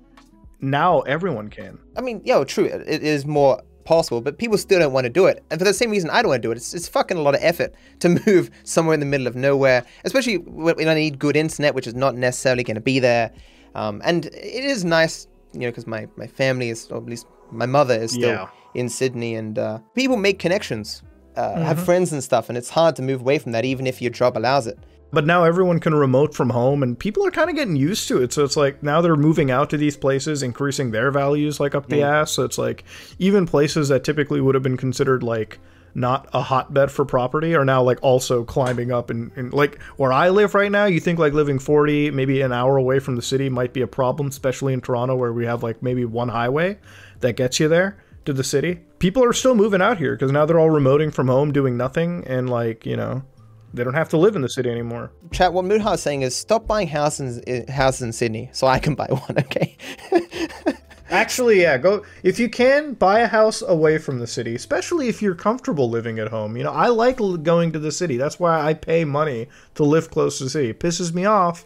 [0.61, 1.79] now everyone can.
[1.97, 2.65] I mean, yeah, true.
[2.65, 5.43] It is more possible, but people still don't want to do it.
[5.51, 7.23] And for the same reason I don't want to do it, it's, it's fucking a
[7.23, 11.19] lot of effort to move somewhere in the middle of nowhere, especially when I need
[11.19, 13.31] good internet, which is not necessarily going to be there.
[13.75, 17.27] Um, and it is nice, you know, because my, my family is, or at least
[17.51, 18.49] my mother is still Yeah.
[18.75, 21.03] in Sydney, and uh, people make connections,
[21.37, 24.03] uh, have friends and stuff, and it's hard to move away from that, even if
[24.03, 24.79] your job allows it.
[25.13, 28.23] But now everyone can remote from home and people are kind of getting used to
[28.23, 28.33] it.
[28.33, 31.89] So it's like now they're moving out to these places, increasing their values like up
[31.89, 32.05] the mm.
[32.05, 32.33] ass.
[32.33, 32.85] So it's like
[33.19, 35.59] even places that typically would have been considered like
[35.97, 40.13] not a hotbed for property are now like also climbing up and, and like where
[40.13, 43.23] I live right now, you think like living 40, maybe an hour away from the
[43.23, 46.79] city might be a problem, especially in Toronto where we have like maybe one highway
[47.21, 47.97] that gets you there
[48.27, 48.81] to the city.
[48.99, 52.25] People are still moving out here because now they're all remoting from home doing nothing
[52.27, 53.23] and like, you know,
[53.77, 55.13] they don't have to live in the city anymore.
[55.31, 58.79] Chat, what Moodha is saying is stop buying houses in, houses in Sydney so I
[58.79, 59.77] can buy one, okay?
[61.11, 65.23] Actually, yeah, go if you can buy a house away from the city, especially if
[65.23, 66.57] you're comfortable living at home.
[66.57, 68.17] You know, I like going to the city.
[68.17, 69.47] That's why I pay money
[69.77, 70.71] to live close to the city.
[70.71, 71.65] It pisses me off,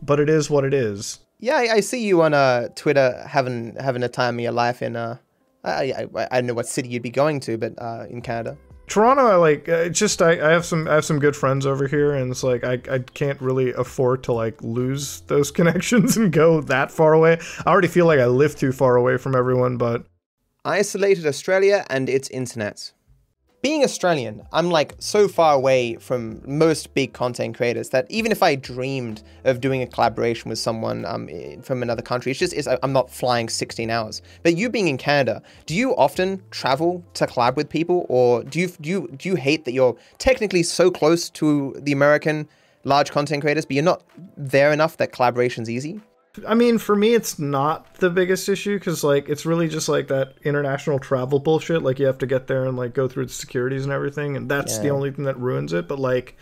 [0.00, 1.18] but it is what it is.
[1.40, 4.80] yeah, I, I see you on uh, Twitter having having a time of your life
[4.80, 5.18] in uh,
[5.64, 8.56] I, I, I don't know what city you'd be going to, but uh, in Canada.
[8.88, 9.68] Toronto, I like.
[9.68, 12.30] uh, It's just I, I have some I have some good friends over here, and
[12.30, 16.90] it's like I, I can't really afford to like lose those connections and go that
[16.90, 17.38] far away.
[17.64, 20.04] I already feel like I live too far away from everyone, but
[20.64, 22.92] Isolated Australia and its internet.
[23.60, 28.40] Being Australian, I'm like so far away from most big content creators that even if
[28.40, 31.28] I dreamed of doing a collaboration with someone um,
[31.62, 34.22] from another country, it's just it's, I'm not flying 16 hours.
[34.44, 38.60] But you being in Canada, do you often travel to collab with people, or do
[38.60, 42.48] you do you do you hate that you're technically so close to the American
[42.84, 44.04] large content creators, but you're not
[44.36, 46.00] there enough that collaboration's easy?
[46.46, 50.08] I mean, for me, it's not the biggest issue because, like, it's really just like
[50.08, 51.82] that international travel bullshit.
[51.82, 54.50] Like, you have to get there and like go through the securities and everything, and
[54.50, 55.88] that's the only thing that ruins it.
[55.88, 56.36] But like,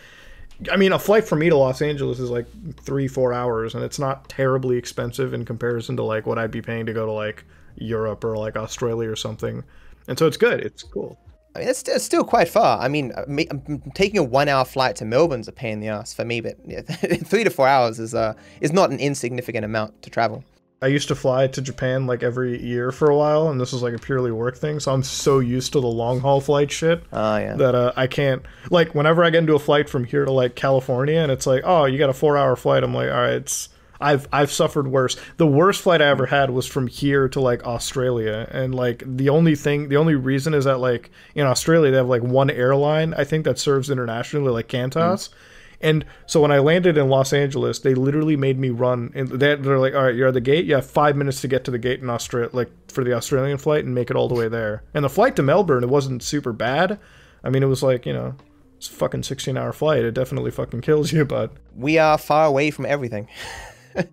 [0.71, 2.47] I mean, a flight for me to Los Angeles is like
[2.81, 6.61] three, four hours, and it's not terribly expensive in comparison to like what I'd be
[6.61, 7.45] paying to go to like
[7.75, 9.63] Europe or like Australia or something.
[10.07, 10.61] And so it's good.
[10.61, 11.17] It's cool.
[11.57, 12.79] I mean, it's, it's still quite far.
[12.79, 15.87] I mean, uh, me- um, taking a one-hour flight to Melbourne's a pain in the
[15.87, 16.81] ass for me, but yeah,
[17.25, 20.43] three to four hours is uh is not an insignificant amount to travel.
[20.79, 23.81] I used to fly to Japan like every year for a while, and this was
[23.81, 24.79] like a purely work thing.
[24.79, 27.55] So I'm so used to the long haul flight shit Oh yeah.
[27.55, 30.53] that uh, I can't like whenever I get into a flight from here to like
[30.53, 32.83] California, and it's like, oh, you got a four hour flight.
[32.83, 35.15] I'm like, all right, it's I've I've suffered worse.
[35.37, 36.29] The worst flight I ever mm.
[36.29, 40.53] had was from here to like Australia, and like the only thing, the only reason
[40.53, 44.51] is that like in Australia they have like one airline I think that serves internationally,
[44.51, 45.29] like Qantas.
[45.29, 45.33] Mm.
[45.79, 49.11] And so when I landed in Los Angeles, they literally made me run.
[49.13, 50.65] And they- they're like, "All right, you're at the gate.
[50.65, 53.57] You have five minutes to get to the gate in Australia, like for the Australian
[53.59, 56.23] flight, and make it all the way there." And the flight to Melbourne, it wasn't
[56.23, 56.97] super bad.
[57.43, 58.33] I mean, it was like you know,
[58.77, 60.03] it's a fucking 16 hour flight.
[60.03, 63.27] It definitely fucking kills you, but we are far away from everything.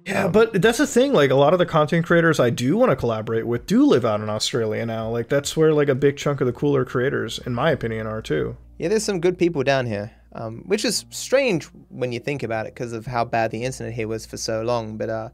[0.07, 1.13] yeah, but that's the thing.
[1.13, 4.05] Like a lot of the content creators I do want to collaborate with do live
[4.05, 5.09] out in Australia now.
[5.11, 8.23] Like that's where like a big chunk of the cooler creators, in my opinion, are
[8.23, 8.57] too.
[8.79, 12.67] yeah, there's some good people down here, um, which is strange when you think about
[12.67, 14.97] it because of how bad the internet here was for so long.
[14.97, 15.29] But uh,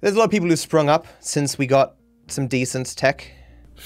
[0.00, 1.96] there's a lot of people who sprung up since we got
[2.28, 3.30] some decent tech.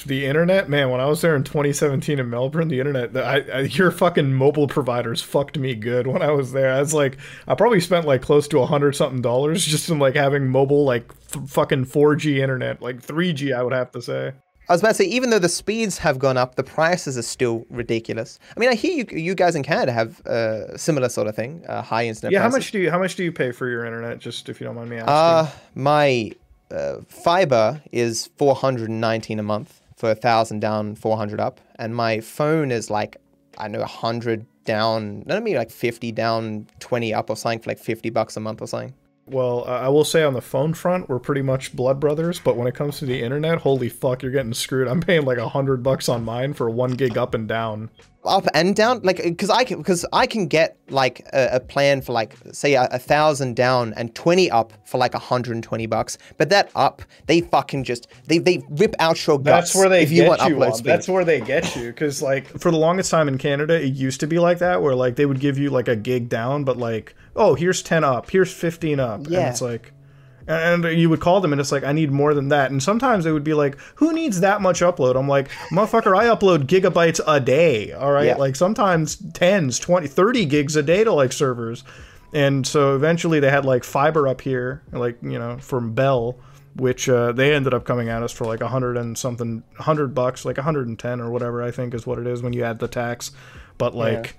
[0.06, 0.90] The internet, man.
[0.90, 4.66] When I was there in 2017 in Melbourne, the internet, I, I, your fucking mobile
[4.66, 6.72] providers fucked me good when I was there.
[6.72, 7.16] I was like,
[7.46, 10.84] I probably spent like close to a hundred something dollars just in like having mobile
[10.84, 14.32] like f- fucking 4G internet, like 3G, I would have to say.
[14.68, 17.22] I was about to say, even though the speeds have gone up, the prices are
[17.22, 18.38] still ridiculous.
[18.56, 21.62] I mean, I hear you, you guys in Canada have a similar sort of thing,
[21.68, 23.84] uh, high internet Yeah, how much do you how much do you pay for your
[23.84, 24.20] internet?
[24.20, 25.10] Just if you don't mind me asking.
[25.10, 26.32] Uh, my
[26.70, 32.70] uh, fiber is 419 a month for a thousand down, 400 up, and my phone
[32.70, 33.16] is like
[33.56, 37.78] I know 100 down, no, maybe like 50 down, 20 up or something for like
[37.78, 38.93] 50 bucks a month or something.
[39.24, 42.39] Well, I will say on the phone front, we're pretty much blood brothers.
[42.39, 44.89] But when it comes to the internet, holy fuck, you're getting screwed.
[44.89, 47.89] I'm paying like a hundred bucks on mine for one gig up and down.
[48.24, 52.01] Up and down, like because I can because I can get like a, a plan
[52.01, 56.48] for like say a, a thousand down and 20 up for like 120 bucks, but
[56.48, 59.72] that up they fucking just they they rip out your guts.
[59.72, 60.56] That's where they if you get want you.
[60.56, 60.88] upload speed.
[60.88, 61.88] That's where they get you.
[61.88, 64.94] Because like for the longest time in Canada, it used to be like that, where
[64.94, 68.30] like they would give you like a gig down, but like oh here's ten up,
[68.30, 69.92] here's fifteen up, and it's like.
[70.46, 72.70] And you would call them, and it's like, I need more than that.
[72.70, 75.16] And sometimes they would be like, Who needs that much upload?
[75.16, 77.92] I'm like, Motherfucker, I upload gigabytes a day.
[77.92, 78.26] All right.
[78.26, 78.36] Yeah.
[78.36, 81.84] Like sometimes 10s, 20, 30 gigs a day to like servers.
[82.32, 86.36] And so eventually they had like fiber up here, like, you know, from Bell,
[86.76, 90.14] which uh, they ended up coming at us for like a hundred and something, hundred
[90.14, 92.88] bucks, like 110 or whatever I think is what it is when you add the
[92.88, 93.30] tax.
[93.78, 94.36] But like,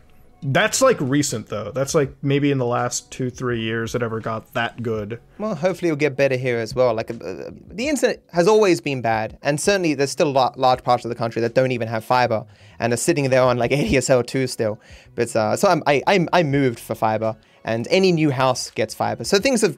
[0.48, 1.72] that's like recent though.
[1.72, 5.20] That's like maybe in the last two, three years it ever got that good.
[5.40, 6.94] Well, hopefully it'll get better here as well.
[6.94, 11.04] Like uh, the internet has always been bad, and certainly there's still a large parts
[11.04, 12.46] of the country that don't even have fiber
[12.80, 14.80] and are sitting there on like ADSL two still.
[15.16, 17.36] But uh, so I'm, I, I I moved for fiber,
[17.66, 19.24] and any new house gets fiber.
[19.24, 19.76] So things have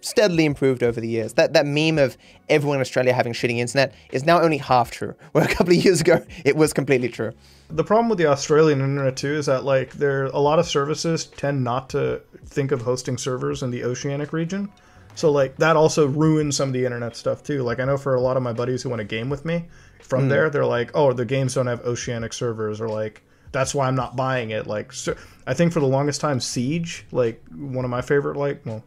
[0.00, 1.34] steadily improved over the years.
[1.34, 5.14] That that meme of everyone in Australia having shitty internet is now only half true.
[5.32, 7.32] Where a couple of years ago it was completely true.
[7.70, 11.26] The problem with the Australian internet too is that like there a lot of services
[11.26, 14.68] tend not to think of hosting servers in the oceanic region.
[15.14, 17.62] So like that also ruins some of the internet stuff too.
[17.62, 19.66] Like I know for a lot of my buddies who want to game with me
[20.02, 20.30] from mm.
[20.30, 23.96] there, they're like, "Oh, the games don't have oceanic servers," or like, "That's why I'm
[23.96, 25.14] not buying it." Like, so,
[25.46, 28.82] I think for the longest time, Siege, like one of my favorite, like, well,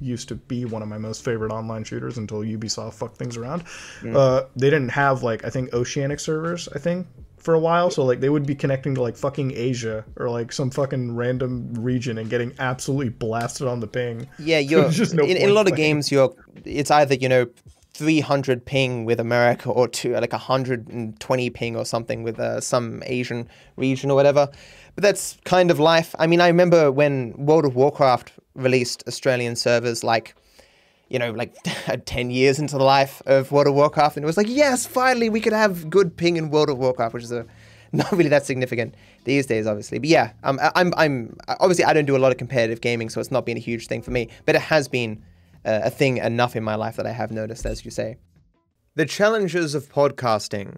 [0.00, 3.64] used to be one of my most favorite online shooters until Ubisoft fucked things around.
[4.00, 4.16] Mm.
[4.16, 6.68] Uh, they didn't have like I think oceanic servers.
[6.74, 7.06] I think
[7.44, 7.90] for a while.
[7.90, 11.74] So like they would be connecting to like fucking Asia or like some fucking random
[11.74, 14.28] region and getting absolutely blasted on the ping.
[14.38, 16.10] Yeah, you're just no in, in, a lot of games.
[16.10, 17.46] You're it's either you know
[17.94, 23.48] 300 ping with America or two like 120 ping or something with uh, some Asian
[23.76, 24.48] region or whatever.
[24.96, 26.14] But that's kind of life.
[26.18, 30.34] I mean, I remember when World of Warcraft released Australian servers like
[31.08, 31.54] you know, like
[32.06, 34.16] 10 years into the life of World of Warcraft.
[34.16, 37.14] And it was like, yes, finally we could have good ping in World of Warcraft,
[37.14, 37.46] which is a,
[37.92, 38.94] not really that significant
[39.24, 39.98] these days, obviously.
[39.98, 43.20] But yeah, um, I'm, I'm, obviously I don't do a lot of competitive gaming, so
[43.20, 44.28] it's not been a huge thing for me.
[44.46, 45.22] But it has been
[45.64, 48.16] uh, a thing enough in my life that I have noticed, as you say.
[48.94, 50.76] The challenges of podcasting.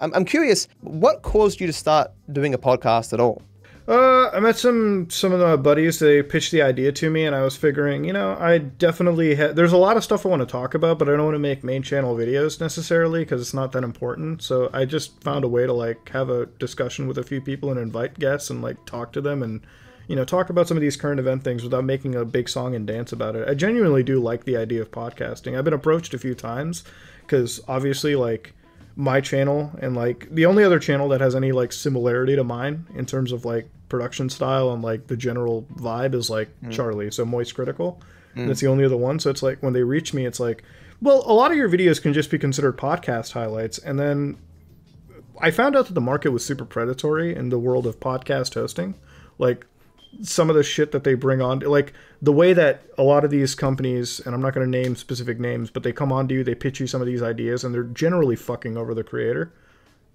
[0.00, 3.42] I'm, I'm curious, what caused you to start doing a podcast at all?
[3.88, 5.98] Uh, I met some some of my buddies.
[5.98, 9.54] They pitched the idea to me, and I was figuring, you know, I definitely ha-
[9.54, 11.38] there's a lot of stuff I want to talk about, but I don't want to
[11.38, 14.42] make main channel videos necessarily because it's not that important.
[14.42, 17.70] So I just found a way to like have a discussion with a few people
[17.70, 19.62] and invite guests and like talk to them and
[20.08, 22.74] you know talk about some of these current event things without making a big song
[22.74, 23.48] and dance about it.
[23.48, 25.56] I genuinely do like the idea of podcasting.
[25.56, 26.82] I've been approached a few times
[27.22, 28.54] because obviously like
[28.96, 32.86] my channel and like the only other channel that has any like similarity to mine
[32.96, 36.72] in terms of like production style and like the general vibe is like mm.
[36.72, 38.00] Charlie, so Moist Critical.
[38.34, 38.48] Mm.
[38.48, 39.20] That's the only other one.
[39.20, 40.64] So it's like when they reach me, it's like,
[41.00, 43.78] well, a lot of your videos can just be considered podcast highlights.
[43.78, 44.38] And then
[45.40, 48.94] I found out that the market was super predatory in the world of podcast hosting.
[49.38, 49.66] Like
[50.22, 53.30] some of the shit that they bring on, like the way that a lot of
[53.30, 56.34] these companies, and I'm not going to name specific names, but they come on to
[56.34, 59.52] you, they pitch you some of these ideas, and they're generally fucking over the creator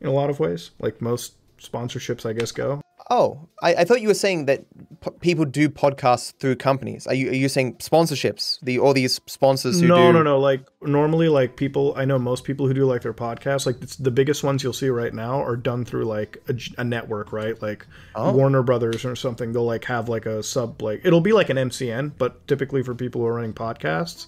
[0.02, 0.72] in a lot of ways.
[0.80, 2.82] Like most sponsorships, I guess, go.
[3.09, 4.65] Oh, I, I thought you were saying that
[5.01, 7.05] p- people do podcasts through companies.
[7.05, 8.59] Are you are you saying sponsorships?
[8.61, 10.13] The all these sponsors who no, do...
[10.13, 10.39] no, no.
[10.39, 13.65] Like normally, like people, I know most people who do like their podcasts.
[13.65, 17.34] Like the biggest ones you'll see right now are done through like a, a network,
[17.34, 17.61] right?
[17.61, 17.85] Like
[18.15, 18.31] oh.
[18.31, 19.51] Warner Brothers or something.
[19.51, 22.95] They'll like have like a sub, like it'll be like an MCN, but typically for
[22.95, 24.27] people who are running podcasts.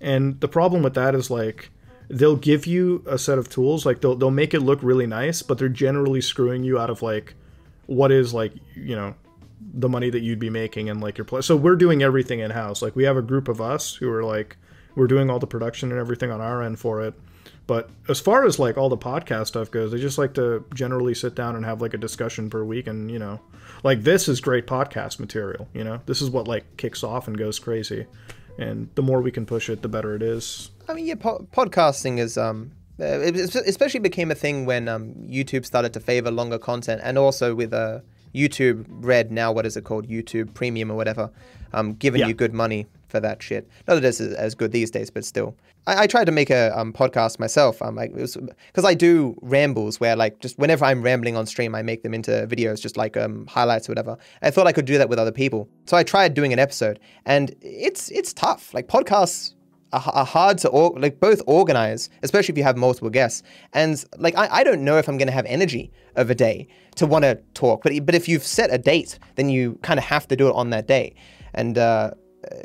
[0.00, 1.70] And the problem with that is like
[2.08, 5.42] they'll give you a set of tools, like they'll they'll make it look really nice,
[5.42, 7.34] but they're generally screwing you out of like
[7.86, 9.14] what is like you know
[9.72, 11.40] the money that you'd be making and like your play.
[11.40, 12.82] So we're doing everything in house.
[12.82, 14.56] Like we have a group of us who are like
[14.94, 17.14] we're doing all the production and everything on our end for it.
[17.66, 21.14] But as far as like all the podcast stuff goes, I just like to generally
[21.14, 23.40] sit down and have like a discussion per week and you know,
[23.82, 26.00] like this is great podcast material, you know.
[26.06, 28.06] This is what like kicks off and goes crazy.
[28.58, 30.70] And the more we can push it, the better it is.
[30.88, 35.14] I mean, yeah, po- podcasting is um uh, it especially became a thing when um,
[35.28, 38.00] YouTube started to favor longer content, and also with uh,
[38.34, 41.30] YouTube Red now, what is it called, YouTube Premium or whatever,
[41.72, 42.28] um, giving yeah.
[42.28, 43.68] you good money for that shit.
[43.86, 45.56] Not that it's as good these days, but still.
[45.86, 47.80] I, I tried to make a um, podcast myself.
[47.80, 52.02] Um, because I do rambles where like just whenever I'm rambling on stream, I make
[52.02, 54.18] them into videos, just like um, highlights or whatever.
[54.42, 56.98] I thought I could do that with other people, so I tried doing an episode,
[57.24, 58.74] and it's it's tough.
[58.74, 59.53] Like podcasts
[59.94, 63.42] are hard to or, like both organize, especially if you have multiple guests.
[63.72, 66.68] And like I, I don't know if I'm going to have energy of a day
[66.96, 70.04] to want to talk, but but if you've set a date, then you kind of
[70.04, 71.14] have to do it on that day.
[71.54, 72.12] And uh,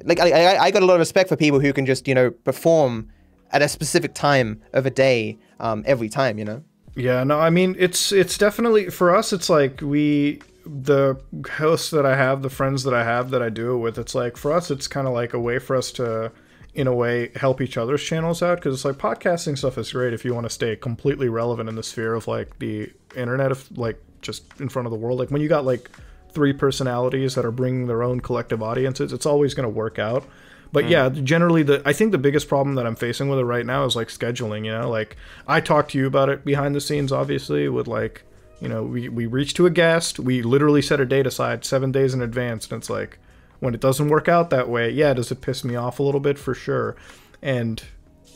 [0.04, 2.16] like I, I, I got a lot of respect for people who can just you
[2.16, 3.10] know perform
[3.52, 6.38] at a specific time of a day um, every time.
[6.38, 6.64] You know.
[6.96, 9.32] Yeah, no, I mean it's it's definitely for us.
[9.34, 11.20] It's like we the
[11.52, 13.98] hosts that I have, the friends that I have that I do it with.
[13.98, 16.32] It's like for us, it's kind of like a way for us to
[16.74, 20.14] in a way help each other's channels out because it's like podcasting stuff is great
[20.14, 23.78] if you want to stay completely relevant in the sphere of like the internet of
[23.78, 25.20] like just in front of the world.
[25.20, 25.90] Like when you got like
[26.32, 30.26] three personalities that are bringing their own collective audiences it's always going to work out.
[30.72, 30.92] But mm.
[30.92, 33.86] yeah generally the i think the biggest problem that i'm facing with it right now
[33.86, 34.88] is like scheduling you know?
[34.88, 35.18] Like
[35.48, 38.22] i talked to you about it behind the scenes obviously with like
[38.62, 41.92] you know we, we reach to a guest we literally set a date aside seven
[41.92, 43.18] days in advance and it's like
[43.60, 46.22] when it doesn't work out that way, yeah, does it piss me off a little
[46.22, 46.96] bit for sure?
[47.42, 47.82] And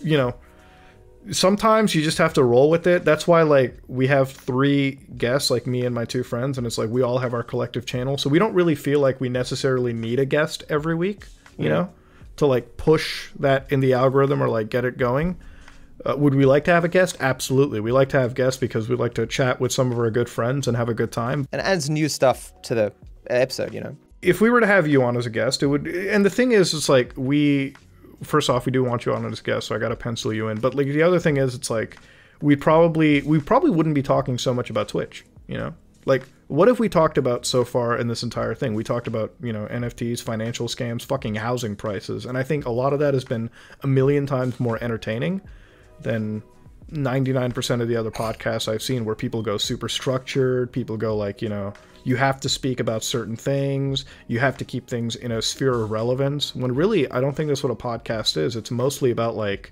[0.02, 0.36] you know,
[1.32, 3.06] sometimes you just have to roll with it.
[3.06, 6.78] That's why like we have three guests, like me and my two friends, and it's
[6.78, 8.18] like we all have our collective channel.
[8.18, 11.28] So we don't really feel like we necessarily need a guest every week,
[11.58, 11.90] you know,
[12.38, 15.38] to like push that in the algorithm or like get it going.
[16.06, 17.16] Uh, would we like to have a guest?
[17.22, 17.80] Absolutely.
[17.80, 20.28] We like to have guests because we like to chat with some of our good
[20.28, 21.48] friends and have a good time.
[21.52, 22.94] And adds new stuff to the
[23.28, 23.96] episode, you know.
[24.24, 25.88] If we were to have you on as a guest, it would.
[25.88, 27.76] And the thing is, it's like we.
[28.24, 30.32] First off, we do want you on as a guest, so I got to pencil
[30.32, 30.60] you in.
[30.62, 31.98] But like the other thing is, it's like
[32.42, 35.26] we'd probably we probably wouldn't be talking so much about Twitch.
[35.48, 35.74] You know,
[36.06, 38.76] like what have we talked about so far in this entire thing?
[38.76, 42.72] We talked about you know NFTs, financial scams, fucking housing prices, and I think a
[42.72, 43.50] lot of that has been
[43.82, 45.42] a million times more entertaining
[46.00, 46.44] than
[46.94, 51.42] 99% of the other podcasts I've seen where people go super structured, people go like,
[51.42, 55.32] you know, you have to speak about certain things, you have to keep things in
[55.32, 56.56] a sphere of relevance.
[56.56, 58.56] When really, I don't think that's what a podcast is.
[58.56, 59.72] It's mostly about like,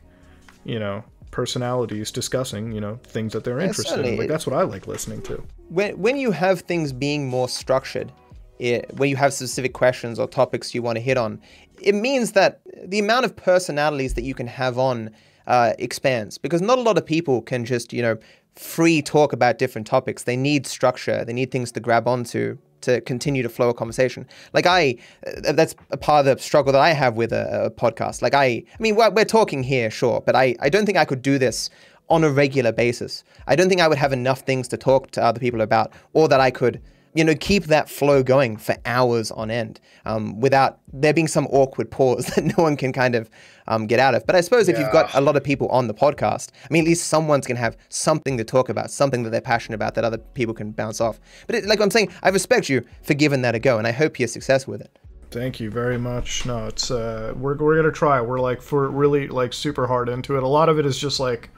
[0.64, 4.18] you know, personalities discussing, you know, things that they're interested in.
[4.18, 5.44] Like that's what I like listening to.
[5.70, 8.12] when when you have things being more structured,
[8.60, 11.42] it, when you have specific questions or topics you want to hit on,
[11.82, 15.10] it means that the amount of personalities that you can have on
[15.48, 18.18] uh, expands because not a lot of people can just you know
[18.56, 20.24] free talk about different topics.
[20.24, 21.24] They need structure.
[21.24, 24.28] They need things to grab onto to continue to flow a conversation.
[24.54, 27.72] Like I, uh, that's a part of the struggle that I have with a, a
[27.72, 28.22] podcast.
[28.22, 31.06] Like I, I mean, we're, we're talking here, sure, but I, I don't think I
[31.06, 31.70] could do this
[32.10, 33.24] on a regular basis.
[33.48, 36.28] I don't think I would have enough things to talk to other people about, or
[36.28, 36.82] that I could,
[37.14, 41.48] you know, keep that flow going for hours on end um, without there being some
[41.48, 43.30] awkward pause that no one can kind of
[43.68, 44.26] um, get out of.
[44.26, 46.84] But I suppose if you've got a lot of people on the podcast, I mean,
[46.84, 49.96] at least someone's going to have something to talk about, something that they're passionate about
[49.96, 51.20] that other people can bounce off.
[51.48, 53.92] But it, like I'm saying, I respect you for giving that a go, and I
[53.92, 54.98] hope you're successful with it.
[55.32, 56.46] Thank you very much.
[56.46, 58.20] No, it's uh, we're we're gonna try.
[58.20, 60.44] We're like for really like super hard into it.
[60.44, 61.50] A lot of it is just like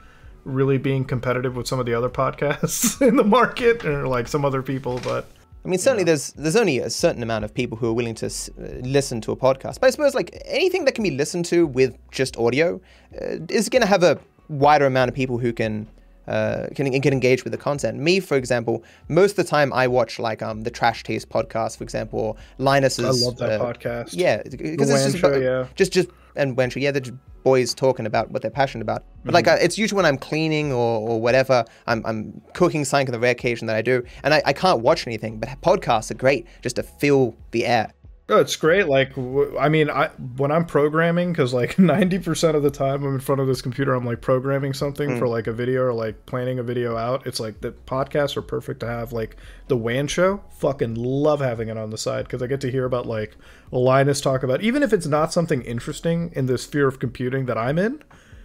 [0.44, 4.44] really being competitive with some of the other podcasts in the market or like some
[4.44, 5.00] other people.
[5.02, 5.26] But
[5.64, 8.26] I mean, certainly there's there's only a certain amount of people who are willing to
[8.26, 9.80] s- uh, listen to a podcast.
[9.80, 12.80] But I suppose like anything that can be listened to with just audio
[13.20, 14.18] uh, is going to have a
[14.48, 15.86] wider amount of people who can.
[16.26, 17.98] Uh, can, can engage with the content.
[17.98, 21.76] Me, for example, most of the time I watch like um the Trash Taste podcast,
[21.76, 23.22] for example, or Linus's.
[23.22, 24.14] I love that uh, podcast.
[24.16, 25.66] Yeah, because it's just Show, yeah.
[25.74, 27.02] just just and Wensha, yeah, they're
[27.42, 29.04] boys talking about what they're passionate about.
[29.24, 29.54] But like, Mm-hmm.
[29.60, 33.20] uh, it's usually when I'm cleaning or, or whatever, I'm, I'm cooking something on the
[33.20, 35.38] rare occasion that I do, and I, I can't watch anything.
[35.38, 37.92] But podcasts are great just to fill the air.
[38.26, 38.88] Oh, it's great.
[38.88, 39.12] Like,
[39.58, 43.42] I mean, I when I'm programming, because like 90% of the time I'm in front
[43.42, 45.32] of this computer, I'm like programming something for hmm.
[45.32, 47.26] like a video or like planning a video out.
[47.26, 49.12] It's like the podcasts are perfect to have.
[49.12, 49.36] Like
[49.68, 52.86] the WAN show, fucking love having it on the side because I get to hear
[52.86, 53.36] about like
[53.70, 57.58] Linus talk about, even if it's not something interesting in the sphere of computing that
[57.58, 58.02] I'm in,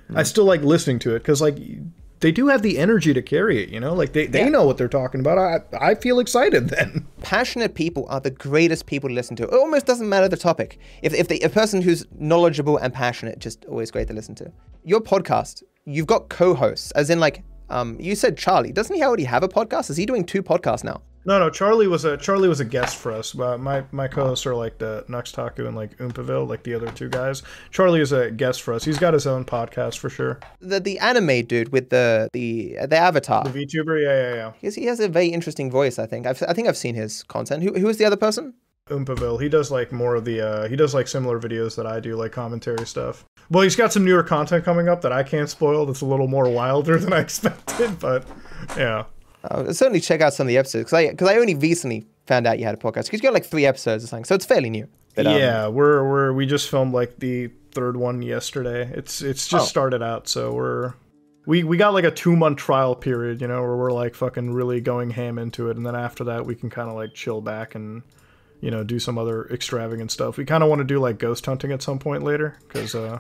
[0.10, 0.26] I hmm.
[0.26, 1.58] still like listening to it because like
[2.22, 3.94] they do have the energy to carry it, you know?
[3.94, 4.50] Like they, they Yeah.
[4.50, 5.38] know what they're talking about.
[5.38, 7.08] I I feel excited then.
[7.22, 9.44] Passionate people are the greatest people to listen to.
[9.44, 10.80] It almost doesn't matter the topic.
[11.02, 14.52] If, if the, a person who's knowledgeable and passionate, just always great to listen to.
[14.84, 18.72] Your podcast, you've got co-hosts, as in like, um, you said Charlie.
[18.72, 19.90] Doesn't he already have a podcast?
[19.90, 21.02] Is he doing two podcasts now?
[21.26, 21.50] No, no.
[21.50, 23.38] Charlie was a Charlie was a guest for us.
[23.38, 26.90] Uh, my my co-hosts are like the Nux Taku and like Oompaville, like the other
[26.92, 27.44] two guys.
[27.72, 28.84] Charlie is a guest for us.
[28.84, 30.40] He's got his own podcast for sure.
[30.60, 33.44] The the anime dude with the the the avatar.
[33.44, 34.52] The VTuber, yeah, yeah, yeah.
[34.60, 36.00] He has, he has a very interesting voice.
[36.00, 36.26] I think.
[36.26, 37.64] I've, I think I've seen his content.
[37.64, 38.54] Who who is the other person?
[38.90, 39.42] Oompaville.
[39.42, 42.16] He does like more of the uh he does like similar videos that I do,
[42.16, 43.26] like commentary stuff.
[43.52, 45.86] Well, he's got some newer content coming up that I can't spoil.
[45.86, 48.26] That's a little more wilder than I expected, but
[48.78, 49.06] yeah.
[49.44, 52.46] Uh, certainly check out some of the episodes because I because I only recently found
[52.46, 54.46] out you had a podcast because you got like three episodes or something, so it's
[54.46, 54.88] fairly new.
[55.16, 58.90] But, um, yeah, we're we're we just filmed like the third one yesterday.
[58.94, 59.68] It's it's just Oh.
[59.68, 60.94] started out, so we're
[61.46, 64.54] we we got like a two month trial period, you know, where we're like fucking
[64.54, 67.40] really going ham into it, and then after that we can kind of like chill
[67.42, 68.04] back and
[68.62, 70.36] you know do some other extravagant stuff.
[70.38, 73.20] We kind of want to do like ghost hunting at some point later because uh.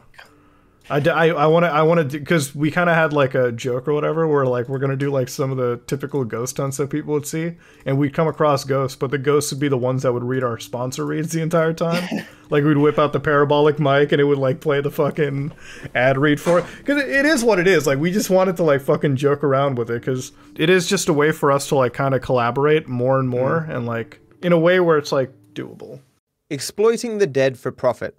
[0.89, 3.35] I, d- I, I want to I want to because we kind of had like
[3.35, 6.57] a joke or whatever where like we're gonna do like some of the typical ghost
[6.57, 7.55] hunts that people would see
[7.85, 10.43] and we'd come across ghosts but the ghosts would be the ones that would read
[10.43, 12.03] our sponsor reads the entire time.
[12.49, 15.51] Like we'd whip out the parabolic mic and it would like play the fucking
[15.93, 16.65] ad read for it.
[16.79, 17.85] Because it, it is what it is.
[17.85, 21.09] Like we just wanted to like fucking joke around with it because it is just
[21.09, 23.75] a way for us to like kind of collaborate more and more mm.
[23.75, 26.01] and like in a way where it's like doable.
[26.49, 28.17] Exploiting the dead for profit.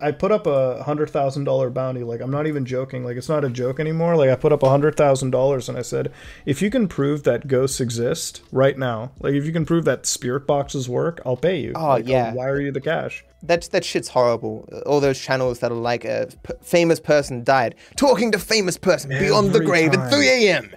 [0.00, 2.02] I put up a hundred thousand dollar bounty.
[2.02, 3.04] Like I'm not even joking.
[3.04, 4.16] Like it's not a joke anymore.
[4.16, 6.12] Like I put up a hundred thousand dollars and I said,
[6.44, 10.04] if you can prove that ghosts exist right now, like if you can prove that
[10.04, 11.72] spirit boxes work, I'll pay you.
[11.76, 12.30] Oh, Like, yeah.
[12.30, 13.24] I'll wire you the cash.
[13.42, 14.68] That that shit's horrible.
[14.84, 19.10] All those channels that are like a p- famous person died, talking to famous person
[19.10, 20.70] beyond the Every grave at 3 a.m.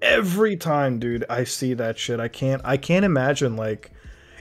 [0.00, 2.18] Every time, dude, I see that shit.
[2.20, 2.62] I can't.
[2.64, 3.92] I can't imagine like.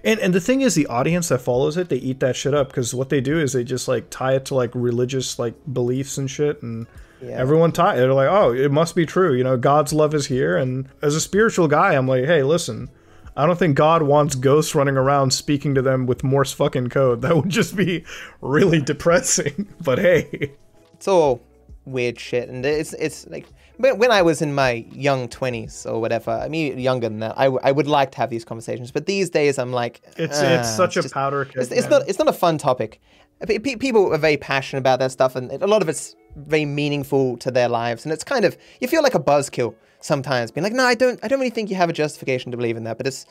[0.03, 2.68] And, and the thing is, the audience that follows it, they eat that shit up
[2.69, 6.18] because what they do is they just like tie it to like religious like beliefs
[6.18, 6.88] and shit, and
[7.22, 7.38] Yeah.
[7.38, 7.98] everyone tie.
[7.98, 9.34] They're like, oh, it must be true.
[9.36, 10.57] You know, God's love is here.
[10.57, 12.90] And as a spiritual guy, I'm like, hey, listen,
[13.38, 17.22] I don't think God wants ghosts running around speaking to them with Morse fucking code.
[17.22, 18.03] That would just be
[18.41, 19.68] really depressing.
[19.84, 20.53] But hey,
[20.94, 21.41] It's all
[21.86, 23.48] weird shit, and it's it's like
[23.82, 26.32] when when I was in my young 20s or whatever.
[26.32, 27.34] I mean, younger than that.
[27.38, 30.40] I, w- I would like to have these conversations, but these days I'm like, it's
[30.41, 31.58] "Ah, it's such a just- powder keg.
[31.64, 33.02] It's, it's not it's not a fun topic.
[33.48, 36.66] Pe- pe- People are very passionate about that stuff, and a lot of it's very
[36.66, 38.06] meaningful to their lives.
[38.06, 41.20] And it's kind of you feel like a buzzkill sometimes, being like, "No, I don't.
[41.24, 43.26] I don't really think you have a justification to believe in that." But it's,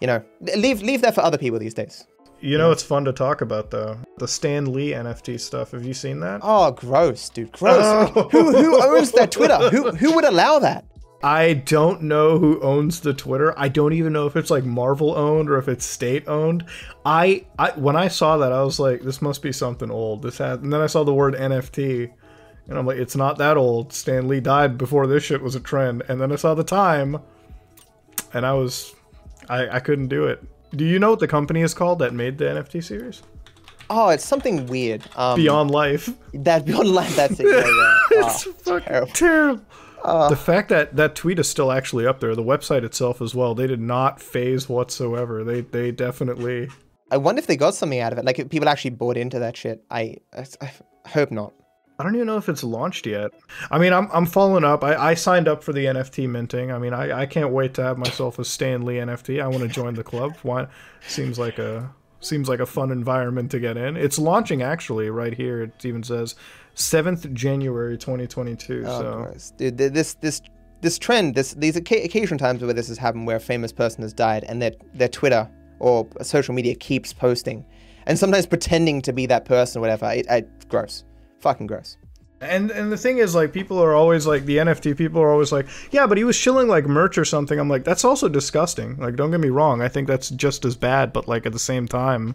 [0.00, 0.22] you know,
[0.56, 2.06] leave leave that for other people these days.
[2.40, 3.98] You know, it's fun to talk about though.
[4.18, 5.70] The Stan Lee NFT stuff.
[5.70, 6.40] Have you seen that?
[6.42, 7.82] Oh, gross, dude, gross.
[7.82, 8.28] Oh.
[8.30, 9.70] who who owns that Twitter?
[9.70, 10.84] Who who would allow that?
[11.22, 13.58] I don't know who owns the Twitter.
[13.58, 16.64] I don't even know if it's like Marvel owned or if it's state owned.
[17.04, 20.22] I, I when I saw that, I was like, this must be something old.
[20.22, 22.12] This had, and then I saw the word NFT,
[22.68, 23.92] and I'm like, it's not that old.
[23.92, 26.02] Stan Lee died before this shit was a trend.
[26.08, 27.18] And then I saw the time,
[28.34, 28.94] and I was,
[29.48, 30.44] I, I couldn't do it.
[30.74, 33.22] Do you know what the company is called that made the NFT series?
[33.88, 35.02] Oh, it's something weird.
[35.14, 36.10] Um, Beyond Life.
[36.34, 37.14] that beyond life.
[37.14, 37.46] That's it.
[37.46, 37.94] Yeah, yeah.
[38.26, 39.12] it's Oh, fucking terrible.
[39.12, 40.28] terrible.
[40.28, 43.54] the fact that that tweet is still actually up there, the website itself as well,
[43.54, 45.44] they did not phase whatsoever.
[45.44, 46.68] They they definitely.
[47.12, 48.24] I wonder if they got something out of it.
[48.24, 49.84] Like if people actually bought into that shit.
[49.90, 51.52] I, I, I hope not.
[51.98, 53.30] I don't even know if it's launched yet.
[53.70, 54.84] I mean, I'm I'm following up.
[54.84, 56.70] I, I signed up for the NFT minting.
[56.70, 59.42] I mean, I, I can't wait to have myself a Stan Lee NFT.
[59.42, 60.36] I want to join the club.
[60.42, 60.66] Why?
[61.06, 61.90] Seems like a
[62.20, 63.96] seems like a fun environment to get in.
[63.96, 65.62] It's launching actually right here.
[65.62, 66.34] It even says
[66.74, 68.84] seventh January 2022.
[68.86, 69.52] Oh, so gross.
[69.56, 70.42] Dude, this this
[70.82, 74.02] this trend, this these occa- occasional times where this has happened, where a famous person
[74.02, 77.64] has died, and their their Twitter or social media keeps posting,
[78.06, 80.10] and sometimes pretending to be that person or whatever.
[80.10, 81.04] It, I, gross,
[81.46, 81.96] fucking gross.
[82.40, 85.52] And and the thing is, like, people are always like, the NFT people are always
[85.52, 87.58] like, yeah, but he was shilling like merch or something.
[87.58, 88.96] I'm like, that's also disgusting.
[88.98, 91.58] Like, don't get me wrong, I think that's just as bad, but like at the
[91.58, 92.34] same time,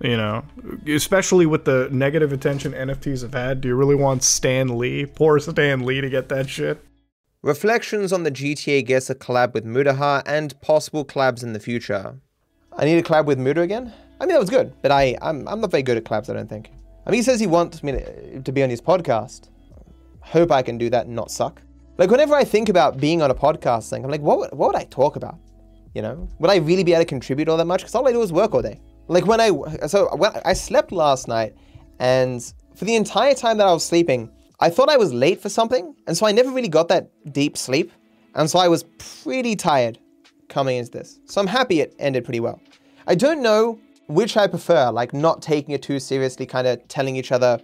[0.00, 0.44] you know,
[0.86, 5.38] especially with the negative attention NFTs have had, do you really want Stan Lee, poor
[5.38, 6.82] Stan Lee, to get that shit?
[7.42, 12.16] Reflections on the GTAguessr collab with Mutahar and possible collabs in the future.
[12.76, 13.92] I need a collab with Muta again.
[14.20, 16.28] I mean that was good, but I I'm, I'm not very good at collabs.
[16.28, 16.70] I don't think.
[17.08, 17.92] I mean he says he wants me
[18.44, 19.48] to, be on his podcast.
[20.20, 21.62] Hope I can do that and not suck.
[21.96, 24.66] Like whenever I think about being on a podcast thing, I'm like, what would, what
[24.68, 25.38] would I talk about?
[25.94, 27.80] You know, would I really be able to contribute all that much?
[27.80, 28.78] Because all I do is work all day.
[29.08, 29.48] Like when I
[29.86, 31.56] so when I slept last night,
[31.98, 34.30] and for the entire time that I was sleeping,
[34.60, 37.56] I thought I was late for something, and so I never really got that deep
[37.56, 37.90] sleep,
[38.34, 38.84] and so I was
[39.22, 39.98] pretty tired
[40.50, 41.20] coming into this.
[41.24, 42.60] So I'm happy it ended pretty well.
[43.06, 47.14] I don't know which I prefer, like not taking it too seriously, kind of telling
[47.16, 47.60] each other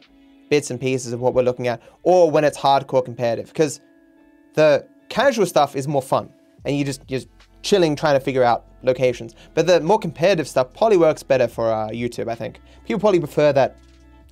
[0.51, 3.81] bits and pieces of what we're looking at, or when it's hardcore competitive, because
[4.53, 6.33] the casual stuff is more fun,
[6.65, 7.31] and you just you're just
[7.62, 9.35] chilling trying to figure out locations.
[9.55, 12.29] But the more competitive stuff probably works better for uh, YouTube.
[12.29, 13.77] I think people probably prefer that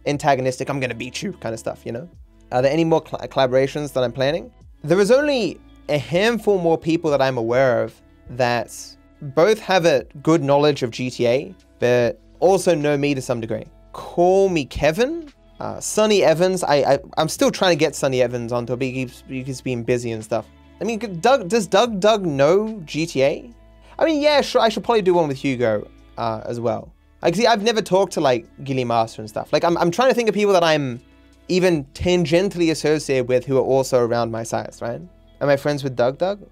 [0.06, 1.84] antagonistic "I'm gonna beat you" kind of stuff.
[1.86, 2.10] You know?
[2.52, 4.52] Are there any more cl- collaborations that I'm planning?
[4.84, 5.58] There is only
[5.88, 8.76] a handful more people that I'm aware of that
[9.20, 13.64] both have a good knowledge of GTA, but also know me to some degree.
[13.92, 15.32] CallMeKevin.
[15.58, 18.86] Uh, Sonny Evans, I, I I'm still trying to get Sonny Evans onto it, but
[18.86, 20.46] he keeps, he keeps being busy and stuff.
[20.80, 23.52] I mean, Doug does DougDoug know GTA?
[23.98, 24.60] I mean, yeah, sure.
[24.60, 25.88] I should probably do one with Hugo
[26.18, 26.92] uh, as well.
[27.20, 29.52] Like, see, I've never talked to like Gilly Master and stuff.
[29.52, 31.00] Like, I'm I'm trying to think of people that I'm
[31.48, 35.00] even tangentially associated with who are also around my size, right?
[35.40, 36.48] Am I friends with DougDoug?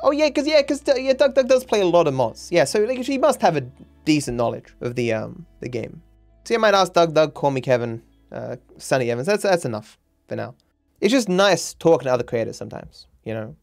[0.00, 2.48] Oh yeah, cause yeah, cause uh, yeah, DougDoug does play a lot of mods.
[2.50, 3.64] Yeah, so like he must have a
[4.04, 6.02] decent knowledge of the um the game.
[6.44, 8.02] So I might ask DougDoug, call me Kevin,
[8.32, 9.26] uh, Sonny Evans.
[9.26, 9.98] That's that's enough
[10.28, 10.54] for now.
[11.00, 13.56] It's just nice talking to other creators sometimes, you know.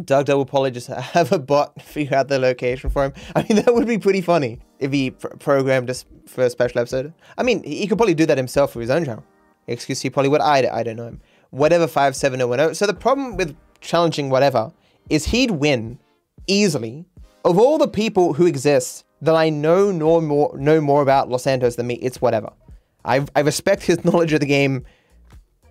[0.00, 3.12] DougDoug will probably just have a bot figure out the location for him.
[3.34, 6.80] I mean, that would be pretty funny if he pr- programmed us for a special
[6.80, 7.12] episode.
[7.38, 9.24] I mean, he could probably do that himself for his own channel.
[9.66, 10.40] Excuse me, probably would.
[10.40, 11.20] I, I don't know him.
[11.54, 12.76] Whatever57010.
[12.76, 14.72] So the problem with challenging whatever
[15.08, 15.98] is he'd win
[16.46, 17.06] easily.
[17.44, 21.42] Of all the people who exist that I know no more know more about Los
[21.42, 22.50] Santos than me, it's whatever.
[23.04, 24.84] I, I respect his knowledge of the game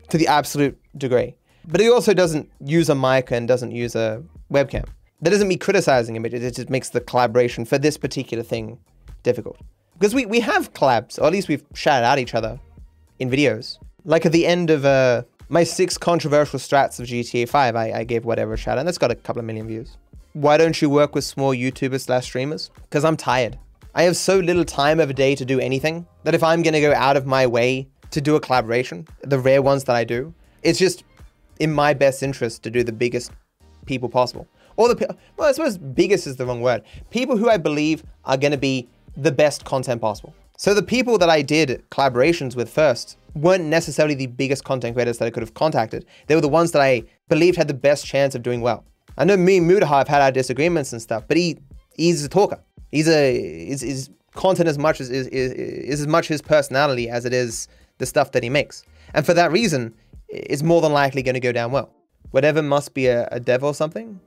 [0.09, 1.35] to the absolute degree.
[1.65, 4.85] But he also doesn't use a mic and doesn't use a webcam.
[5.21, 8.79] That doesn't mean criticizing him, it, it just makes the collaboration for this particular thing
[9.23, 9.57] difficult.
[9.93, 12.59] Because we, we have collabs, or at least we've shouted out each other
[13.19, 13.77] in videos.
[14.03, 18.03] Like at the end of uh, my six controversial strats of GTA 5, I, I
[18.03, 19.95] gave whatever a shout out, and that's got a couple of million views.
[20.33, 22.71] Why don't you work with small YouTubers slash streamers?
[22.89, 23.59] Because I'm tired.
[23.93, 26.73] I have so little time of a day to do anything that if I'm going
[26.73, 30.03] to go out of my way to do a collaboration, the rare ones that I
[30.03, 30.33] do,
[30.63, 31.03] it's just
[31.59, 33.31] in my best interest to do the biggest
[33.85, 34.47] people possible.
[34.75, 36.81] Or the, well, I suppose biggest is the wrong word.
[37.11, 40.33] People who I believe are going to be the best content possible.
[40.57, 45.19] So the people that I did collaborations with first weren't necessarily the biggest content creators
[45.19, 46.07] that I could have contacted.
[46.25, 48.83] They were the ones that I believed had the best chance of doing well.
[49.17, 51.59] I know me and Mutahar have had our disagreements and stuff, but he
[51.95, 52.59] he's a talker.
[52.91, 57.09] He's a is is content as much as is, is, is as much his personality
[57.09, 57.67] as it is
[57.99, 58.83] the stuff that he makes.
[59.13, 59.93] And for that reason,
[60.27, 61.91] it's more than likely going to go down well.
[62.31, 64.19] Whatever must be a, a dev or something.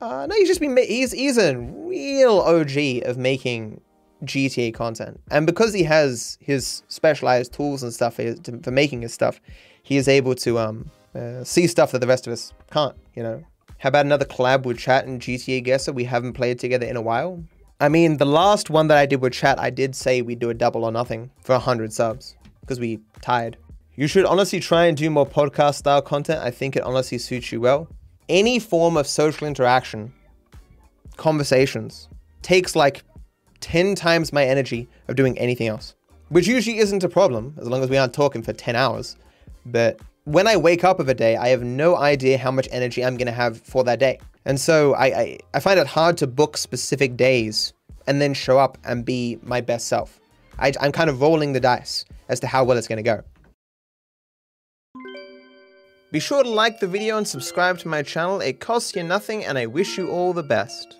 [0.00, 3.80] Uh, no, he's just been he's he's a real OG of making
[4.24, 9.14] GTA content, and because he has his specialized tools and stuff for, for making his
[9.14, 9.40] stuff,
[9.82, 12.96] he is able to um uh, see stuff that the rest of us can't.
[13.14, 13.44] You know,
[13.78, 15.94] how about another collab with Chat and GTAguessr?
[15.94, 17.44] We haven't played together in a while.
[17.78, 20.48] I mean, the last one that I did with Chat, I did say we'd do
[20.48, 23.58] a double or nothing for 100 subs because we tied.
[23.96, 26.40] You should honestly try and do more podcast style content.
[26.42, 27.88] I think it honestly suits you well.
[28.28, 30.12] Any form of social interaction,
[31.16, 32.08] conversations,
[32.42, 33.02] takes like
[33.60, 35.94] 10 times my energy of doing anything else,
[36.30, 39.16] which usually isn't a problem as long as we aren't talking for 10 hours.
[39.64, 43.04] But when I wake up of a day, I have no idea how much energy
[43.04, 44.18] I'm going to have for that day.
[44.44, 47.72] And so I, I, I, find it hard to book specific days
[48.08, 50.18] and then show up and be my best self.
[50.58, 53.22] I, I'm kind of rolling the dice as to how well it's going to go.
[56.10, 58.40] Be sure to like the video and subscribe to my channel.
[58.40, 60.96] It costs you nothing and I wish you all the best.